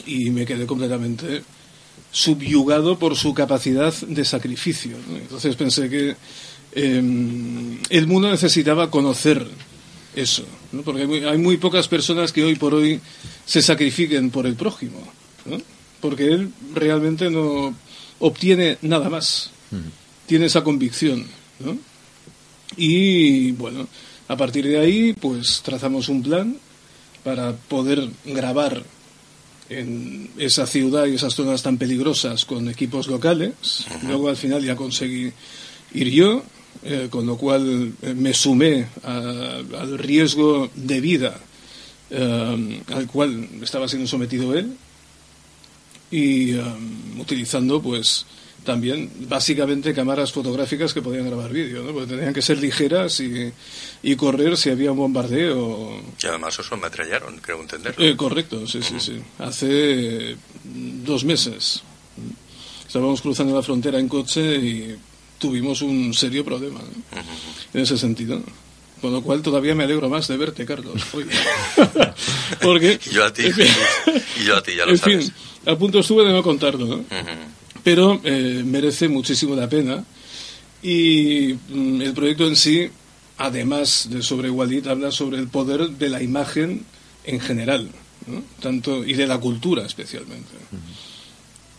Y 0.05 0.29
me 0.29 0.45
quedé 0.45 0.65
completamente 0.65 1.43
subyugado 2.11 2.97
por 2.99 3.15
su 3.15 3.33
capacidad 3.33 3.93
de 3.93 4.23
sacrificio. 4.23 4.95
Entonces 5.15 5.55
pensé 5.55 5.89
que 5.89 6.15
em, 6.73 7.79
el 7.89 8.07
mundo 8.07 8.29
necesitaba 8.29 8.89
conocer 8.89 9.45
eso, 10.15 10.45
porque 10.85 11.01
hay 11.01 11.07
muy, 11.07 11.23
hay 11.23 11.37
muy, 11.37 11.57
pocas 11.57 11.87
personas 11.87 12.31
que 12.31 12.43
hoy 12.43 12.55
por 12.55 12.75
hoy 12.75 13.01
se 13.45 13.63
sacrifiquen 13.63 14.29
por 14.29 14.45
el 14.45 14.55
prójimo, 14.55 15.01
porque 15.99 16.27
él 16.27 16.53
realmente 16.73 17.31
no 17.31 17.75
obtiene 18.19 18.77
nada 18.83 19.09
más 19.09 19.52
tiene 20.25 20.45
esa 20.45 20.63
convicción. 20.63 21.25
¿no? 21.59 21.77
Y 22.75 23.51
bueno, 23.53 23.87
a 24.27 24.37
partir 24.37 24.67
de 24.67 24.79
ahí, 24.79 25.13
pues 25.13 25.61
trazamos 25.63 26.09
un 26.09 26.23
plan 26.23 26.57
para 27.23 27.53
poder 27.55 28.09
grabar 28.25 28.83
en 29.69 30.29
esa 30.37 30.67
ciudad 30.67 31.05
y 31.05 31.15
esas 31.15 31.33
zonas 31.33 31.63
tan 31.63 31.77
peligrosas 31.77 32.45
con 32.45 32.67
equipos 32.69 33.07
locales. 33.07 33.85
Luego 34.03 34.29
al 34.29 34.37
final 34.37 34.63
ya 34.63 34.75
conseguí 34.75 35.31
ir 35.93 36.09
yo, 36.09 36.43
eh, 36.83 37.07
con 37.09 37.25
lo 37.25 37.37
cual 37.37 37.93
eh, 38.01 38.13
me 38.13 38.33
sumé 38.33 38.87
al 39.03 39.97
riesgo 39.97 40.69
de 40.75 40.99
vida 40.99 41.39
eh, 42.09 42.81
al 42.93 43.07
cual 43.07 43.47
estaba 43.61 43.87
siendo 43.87 44.07
sometido 44.07 44.53
él 44.53 44.75
y 46.11 46.55
utilizando 47.17 47.81
pues 47.81 48.25
también 48.63 49.11
básicamente 49.27 49.93
cámaras 49.93 50.31
fotográficas 50.31 50.93
que 50.93 51.01
podían 51.01 51.25
grabar 51.25 51.51
vídeo, 51.51 51.83
¿no? 51.83 51.91
porque 51.93 52.15
tenían 52.15 52.33
que 52.33 52.41
ser 52.41 52.59
ligeras 52.59 53.19
y, 53.19 53.51
y, 54.01 54.15
correr 54.15 54.57
si 54.57 54.69
había 54.69 54.91
un 54.91 54.97
bombardeo. 54.97 56.01
Y 56.21 56.27
además 56.27 56.57
eso 56.59 56.77
me 56.77 56.87
atrayaron, 56.87 57.37
creo 57.39 57.61
entender. 57.61 57.95
Eh, 57.97 58.15
correcto, 58.15 58.65
sí, 58.67 58.81
sí, 58.81 58.99
sí. 58.99 59.21
Hace 59.39 60.35
dos 60.63 61.23
meses 61.25 61.83
estábamos 62.87 63.21
cruzando 63.21 63.55
la 63.55 63.63
frontera 63.63 63.99
en 63.99 64.07
coche 64.07 64.55
y 64.55 64.95
tuvimos 65.39 65.81
un 65.81 66.13
serio 66.13 66.45
problema 66.45 66.79
en 67.73 67.81
ese 67.81 67.97
sentido. 67.97 68.41
Con 69.01 69.11
lo 69.11 69.21
cual 69.21 69.41
todavía 69.41 69.75
me 69.75 69.83
alegro 69.83 70.07
más 70.07 70.29
de 70.29 70.37
verte, 70.37 70.65
Carlos. 70.65 71.01
Porque... 72.61 72.97
yo 73.11 73.25
a 73.25 73.33
ti. 73.33 73.43
y 74.39 74.43
yo 74.45 74.55
a 74.55 74.63
ti, 74.63 74.71
ya 74.77 74.85
lo 74.85 74.91
en 74.91 74.97
sabes. 74.97 75.25
fin, 75.25 75.33
a 75.65 75.75
punto 75.75 75.99
estuve 75.99 76.23
de 76.23 76.31
no 76.31 76.41
contarlo, 76.41 76.85
¿no? 76.85 77.05
Pero 77.83 78.21
eh, 78.23 78.63
merece 78.65 79.09
muchísimo 79.09 79.55
la 79.55 79.69
pena. 79.69 80.03
Y 80.81 81.55
mm, 81.69 82.01
el 82.01 82.13
proyecto 82.13 82.47
en 82.47 82.55
sí, 82.55 82.89
además 83.37 84.07
de 84.09 84.21
sobre 84.21 84.49
Walid, 84.49 84.87
habla 84.87 85.11
sobre 85.11 85.37
el 85.37 85.47
poder 85.47 85.89
de 85.89 86.09
la 86.09 86.21
imagen 86.21 86.85
en 87.25 87.39
general, 87.39 87.89
tanto 88.61 89.05
y 89.05 89.13
de 89.13 89.27
la 89.27 89.39
cultura 89.39 89.85
especialmente, 89.85 90.51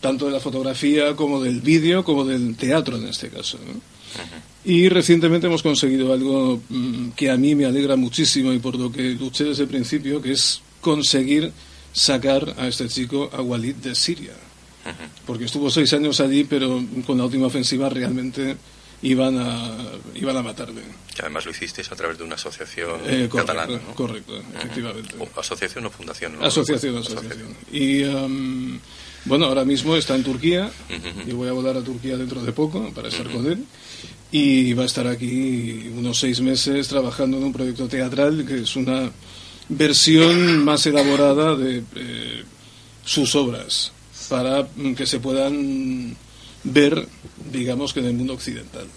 tanto 0.01 0.25
de 0.25 0.31
la 0.31 0.39
fotografía 0.39 1.15
como 1.15 1.41
del 1.41 1.61
vídeo, 1.61 2.03
como 2.03 2.25
del 2.25 2.55
teatro 2.55 2.97
en 2.97 3.07
este 3.07 3.29
caso. 3.29 3.59
Y 4.63 4.89
recientemente 4.89 5.45
hemos 5.45 5.61
conseguido 5.61 6.11
algo 6.13 6.61
mm, 6.69 7.09
que 7.09 7.29
a 7.29 7.37
mí 7.37 7.53
me 7.53 7.65
alegra 7.65 7.95
muchísimo 7.95 8.51
y 8.53 8.59
por 8.59 8.75
lo 8.75 8.91
que 8.91 9.11
luché 9.11 9.43
desde 9.43 9.63
el 9.63 9.69
principio, 9.69 10.21
que 10.21 10.31
es 10.31 10.61
conseguir 10.81 11.51
sacar 11.93 12.55
a 12.57 12.67
este 12.67 12.87
chico, 12.87 13.29
a 13.31 13.41
Walid, 13.41 13.75
de 13.75 13.93
Siria 13.93 14.33
porque 15.25 15.45
estuvo 15.45 15.69
seis 15.69 15.91
años 15.93 16.19
allí, 16.19 16.43
pero 16.43 16.81
con 17.05 17.17
la 17.17 17.25
última 17.25 17.47
ofensiva 17.47 17.89
realmente 17.89 18.57
iban 19.01 19.37
a, 19.37 19.77
iban 20.15 20.37
a 20.37 20.41
matarle. 20.41 20.81
Que 21.13 21.21
además 21.21 21.45
lo 21.45 21.51
hicisteis 21.51 21.91
a 21.91 21.95
través 21.95 22.17
de 22.17 22.23
una 22.23 22.35
asociación 22.35 22.99
eh, 23.05 23.29
catalana, 23.31 23.79
Correcto, 23.93 24.41
efectivamente. 24.57 25.15
asociación 25.37 25.85
o 25.85 25.89
fundación, 25.89 26.43
Asociación, 26.43 26.97
asociación. 26.97 27.55
Y 27.71 28.03
um, 28.03 28.79
bueno, 29.25 29.45
ahora 29.45 29.65
mismo 29.65 29.95
está 29.95 30.15
en 30.15 30.23
Turquía 30.23 30.71
y 31.25 31.31
voy 31.31 31.49
a 31.49 31.53
volar 31.53 31.77
a 31.77 31.81
Turquía 31.81 32.17
dentro 32.17 32.41
de 32.43 32.51
poco 32.51 32.91
para 32.93 33.09
estar 33.09 33.29
con 33.29 33.45
él. 33.45 33.63
Y 34.31 34.73
va 34.73 34.83
a 34.83 34.85
estar 34.87 35.07
aquí 35.07 35.89
unos 35.95 36.19
seis 36.19 36.41
meses 36.41 36.87
trabajando 36.87 37.37
en 37.37 37.43
un 37.43 37.53
proyecto 37.53 37.87
teatral 37.87 38.45
que 38.45 38.61
es 38.61 38.75
una 38.75 39.09
versión 39.69 40.63
más 40.63 40.85
elaborada 40.85 41.55
de 41.55 41.83
eh, 41.95 42.43
sus 43.03 43.33
obras 43.35 43.91
para 44.25 44.67
que 44.95 45.05
se 45.05 45.19
puedan 45.19 46.15
ver, 46.63 47.07
digamos, 47.51 47.93
que 47.93 47.99
en 47.99 48.07
el 48.07 48.13
mundo 48.13 48.33
occidental. 48.33 48.87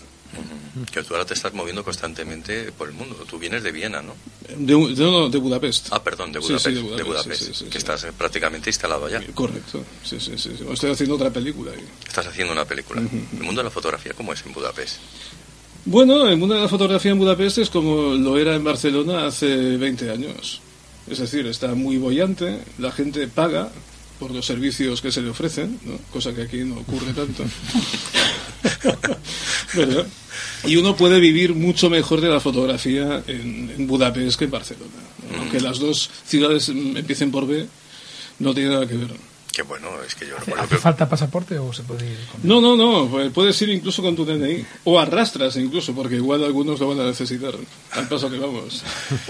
Que 0.93 1.03
tú 1.03 1.14
ahora 1.14 1.24
te 1.24 1.35
estás 1.35 1.53
moviendo 1.55 1.83
constantemente 1.83 2.70
por 2.72 2.89
el 2.89 2.95
mundo. 2.95 3.16
Tú 3.29 3.39
vienes 3.39 3.62
de 3.62 3.72
Viena, 3.72 4.03
¿no? 4.03 4.14
De, 4.57 5.31
de, 5.31 5.39
Budapest. 5.39 5.89
Ah, 5.91 6.03
perdón, 6.03 6.33
de 6.33 6.39
Budapest. 6.39 6.66
de 6.66 7.03
Budapest, 7.03 7.62
que 7.68 7.79
estás 7.79 8.07
prácticamente 8.16 8.70
instalado 8.70 9.07
allá. 9.07 9.22
Correcto. 9.35 9.85
Sí, 10.05 10.20
sí, 10.20 10.37
sí. 10.37 10.51
Estoy 10.70 10.91
haciendo 10.91 11.16
otra 11.16 11.31
película 11.31 11.72
ahí. 11.72 11.85
Estás 12.07 12.26
haciendo 12.26 12.53
una 12.53 12.64
película. 12.64 13.01
¿El 13.01 13.43
mundo 13.43 13.61
de 13.61 13.64
la 13.64 13.70
fotografía 13.70 14.12
cómo 14.14 14.33
es 14.33 14.45
en 14.45 14.53
Budapest? 14.53 14.97
Bueno, 15.85 16.29
el 16.29 16.37
mundo 16.37 16.55
de 16.55 16.61
la 16.61 16.68
fotografía 16.68 17.12
en 17.12 17.18
Budapest 17.18 17.59
es 17.59 17.70
como 17.70 18.14
lo 18.14 18.37
era 18.37 18.55
en 18.55 18.62
Barcelona 18.62 19.26
hace 19.26 19.76
20 19.76 20.11
años. 20.11 20.61
Es 21.09 21.18
decir, 21.18 21.47
está 21.47 21.74
muy 21.74 21.97
bollante, 21.97 22.59
la 22.79 22.93
gente 22.93 23.26
paga 23.29 23.70
por 24.19 24.31
los 24.31 24.47
servicios 24.47 25.01
que 25.01 25.12
se 25.12 25.23
le 25.23 25.31
ofrecen, 25.31 25.79
cosa 26.12 26.35
que 26.35 26.43
aquí 26.43 26.59
no 26.59 26.79
ocurre 26.79 27.12
tanto. 27.12 27.45
Y 30.64 30.77
uno 30.77 30.97
puede 30.97 31.21
vivir 31.21 31.55
mucho 31.55 31.89
mejor 31.89 32.21
de 32.21 32.29
la 32.29 32.41
fotografía 32.41 33.23
en, 33.27 33.87
Budapest 33.87 34.39
que 34.39 34.47
en 34.47 34.51
Barcelona. 34.51 34.91
Aunque 35.39 35.61
las 35.61 35.79
dos 35.79 36.11
ciudades 36.27 36.69
empiecen 36.69 37.31
por 37.31 37.47
B, 37.47 37.66
no 38.41 38.55
tiene 38.55 38.71
nada 38.71 38.87
que 38.87 38.97
ver 38.97 39.28
bueno, 39.63 39.91
es 40.07 40.15
que 40.15 40.27
yo 40.27 40.37
¿Hace, 40.57 40.77
falta 40.79 41.09
pasaporte 41.09 41.59
o 41.59 41.73
se 41.73 41.83
puede 41.83 42.07
ir 42.07 42.19
con 42.31 42.41
No, 42.43 42.61
no, 42.61 42.77
no, 42.77 43.09
pues 43.09 43.31
puedes 43.33 43.61
ir 43.63 43.71
incluso 43.71 44.03
con 44.03 44.15
tu 44.15 44.25
DNI. 44.25 44.65
O 44.85 44.99
arrastras 44.99 45.57
incluso, 45.57 45.95
porque 45.95 46.17
igual 46.17 46.45
algunos 46.45 46.81
lo 46.81 46.89
van 46.89 47.01
a 47.01 47.05
necesitar. 47.05 47.55
Al 47.93 48.09
paso 48.09 48.31
que 48.31 48.39
vamos. 48.39 48.83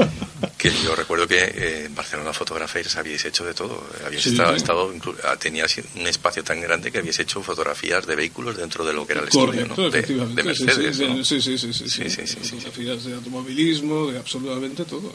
que 0.59 0.71
yo 0.83 0.95
recuerdo 0.95 1.27
que 1.27 1.39
eh, 1.39 1.85
en 1.87 1.95
Barcelona 1.95 2.33
Photographers 2.33 2.97
habíais 2.97 3.25
hecho 3.25 3.45
de 3.45 3.55
todo. 3.55 3.83
Habíais 4.05 4.27
estado, 4.27 4.93
ah, 5.25 5.37
tenías 5.37 5.77
un 5.97 6.07
espacio 6.07 6.43
tan 6.43 6.61
grande 6.61 6.91
que 6.91 6.99
habíais 6.99 7.19
hecho 7.21 7.43
fotografías 7.43 8.07
de 8.07 8.17
vehículos 8.17 8.57
dentro 8.57 8.85
de 8.85 8.93
lo 8.93 9.07
que 9.07 9.13
era 9.13 9.23
el 9.23 9.29
estudio, 9.29 9.67
¿no? 9.67 9.91
de, 9.91 10.03
de, 10.03 10.43
Mercedes. 10.43 10.97
Sí, 11.27 11.41
sí, 11.41 11.59
sí, 11.59 11.73
sí, 11.73 12.05
Fotografías 12.51 13.05
de 13.05 13.15
automovilismo, 13.15 14.09
de 14.09 14.19
absolutamente 14.19 14.85
todo. 14.85 15.13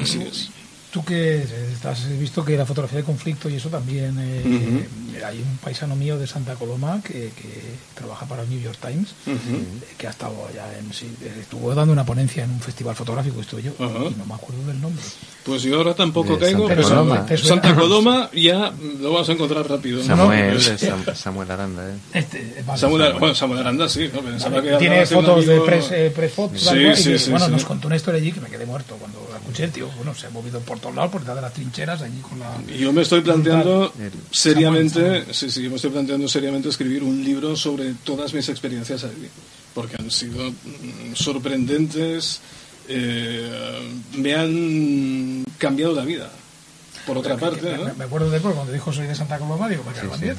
Así 0.00 0.22
es. 0.22 0.50
Tú 0.94 1.04
que 1.04 1.44
has 1.82 2.18
visto 2.20 2.44
que 2.44 2.56
la 2.56 2.64
fotografía 2.64 2.98
de 2.98 3.04
conflicto 3.04 3.50
y 3.50 3.56
eso 3.56 3.68
también 3.68 4.16
eh, 4.16 4.86
hay 5.26 5.38
un 5.38 5.56
paisano 5.56 5.96
mío 5.96 6.16
de 6.16 6.28
Santa 6.28 6.54
Coloma 6.54 7.00
que, 7.02 7.32
trabaja 7.94 8.26
para 8.26 8.42
el 8.42 8.50
New 8.50 8.60
York 8.60 8.78
Times 8.80 9.12
que 9.98 10.06
ha 10.06 10.10
estado 10.10 10.46
allá 10.48 10.66
en 10.78 10.90
estuvo 11.40 11.74
dando 11.74 11.92
una 11.92 12.04
ponencia 12.04 12.44
en 12.44 12.50
un 12.50 12.60
festival 12.60 12.94
fotográfico 12.94 13.40
estuve 13.40 13.62
yo 13.62 13.72
y 13.76 13.82
no 13.82 14.24
me 14.24 14.34
acuerdo 14.34 14.64
del 14.68 14.80
nombre. 14.80 15.02
Pues 15.44 15.62
yo 15.62 15.78
ahora 15.78 15.94
tampoco 15.94 16.38
caigo 16.38 16.68
Santa 16.68 16.74
pero 16.76 16.88
Coloma. 16.88 17.26
Santa 17.42 17.74
Coloma 17.80 18.30
ya 18.32 18.72
lo 19.00 19.12
vas 19.14 19.28
a 19.28 19.32
encontrar 19.32 19.68
rápido 19.68 20.00
Samuel, 20.02 20.60
Samuel 21.14 21.50
Aranda 21.50 21.90
¿eh? 21.90 21.94
este, 22.12 22.64
Samuel, 22.76 23.14
bueno, 23.18 23.34
Samuel 23.34 23.60
Aranda 23.60 23.88
sí 23.88 24.08
tiene 24.78 25.06
fotos 25.06 25.44
de 25.44 26.10
prefotos 26.14 26.60
sí, 26.60 26.94
sí, 26.94 27.18
sí, 27.18 27.30
bueno 27.30 27.48
nos 27.48 27.64
contó 27.64 27.88
una 27.88 27.96
historia 27.96 28.20
allí 28.20 28.30
que 28.30 28.40
me 28.40 28.48
quedé 28.48 28.64
muerto 28.64 28.94
cuando 28.94 29.26
la 29.32 29.38
escuché 29.38 29.68
tío 29.68 29.88
bueno 29.96 30.14
se 30.14 30.28
ha 30.28 30.30
movido 30.30 30.60
por 30.60 30.83
todos 30.84 30.96
lados 30.96 31.12
por 31.12 31.20
detrás 31.22 31.36
de 31.36 31.42
las 31.42 31.52
trincheras 31.52 32.02
allí 32.02 32.20
con 32.20 32.38
la 32.38 32.60
yo 32.76 32.92
me 32.92 33.02
estoy 33.02 33.22
planteando 33.22 33.92
seriamente 34.30 35.32
sí 35.32 35.50
sí 35.50 35.62
yo 35.62 35.70
me 35.70 35.76
estoy 35.76 35.90
planteando 35.90 36.28
seriamente 36.28 36.68
escribir 36.68 37.02
un 37.02 37.24
libro 37.24 37.56
sobre 37.56 37.94
todas 38.04 38.34
mis 38.34 38.48
experiencias 38.48 39.02
allí 39.04 39.28
porque 39.74 39.96
han 39.98 40.10
sido 40.10 40.50
mm, 40.50 41.14
sorprendentes 41.14 42.40
eh, 42.88 43.96
me 44.16 44.34
han 44.34 45.44
cambiado 45.58 45.94
la 45.94 46.04
vida. 46.04 46.28
Por 47.06 47.18
otra 47.18 47.36
parte, 47.36 47.76
me, 47.98 48.04
acuerdo 48.04 48.30
de 48.30 48.40
cuando 48.40 48.72
dijo 48.72 48.90
soy 48.90 49.06
de 49.06 49.14
Santa 49.14 49.38
Coloma, 49.38 49.68
digo, 49.68 49.84
me 49.84 49.92
cago 49.92 50.14
en 50.14 50.20
10. 50.22 50.38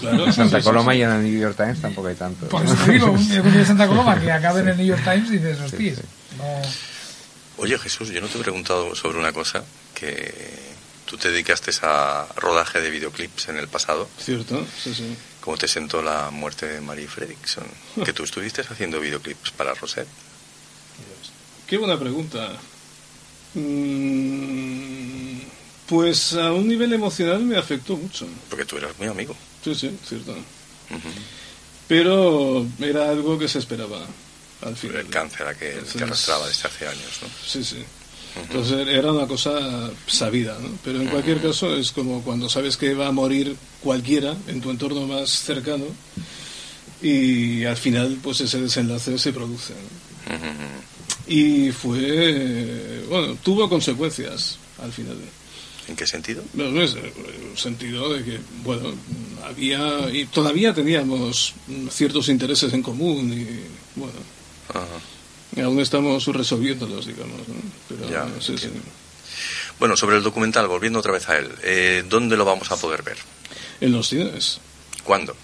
Claro, 0.00 0.32
Santa 0.32 0.60
Coloma 0.60 0.96
y 0.96 1.02
en 1.02 1.10
el 1.10 1.22
New 1.22 1.40
York 1.40 1.56
Times 1.56 1.80
tampoco 1.80 2.08
hay 2.08 2.16
tanto. 2.16 2.46
Por 2.48 2.64
eso 2.64 2.74
te 2.84 2.92
digo, 2.92 3.12
un 3.12 3.28
de 3.28 3.64
Santa 3.64 3.86
Coloma 3.88 4.20
que 4.20 4.32
acabe 4.32 4.62
en 4.62 4.68
el 4.68 4.76
New 4.78 4.86
York 4.86 5.02
Times 5.04 5.30
y 5.30 5.38
dices, 5.38 5.60
hostia, 5.60 5.94
no... 6.38 6.91
Oye 7.62 7.78
Jesús, 7.78 8.08
yo 8.08 8.20
no 8.20 8.26
te 8.26 8.38
he 8.38 8.40
preguntado 8.40 8.92
sobre 8.96 9.18
una 9.18 9.32
cosa 9.32 9.62
que 9.94 10.34
tú 11.04 11.16
te 11.16 11.30
dedicaste 11.30 11.70
a 11.82 12.26
rodaje 12.34 12.80
de 12.80 12.90
videoclips 12.90 13.50
en 13.50 13.56
el 13.56 13.68
pasado. 13.68 14.08
Cierto, 14.18 14.66
sí, 14.82 14.92
sí. 14.92 15.16
¿Cómo 15.40 15.56
te 15.56 15.68
sentó 15.68 16.02
la 16.02 16.30
muerte 16.32 16.66
de 16.66 16.80
Marie 16.80 17.06
Fredrickson? 17.06 17.62
que 18.04 18.12
tú 18.12 18.24
estuviste 18.24 18.62
haciendo 18.62 18.98
videoclips 18.98 19.52
para 19.52 19.74
Rosette. 19.74 20.08
Qué 21.64 21.78
buena 21.78 21.96
pregunta. 21.96 22.52
Mm, 23.54 25.38
pues 25.86 26.32
a 26.32 26.50
un 26.50 26.66
nivel 26.66 26.92
emocional 26.92 27.44
me 27.44 27.56
afectó 27.56 27.96
mucho. 27.96 28.26
Porque 28.50 28.64
tú 28.64 28.76
eras 28.76 28.98
muy 28.98 29.06
amigo. 29.06 29.36
Sí, 29.62 29.72
sí, 29.76 29.96
cierto. 30.04 30.34
Pero 31.86 32.66
era 32.80 33.08
algo 33.08 33.38
que 33.38 33.46
se 33.46 33.60
esperaba 33.60 34.04
al 34.62 34.76
final. 34.76 34.96
El 34.98 35.08
cáncer 35.08 35.56
que, 35.58 35.80
que 35.96 36.04
arrastraba 36.04 36.48
desde 36.48 36.68
hace 36.68 36.86
años, 36.86 37.20
¿no? 37.22 37.28
Sí, 37.46 37.64
sí. 37.64 37.84
Entonces 38.40 38.88
era 38.88 39.12
una 39.12 39.26
cosa 39.26 39.90
sabida, 40.06 40.58
¿no? 40.58 40.70
Pero 40.82 41.00
en 41.00 41.08
cualquier 41.08 41.40
caso 41.40 41.76
es 41.76 41.92
como 41.92 42.22
cuando 42.22 42.48
sabes 42.48 42.76
que 42.76 42.94
va 42.94 43.08
a 43.08 43.12
morir 43.12 43.56
cualquiera 43.82 44.34
en 44.48 44.60
tu 44.60 44.70
entorno 44.70 45.06
más 45.06 45.28
cercano 45.28 45.84
y 47.02 47.64
al 47.64 47.76
final 47.76 48.18
pues 48.22 48.40
ese 48.40 48.60
desenlace 48.60 49.18
se 49.18 49.32
produce. 49.32 49.74
¿no? 49.74 50.72
y 51.26 51.70
fue, 51.72 53.04
bueno, 53.08 53.36
tuvo 53.42 53.68
consecuencias 53.68 54.58
al 54.82 54.92
final. 54.92 55.16
¿En 55.88 55.96
qué 55.96 56.06
sentido? 56.06 56.42
en 56.56 56.76
el 56.76 56.88
sentido 57.56 58.12
de 58.12 58.24
que, 58.24 58.38
bueno, 58.64 58.92
había, 59.44 60.08
y 60.12 60.26
todavía 60.26 60.72
teníamos 60.72 61.54
ciertos 61.90 62.28
intereses 62.28 62.72
en 62.72 62.82
común 62.82 63.32
y, 63.32 63.98
bueno, 63.98 64.14
aún 65.62 65.80
estamos 65.80 66.26
resolviéndolos, 66.26 67.06
digamos, 67.06 67.48
¿no? 67.48 67.54
Pero, 67.88 68.08
ya, 68.08 68.26
sí, 68.40 68.54
Bueno, 69.78 69.96
sobre 69.96 70.16
el 70.16 70.22
documental, 70.22 70.68
volviendo 70.68 70.98
otra 70.98 71.12
vez 71.12 71.28
a 71.28 71.38
él, 71.38 71.50
eh, 71.62 72.04
¿dónde 72.08 72.36
lo 72.36 72.44
vamos 72.44 72.70
a 72.70 72.76
poder 72.76 73.02
ver? 73.02 73.18
En 73.80 73.92
los 73.92 74.08
cines. 74.08 74.60
¿Cuándo? 75.04 75.36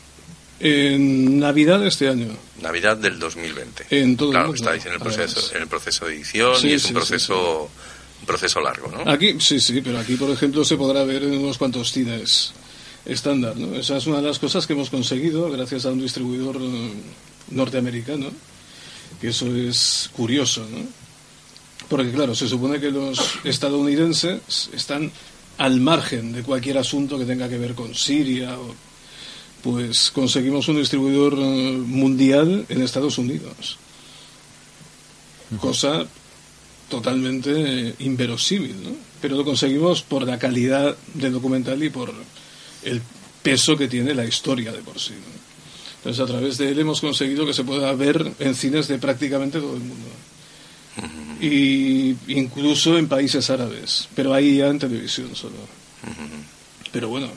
En 0.61 1.39
Navidad 1.39 1.81
de 1.81 1.89
este 1.89 2.09
año. 2.09 2.29
Navidad 2.61 2.97
del 2.97 3.19
2020. 3.19 3.87
En 3.91 4.17
todo 4.17 4.31
claro, 4.31 4.47
el 4.47 4.53
mundo, 4.53 4.65
estáis 4.65 4.87
en 4.87 4.93
el 4.93 4.99
proceso, 4.99 5.55
en 5.55 5.63
el 5.63 5.69
proceso 5.69 6.07
de 6.07 6.15
edición 6.15 6.55
y 6.65 6.73
es 6.73 6.85
un 6.87 6.95
proceso, 6.95 7.71
un 8.21 8.27
proceso 8.27 8.61
largo, 8.61 8.91
¿no? 8.91 9.11
Aquí, 9.11 9.37
sí, 9.39 9.61
sí, 9.61 9.81
pero 9.81 9.99
aquí, 9.99 10.17
por 10.17 10.31
ejemplo, 10.31 10.65
se 10.65 10.77
podrá 10.77 11.05
ver 11.05 11.23
en 11.23 11.39
unos 11.39 11.59
cuantos 11.59 11.93
cines 11.93 12.53
estándar, 13.05 13.57
¿no? 13.57 13.75
Esa 13.77 13.97
es 13.97 14.07
una 14.07 14.17
de 14.17 14.25
las 14.25 14.39
cosas 14.39 14.67
que 14.67 14.73
hemos 14.73 14.91
conseguido 14.91 15.49
gracias 15.51 15.87
a 15.87 15.91
un 15.91 16.01
distribuidor 16.01 16.57
eh, 16.61 16.93
norteamericano, 17.51 18.31
que 19.21 19.29
eso 19.29 19.47
es 19.55 20.11
curioso, 20.13 20.67
¿no? 20.71 20.79
Porque, 21.89 22.11
claro, 22.13 22.35
se 22.35 22.49
supone 22.49 22.81
que 22.81 22.91
los 22.91 23.19
estadounidenses 23.45 24.71
están 24.73 25.11
al 25.57 25.81
margen 25.81 26.33
de 26.33 26.43
cualquier 26.43 26.79
asunto 26.79 27.19
que 27.19 27.25
tenga 27.25 27.49
que 27.49 27.59
ver 27.59 27.75
con 27.75 27.95
Siria 27.95 28.57
pues 29.63 30.11
conseguimos 30.11 30.69
un 30.69 30.77
distribuidor 30.77 31.35
eh, 31.37 31.73
mundial 31.85 32.65
en 32.69 32.83
Estados 32.83 33.19
Unidos. 33.19 33.79
Cosa 35.61 36.07
totalmente 36.89 37.51
eh, 37.89 37.95
inverosímil, 38.01 38.83
¿no? 38.83 38.91
Pero 39.21 39.37
lo 39.37 39.45
conseguimos 39.45 40.03
por 40.03 40.27
la 40.27 40.39
calidad 40.39 40.97
del 41.15 41.33
documental 41.33 41.83
y 41.83 41.91
por 41.91 42.13
el 42.85 43.03
peso 43.43 43.77
que 43.77 43.89
tiene 43.89 44.15
la 44.15 44.25
historia 44.25 44.73
de 44.73 44.79
por 44.79 45.01
sí. 45.01 45.15
Entonces, 45.99 46.23
a 46.23 46.27
través 46.27 46.59
de 46.59 46.71
él 46.71 46.79
hemos 46.79 47.01
conseguido 47.01 47.45
que 47.45 47.53
se 47.53 47.65
pueda 47.65 47.93
ver 47.93 48.33
en 48.39 48.55
cines 48.55 48.89
de 48.89 48.99
prácticamente 48.99 49.59
todo 49.59 49.75
el 49.75 49.81
mundo. 49.81 50.07
Y 51.41 52.17
incluso 52.29 52.99
en 52.99 53.07
países 53.07 53.49
árabes, 53.51 54.09
pero 54.15 54.35
ahí 54.35 54.57
ya 54.57 54.69
en 54.69 54.79
televisión 54.79 55.35
solo. 55.35 55.55
Pero 56.93 57.09
bueno, 57.09 57.29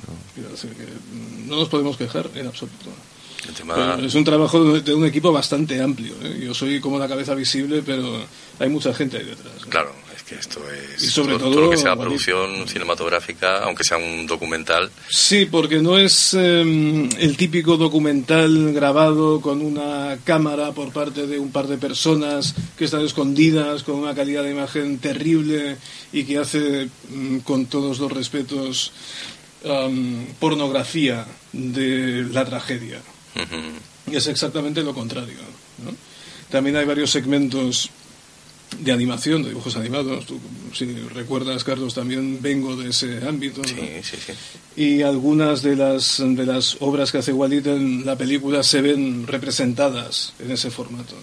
no 1.47 1.55
nos 1.57 1.69
podemos 1.69 1.97
quejar 1.97 2.29
en 2.35 2.47
absoluto. 2.47 2.89
Es 4.03 4.15
un 4.15 4.23
trabajo 4.23 4.79
de 4.79 4.93
un 4.93 5.05
equipo 5.05 5.31
bastante 5.31 5.81
amplio. 5.81 6.13
¿eh? 6.21 6.41
Yo 6.45 6.53
soy 6.53 6.79
como 6.79 6.99
la 6.99 7.07
cabeza 7.07 7.33
visible, 7.33 7.81
pero 7.83 8.23
hay 8.59 8.69
mucha 8.69 8.93
gente 8.93 9.17
ahí 9.17 9.25
detrás. 9.25 9.65
Claro, 9.67 9.93
que 10.31 10.39
esto 10.39 10.61
es. 10.71 11.03
Y 11.03 11.07
sobre 11.07 11.37
todo, 11.37 11.59
lo 11.59 11.69
que 11.69 11.77
sea 11.77 11.95
producción 11.97 12.65
cinematográfica, 12.65 13.63
aunque 13.65 13.83
sea 13.83 13.97
un 13.97 14.25
documental. 14.25 14.89
Sí, 15.09 15.45
porque 15.45 15.81
no 15.81 15.97
es 15.97 16.33
em, 16.33 17.09
el 17.19 17.35
típico 17.35 17.75
documental 17.75 18.71
grabado 18.71 19.41
con 19.41 19.61
una 19.61 20.17
cámara 20.23 20.71
por 20.71 20.93
parte 20.93 21.27
de 21.27 21.37
un 21.37 21.51
par 21.51 21.67
de 21.67 21.77
personas 21.77 22.55
que 22.77 22.85
están 22.85 23.03
escondidas, 23.03 23.83
con 23.83 23.95
una 23.95 24.15
calidad 24.15 24.43
de 24.43 24.51
imagen 24.51 24.99
terrible 24.99 25.75
y 26.13 26.23
que 26.23 26.37
hace, 26.37 26.89
mm, 27.09 27.39
con 27.39 27.65
todos 27.65 27.99
los 27.99 28.11
respetos, 28.11 28.93
pornografía 30.39 31.27
de 31.53 32.25
la 32.31 32.43
tragedia. 32.45 32.99
Y 34.09 34.15
es 34.15 34.25
exactamente 34.25 34.81
lo 34.81 34.93
contrario. 34.95 35.37
También 36.49 36.77
hay 36.77 36.85
varios 36.85 37.11
segmentos 37.11 37.91
de 38.79 38.91
animación, 38.91 39.43
de 39.43 39.49
dibujos 39.49 39.75
animados. 39.75 40.25
si 40.73 40.85
recuerdas, 41.13 41.63
Carlos, 41.63 41.93
también 41.93 42.41
vengo 42.41 42.75
de 42.75 42.89
ese 42.89 43.19
ámbito. 43.27 43.61
Y 44.75 45.01
algunas 45.01 45.61
de 45.61 45.75
las, 45.75 46.17
de 46.19 46.45
las 46.45 46.77
obras 46.79 47.11
que 47.11 47.19
hace 47.19 47.33
Walid 47.33 47.67
en 47.67 48.05
la 48.05 48.17
película 48.17 48.63
se 48.63 48.81
ven 48.81 49.27
representadas 49.27 50.33
en 50.39 50.51
ese 50.51 50.71
formato. 50.71 51.15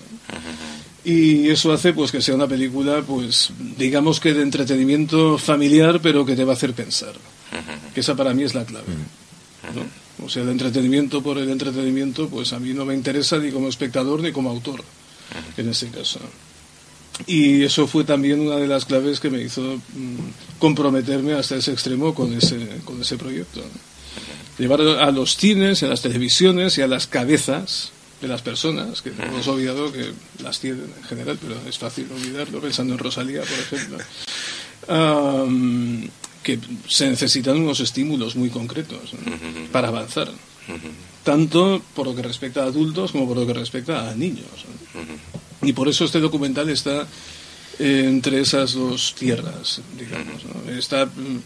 Y 1.05 1.49
eso 1.49 1.73
hace 1.73 1.93
pues 1.93 2.13
que 2.13 2.21
sea 2.21 2.35
una 2.35 2.47
película, 2.47 3.03
pues 3.03 3.51
digamos 3.79 4.21
que 4.21 4.35
de 4.35 4.43
entretenimiento 4.43 5.39
familiar, 5.39 6.01
pero 6.03 6.27
que 6.27 6.37
te 6.37 6.45
va 6.45 6.53
a 6.53 6.57
hacer 6.57 6.75
pensar. 6.75 7.15
Que 7.95 8.01
esa 8.01 8.15
para 8.15 8.35
mí 8.35 8.43
es 8.43 8.55
la 8.55 8.65
clave. 8.65 8.87
O 10.25 10.29
sea, 10.29 10.43
el 10.43 10.49
entretenimiento 10.51 11.23
por 11.23 11.39
el 11.39 11.49
entretenimiento, 11.49 12.29
pues 12.29 12.53
a 12.53 12.59
mí 12.59 12.75
no 12.75 12.85
me 12.85 12.95
interesa 12.95 13.39
ni 13.39 13.51
como 13.51 13.69
espectador 13.69 14.21
ni 14.21 14.33
como 14.33 14.51
autor, 14.51 14.83
en 15.57 15.69
ese 15.69 15.89
caso. 15.89 16.21
Y 17.27 17.65
eso 17.65 17.87
fue 17.87 18.05
también 18.05 18.41
una 18.41 18.57
de 18.57 18.67
las 18.67 18.85
claves 18.85 19.21
que 19.21 19.31
me 19.31 19.43
hizo 19.43 19.61
mm, 19.63 20.59
comprometerme 20.59 21.35
hasta 21.35 21.57
ese 21.57 21.73
extremo 21.73 22.15
con 22.15 22.33
ese, 22.33 22.81
con 22.85 23.01
ese 23.01 23.17
proyecto. 23.17 23.63
Llevar 24.59 24.81
a 24.81 25.11
los 25.11 25.37
cines, 25.37 25.83
a 25.83 25.87
las 25.87 26.03
televisiones 26.03 26.79
y 26.79 26.83
a 26.83 26.89
las 26.89 27.07
cabezas 27.07 27.93
de 28.21 28.27
las 28.27 28.43
personas, 28.43 29.03
que 29.03 29.11
hemos 29.11 29.47
olvidado 29.47 29.93
que 29.93 30.11
las 30.43 30.59
tienen 30.59 30.93
en 30.97 31.05
general, 31.05 31.39
pero 31.41 31.57
es 31.69 31.79
fácil 31.79 32.09
olvidarlo 32.13 32.61
pensando 32.61 32.95
en 32.95 32.99
Rosalía, 32.99 33.43
por 33.43 33.59
ejemplo 33.59 33.99
que 36.43 36.59
se 36.89 37.11
necesitan 37.11 37.59
unos 37.59 37.81
estímulos 37.81 38.35
muy 38.35 38.49
concretos 38.49 39.13
para 39.71 39.89
avanzar. 39.89 40.31
Tanto 41.25 41.83
por 41.95 42.07
lo 42.07 42.15
que 42.15 42.23
respecta 42.23 42.63
a 42.63 42.67
adultos 42.67 43.13
como 43.13 43.29
por 43.29 43.37
lo 43.37 43.47
que 43.47 43.53
respecta 43.53 44.09
a 44.09 44.15
niños. 44.15 44.47
Y 45.63 45.73
por 45.73 45.89
eso 45.89 46.05
este 46.05 46.21
documental 46.21 46.69
está 46.69 47.07
entre 47.79 48.41
esas 48.41 48.75
dos 48.75 49.15
tierras, 49.15 49.81
digamos. 49.97 50.43
Está 50.69 51.07
mm, 51.07 51.43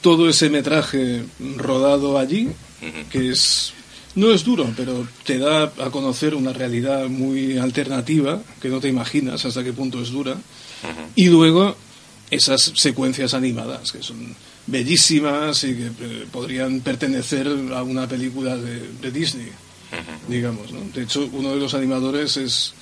todo 0.00 0.28
ese 0.28 0.50
metraje 0.50 1.24
rodado 1.56 2.18
allí, 2.18 2.48
que 3.10 3.30
es 3.30 3.72
no 4.14 4.32
es 4.32 4.44
duro, 4.44 4.72
pero 4.76 5.06
te 5.24 5.38
da 5.38 5.64
a 5.64 5.90
conocer 5.90 6.34
una 6.34 6.52
realidad 6.52 7.06
muy 7.08 7.56
alternativa 7.58 8.42
que 8.60 8.68
no 8.68 8.80
te 8.80 8.88
imaginas 8.88 9.44
hasta 9.44 9.62
qué 9.62 9.72
punto 9.72 10.02
es 10.02 10.10
dura. 10.10 10.36
Y 11.14 11.28
luego 11.28 11.76
esas 12.30 12.72
secuencias 12.74 13.34
animadas 13.34 13.92
que 13.92 14.02
son 14.02 14.34
bellísimas 14.66 15.64
y 15.64 15.74
que 15.74 15.86
eh, 15.86 16.26
podrían 16.30 16.80
pertenecer 16.80 17.48
a 17.72 17.82
una 17.82 18.06
película 18.06 18.56
de, 18.56 19.10
Disney, 19.10 19.50
digamos. 20.28 20.72
¿no? 20.72 20.80
De 20.94 21.02
hecho, 21.02 21.28
uno 21.32 21.54
de 21.54 21.60
los 21.60 21.74
animadores 21.74 22.36
es 22.36 22.74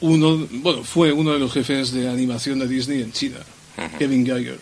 uno, 0.00 0.46
bueno, 0.50 0.84
fue 0.84 1.12
uno 1.12 1.32
de 1.32 1.38
los 1.38 1.52
jefes 1.52 1.92
de 1.92 2.08
animación 2.08 2.58
de 2.58 2.68
Disney 2.68 3.02
en 3.02 3.12
China, 3.12 3.38
Kevin 3.98 4.24
Geiger. 4.24 4.58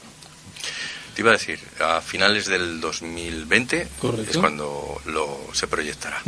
Te 1.15 1.23
iba 1.23 1.31
a 1.31 1.33
decir, 1.33 1.59
a 1.81 2.03
finales 2.03 2.45
del 2.45 2.79
2020 2.79 3.89
es 4.29 4.37
cuando 4.37 5.01
lo 5.07 5.49
se 5.55 5.67
proyectará. 5.67 6.21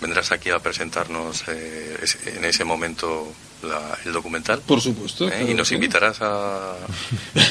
¿Vendrás 0.00 0.30
aquí 0.30 0.50
a 0.50 0.60
presentarnos 0.60 1.42
eh, 1.48 1.96
en 2.36 2.44
ese 2.44 2.62
momento 2.62 3.32
el 4.04 4.12
documental? 4.12 4.60
Por 4.64 4.80
supuesto. 4.80 5.28
¿Eh? 5.28 5.48
¿Y 5.50 5.54
nos 5.54 5.72
invitarás 5.72 6.22
a, 6.22 6.74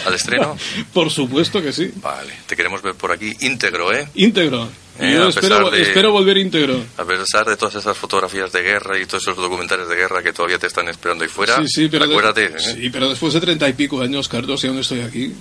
al 0.05 0.14
estreno? 0.14 0.58
Por 0.93 1.12
supuesto 1.12 1.62
que 1.62 1.74
sí. 1.74 1.91
Vale, 1.95 2.34
te 2.45 2.55
queremos 2.55 2.82
ver 2.82 2.95
por 2.95 3.12
aquí 3.12 3.34
íntegro, 3.41 3.93
¿eh? 3.93 4.08
Íntegro. 4.16 4.70
¿Eh? 5.00 5.14
Yo 5.14 5.30
espero, 5.30 5.74
espero, 5.74 6.12
volver 6.12 6.38
íntegro. 6.38 6.84
A 6.98 7.06
pesar 7.06 7.45
de 7.45 7.56
todas 7.56 7.76
esas 7.76 7.98
fotografías 7.98 8.52
de 8.52 8.62
guerra 8.62 8.98
y 8.98 9.06
todos 9.06 9.24
esos 9.24 9.38
documentales 9.38 9.88
de 9.88 9.95
guerra 9.95 10.24
que 10.24 10.34
todavía 10.34 10.58
te 10.58 10.68
están 10.68 10.88
esperando 10.88 11.24
ahí 11.24 11.30
fuera, 11.30 11.56
sí, 11.58 11.68
sí, 11.68 11.88
pero 11.88 12.06
acuérdate. 12.06 12.45
¿eh? 12.45 12.60
Sí, 12.60 12.89
pero 12.89 13.10
después 13.10 13.34
de 13.34 13.41
treinta 13.41 13.70
y 13.70 13.74
pico 13.74 14.02
años, 14.02 14.28
Carlos, 14.28 14.64
y 14.64 14.68
aún 14.68 14.80
estoy 14.80 15.02
aquí, 15.02 15.34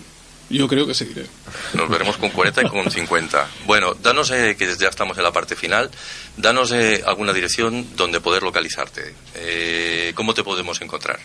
yo 0.49 0.69
creo 0.69 0.87
que 0.87 0.95
seguiré. 0.95 1.27
Nos 1.75 1.89
veremos 1.89 2.17
con 2.19 2.31
40 2.31 2.63
y 2.63 2.69
con 2.69 2.91
50. 2.91 3.49
Bueno, 3.67 3.95
danos, 3.95 4.31
eh, 4.31 4.57
que 4.57 4.77
ya 4.79 4.89
estamos 4.89 5.19
en 5.19 5.25
la 5.25 5.33
parte 5.33 5.57
final, 5.57 5.91
danos 6.37 6.71
eh, 6.73 7.03
alguna 7.05 7.33
dirección 7.33 7.97
donde 7.97 8.21
poder 8.21 8.43
localizarte. 8.43 9.15
Eh, 9.35 10.13
¿Cómo 10.15 10.35
te 10.35 10.45
podemos 10.45 10.81
encontrar? 10.81 11.19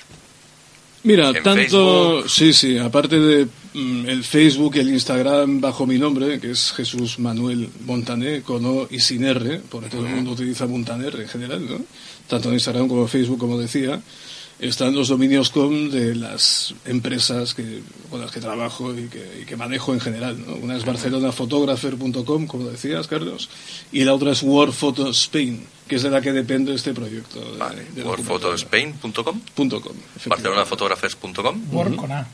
Mira, 1.03 1.33
tanto, 1.41 2.27
sí, 2.29 2.53
sí, 2.53 2.77
aparte 2.77 3.19
de 3.19 3.47
mm, 3.73 4.05
el 4.07 4.23
Facebook 4.23 4.75
y 4.75 4.79
el 4.79 4.89
Instagram 4.89 5.59
bajo 5.59 5.87
mi 5.87 5.97
nombre, 5.97 6.39
que 6.39 6.51
es 6.51 6.71
Jesús 6.73 7.17
Manuel 7.17 7.69
Montané, 7.85 8.41
con 8.43 8.63
O 8.65 8.87
y 8.89 8.99
sin 8.99 9.23
R, 9.23 9.61
porque 9.69 9.89
todo 9.89 10.05
el 10.05 10.15
mundo 10.15 10.31
utiliza 10.31 10.67
Montaner 10.67 11.15
en 11.19 11.27
general, 11.27 11.65
¿no? 11.67 11.79
Tanto 12.27 12.49
en 12.49 12.55
Instagram 12.55 12.87
como 12.87 13.01
en 13.03 13.07
Facebook, 13.07 13.39
como 13.39 13.57
decía 13.57 13.99
están 14.61 14.93
los 14.93 15.07
dominios 15.07 15.49
com 15.49 15.89
de 15.89 16.13
las 16.13 16.75
empresas 16.85 17.55
que, 17.55 17.81
con 18.09 18.21
las 18.21 18.31
que 18.31 18.39
trabajo 18.39 18.93
y 18.93 19.09
que, 19.09 19.55
manejo 19.57 19.93
en 19.93 19.99
general. 19.99 20.37
Una 20.61 20.77
es 20.77 20.85
barcelonaphotographer.com, 20.85 22.47
como 22.47 22.65
decías, 22.69 23.07
Carlos, 23.07 23.49
y 23.91 24.03
la 24.03 24.13
otra 24.13 24.31
es 24.31 24.43
World 24.43 24.75
Spain, 25.09 25.65
que 25.87 25.95
es 25.95 26.03
de 26.03 26.11
la 26.11 26.21
que 26.21 26.31
depende 26.31 26.73
este 26.75 26.93
proyecto. 26.93 27.57
Vale, 27.57 27.85
worldphotospain.com. 28.03 29.41
barcelonafotographers.com. 30.25 31.63
World 31.71 31.95
con 31.95 32.11
A. 32.11 32.27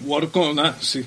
World 0.00 0.30
con 0.32 0.58
A, 0.58 0.76
sí. 0.80 1.04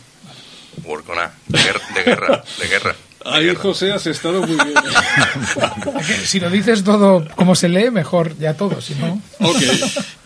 World 0.85 1.05
con 1.05 1.19
A, 1.19 1.33
de 1.47 1.59
guerra, 2.03 2.43
de 2.59 2.67
guerra. 2.67 2.95
Ahí, 3.27 3.53
José, 3.55 3.91
has 3.91 4.07
estado 4.07 4.41
muy 4.41 4.55
bien. 4.55 4.75
si 6.25 6.39
lo 6.39 6.49
dices 6.49 6.83
todo 6.83 7.25
como 7.35 7.55
se 7.55 7.69
lee, 7.69 7.91
mejor 7.91 8.37
ya 8.37 8.55
todo, 8.55 8.81
si 8.81 8.95
no. 8.95 9.21
Ok. 9.39 9.61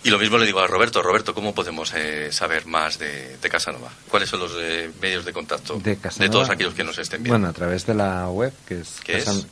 Y 0.04 0.10
lo 0.10 0.18
mismo 0.18 0.38
le 0.38 0.46
digo 0.48 0.60
a 0.60 0.68
Roberto. 0.68 1.04
Roberto, 1.04 1.34
¿cómo 1.34 1.54
podemos 1.54 1.94
eh, 1.94 2.32
saber 2.32 2.66
más 2.66 2.98
de, 2.98 3.38
Casanova? 3.52 3.92
¿Cuáles 4.10 4.30
son 4.30 4.40
los 4.40 4.52
eh, 4.60 4.90
medios 5.00 5.26
de 5.26 5.34
contacto 5.34 5.78
de, 5.78 5.96
todos 6.30 6.50
aquellos 6.50 6.74
que 6.74 6.84
nos 6.84 6.98
estén 6.98 7.22
viendo? 7.22 7.38
Bueno, 7.38 7.50
a 7.50 7.54
través 7.54 7.86
de 7.86 7.94
la 7.94 8.28
web, 8.30 8.52
que 8.68 8.80
es, 8.80 9.00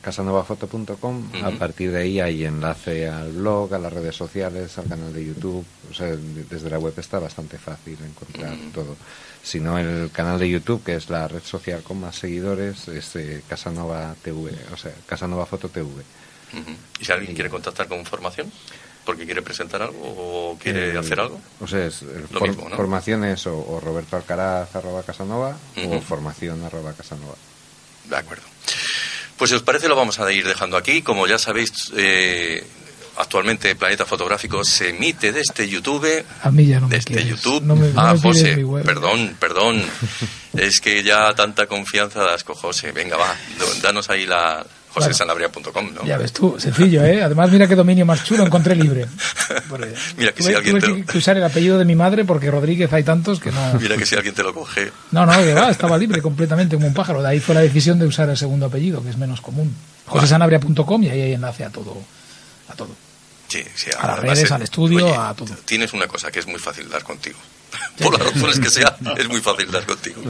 casanovafoto.com. 0.00 1.30
A 1.44 1.50
partir 1.52 1.92
de 1.92 2.02
ahí 2.02 2.20
hay 2.20 2.44
enlace 2.44 3.08
al 3.08 3.30
blog, 3.32 3.74
a 3.74 3.78
las 3.78 3.92
redes 3.92 4.16
sociales, 4.16 4.76
al 4.78 4.86
canal 4.86 5.12
de 5.12 5.24
YouTube. 5.24 5.64
O 5.88 5.94
sea, 5.94 6.08
desde 6.08 6.68
la 6.68 6.78
web 6.78 6.94
está 6.96 7.20
bastante 7.20 7.56
fácil 7.56 7.98
encontrar 8.04 8.56
todo. 8.74 8.96
Si 9.42 9.58
no, 9.58 9.78
el 9.78 10.10
canal 10.12 10.38
de 10.38 10.48
YouTube, 10.48 10.84
que 10.84 10.94
es 10.94 11.08
la 11.08 11.26
red 11.26 11.42
social 11.42 11.82
con 11.82 12.00
más 12.00 12.16
seguidores, 12.16 12.88
es 12.88 13.16
eh, 13.16 13.42
Casanova 13.48 14.14
TV, 14.22 14.52
o 14.72 14.76
sea, 14.76 14.92
Casanova 15.06 15.46
Foto 15.46 15.68
TV. 15.68 15.88
¿Y 16.98 17.04
si 17.04 17.12
alguien 17.12 17.34
quiere 17.34 17.48
contactar 17.48 17.88
con 17.88 17.98
información? 17.98 18.50
porque 19.04 19.24
quiere 19.24 19.42
presentar 19.42 19.82
algo 19.82 19.98
o 20.02 20.58
quiere 20.58 20.96
hacer 20.96 21.18
algo. 21.20 21.40
O 21.60 21.66
sea, 21.66 21.86
es 21.86 22.02
Lo 22.30 22.40
mismo, 22.40 22.68
formaciones 22.70 23.46
o, 23.46 23.80
Roberto 23.80 24.16
Alcaraz 24.16 24.74
arroba 24.76 25.02
Casanova 25.02 25.56
o 25.84 26.00
formación 26.00 26.62
arroba 26.62 26.92
Casanova. 26.92 27.34
De 28.04 28.16
acuerdo. 28.16 28.44
Pues 29.36 29.50
si 29.50 29.56
os 29.56 29.62
parece 29.62 29.88
lo 29.88 29.96
vamos 29.96 30.20
a 30.20 30.30
ir 30.32 30.46
dejando 30.46 30.76
aquí. 30.76 31.02
Como 31.02 31.26
ya 31.26 31.38
sabéis, 31.38 31.90
eh, 31.96 32.64
actualmente 33.20 33.74
Planeta 33.76 34.04
Fotográfico 34.04 34.64
se 34.64 34.90
emite 34.90 35.32
desde 35.32 35.68
YouTube. 35.68 36.24
A 36.42 36.50
mí 36.50 36.66
ya 36.66 36.80
no 36.80 36.88
Desde 36.88 37.24
YouTube. 37.24 37.62
No 37.62 37.76
me, 37.76 37.90
ah, 37.96 38.14
José, 38.20 38.64
perdón, 38.84 39.36
perdón. 39.38 39.82
es 40.56 40.80
que 40.80 41.02
ya 41.02 41.32
tanta 41.34 41.66
confianza 41.66 42.22
das 42.22 42.44
con 42.44 42.56
José. 42.56 42.92
Venga, 42.92 43.16
va, 43.16 43.34
danos 43.82 44.10
ahí 44.10 44.26
la, 44.26 44.64
josesanabria.com, 44.92 45.94
¿no? 45.94 46.04
Ya 46.04 46.18
ves 46.18 46.32
tú, 46.32 46.58
sencillo, 46.58 47.04
¿eh? 47.04 47.22
Además, 47.22 47.50
mira 47.50 47.66
qué 47.66 47.76
dominio 47.76 48.04
más 48.04 48.24
chulo 48.24 48.44
encontré 48.44 48.74
libre. 48.74 49.06
mira 50.16 50.32
que 50.32 50.42
si 50.42 50.52
alguien 50.52 50.80
tuve 50.80 51.04
que 51.04 51.18
usar 51.18 51.36
el 51.36 51.44
apellido 51.44 51.78
de 51.78 51.84
mi 51.84 51.94
madre 51.94 52.24
porque 52.24 52.50
Rodríguez 52.50 52.92
hay 52.92 53.04
tantos 53.04 53.40
que 53.40 53.52
no... 53.52 53.74
Mira 53.80 53.96
que 53.96 54.06
si 54.06 54.16
alguien 54.16 54.34
te 54.34 54.42
lo 54.42 54.52
coge... 54.52 54.90
No, 55.12 55.24
no, 55.24 55.32
que 55.38 55.54
va, 55.54 55.70
estaba 55.70 55.96
libre 55.96 56.20
completamente 56.20 56.76
como 56.76 56.88
un 56.88 56.94
pájaro. 56.94 57.22
De 57.22 57.28
ahí 57.28 57.40
fue 57.40 57.54
la 57.54 57.60
decisión 57.60 57.98
de 57.98 58.06
usar 58.06 58.28
el 58.28 58.36
segundo 58.36 58.66
apellido, 58.66 59.02
que 59.02 59.10
es 59.10 59.16
menos 59.16 59.40
común. 59.40 59.74
josesanabria.com 60.06 61.02
y 61.04 61.08
ahí 61.08 61.20
hay 61.22 61.32
enlace 61.34 61.64
a 61.64 61.70
todo. 61.70 61.96
A 62.68 62.74
todo. 62.74 63.09
Sí, 63.50 63.64
sí, 63.74 63.90
a, 63.98 64.06
las 64.06 64.18
redes, 64.20 64.52
al 64.52 64.62
estudio, 64.62 65.20
a 65.20 65.34
todo. 65.34 65.52
Tienes 65.64 65.92
una 65.92 66.06
cosa 66.06 66.30
que 66.30 66.38
es 66.38 66.46
muy 66.46 66.60
fácil 66.60 66.88
dar 66.88 67.02
contigo. 67.02 67.38
Por 68.02 68.16
las 68.16 68.32
razones 68.32 68.60
que 68.60 68.70
sea, 68.70 68.96
es 69.18 69.28
muy 69.28 69.40
fácil 69.40 69.70
dar 69.70 69.84
contigo. 69.84 70.22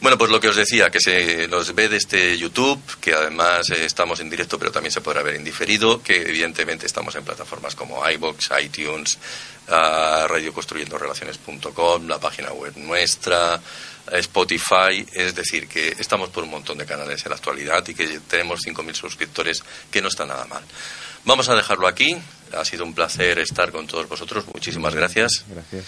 Bueno, 0.00 0.16
pues 0.16 0.30
lo 0.30 0.40
que 0.40 0.48
os 0.48 0.54
decía, 0.54 0.88
que 0.88 1.00
se 1.00 1.48
nos 1.48 1.74
ve 1.74 1.88
desde 1.88 2.38
YouTube, 2.38 2.80
que 3.00 3.14
además 3.14 3.68
eh, 3.70 3.84
estamos 3.84 4.20
en 4.20 4.30
directo, 4.30 4.60
pero 4.60 4.70
también 4.70 4.92
se 4.92 5.00
podrá 5.00 5.22
ver 5.22 5.34
en 5.34 5.44
diferido, 5.44 6.00
que 6.02 6.22
evidentemente 6.22 6.86
estamos 6.86 7.16
en 7.16 7.24
plataformas 7.24 7.74
como 7.74 8.08
iBox, 8.08 8.50
iTunes, 8.62 9.18
uh, 9.68 10.28
radioconstruyendorelaciones.com, 10.28 12.06
la 12.06 12.20
página 12.20 12.52
web 12.52 12.72
nuestra, 12.76 13.60
Spotify, 14.12 15.04
es 15.12 15.34
decir, 15.34 15.66
que 15.68 15.96
estamos 15.98 16.30
por 16.30 16.44
un 16.44 16.50
montón 16.50 16.78
de 16.78 16.86
canales 16.86 17.24
en 17.24 17.30
la 17.30 17.36
actualidad 17.36 17.86
y 17.88 17.94
que 17.94 18.20
tenemos 18.20 18.60
5.000 18.64 18.94
suscriptores, 18.94 19.62
que 19.90 20.00
no 20.00 20.08
está 20.08 20.26
nada 20.26 20.44
mal. 20.46 20.62
Vamos 21.24 21.48
a 21.48 21.54
dejarlo 21.54 21.86
aquí. 21.86 22.16
Ha 22.52 22.64
sido 22.64 22.84
un 22.84 22.94
placer 22.94 23.38
estar 23.38 23.70
con 23.70 23.86
todos 23.86 24.08
vosotros. 24.08 24.44
Muchísimas 24.52 24.94
gracias. 24.94 25.44
Gracias. 25.48 25.84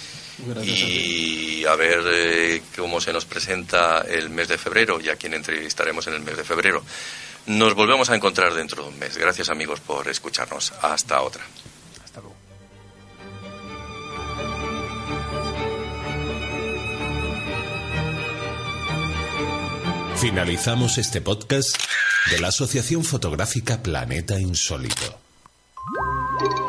y 0.64 1.64
a 1.66 1.74
ver 1.76 2.00
eh, 2.06 2.62
cómo 2.76 3.00
se 3.00 3.12
nos 3.12 3.24
presenta 3.24 4.00
el 4.00 4.30
mes 4.30 4.48
de 4.48 4.58
febrero 4.58 5.00
y 5.00 5.08
a 5.08 5.16
quién 5.16 5.34
entrevistaremos 5.34 6.06
en 6.06 6.14
el 6.14 6.20
mes 6.20 6.36
de 6.36 6.44
febrero. 6.44 6.82
Nos 7.46 7.74
volvemos 7.74 8.08
a 8.08 8.16
encontrar 8.16 8.54
dentro 8.54 8.82
de 8.82 8.88
un 8.88 8.98
mes. 8.98 9.16
Gracias 9.16 9.50
amigos 9.50 9.80
por 9.80 10.08
escucharnos. 10.08 10.72
Hasta 10.80 11.20
otra. 11.20 11.44
Hasta 12.02 12.20
luego. 12.20 12.36
Finalizamos 20.16 20.96
este 20.96 21.20
podcast 21.20 21.76
de 22.30 22.40
la 22.40 22.48
Asociación 22.48 23.04
Fotográfica 23.04 23.82
Planeta 23.82 24.40
Insólito. 24.40 25.23
Thank 26.38 26.58
you. 26.58 26.63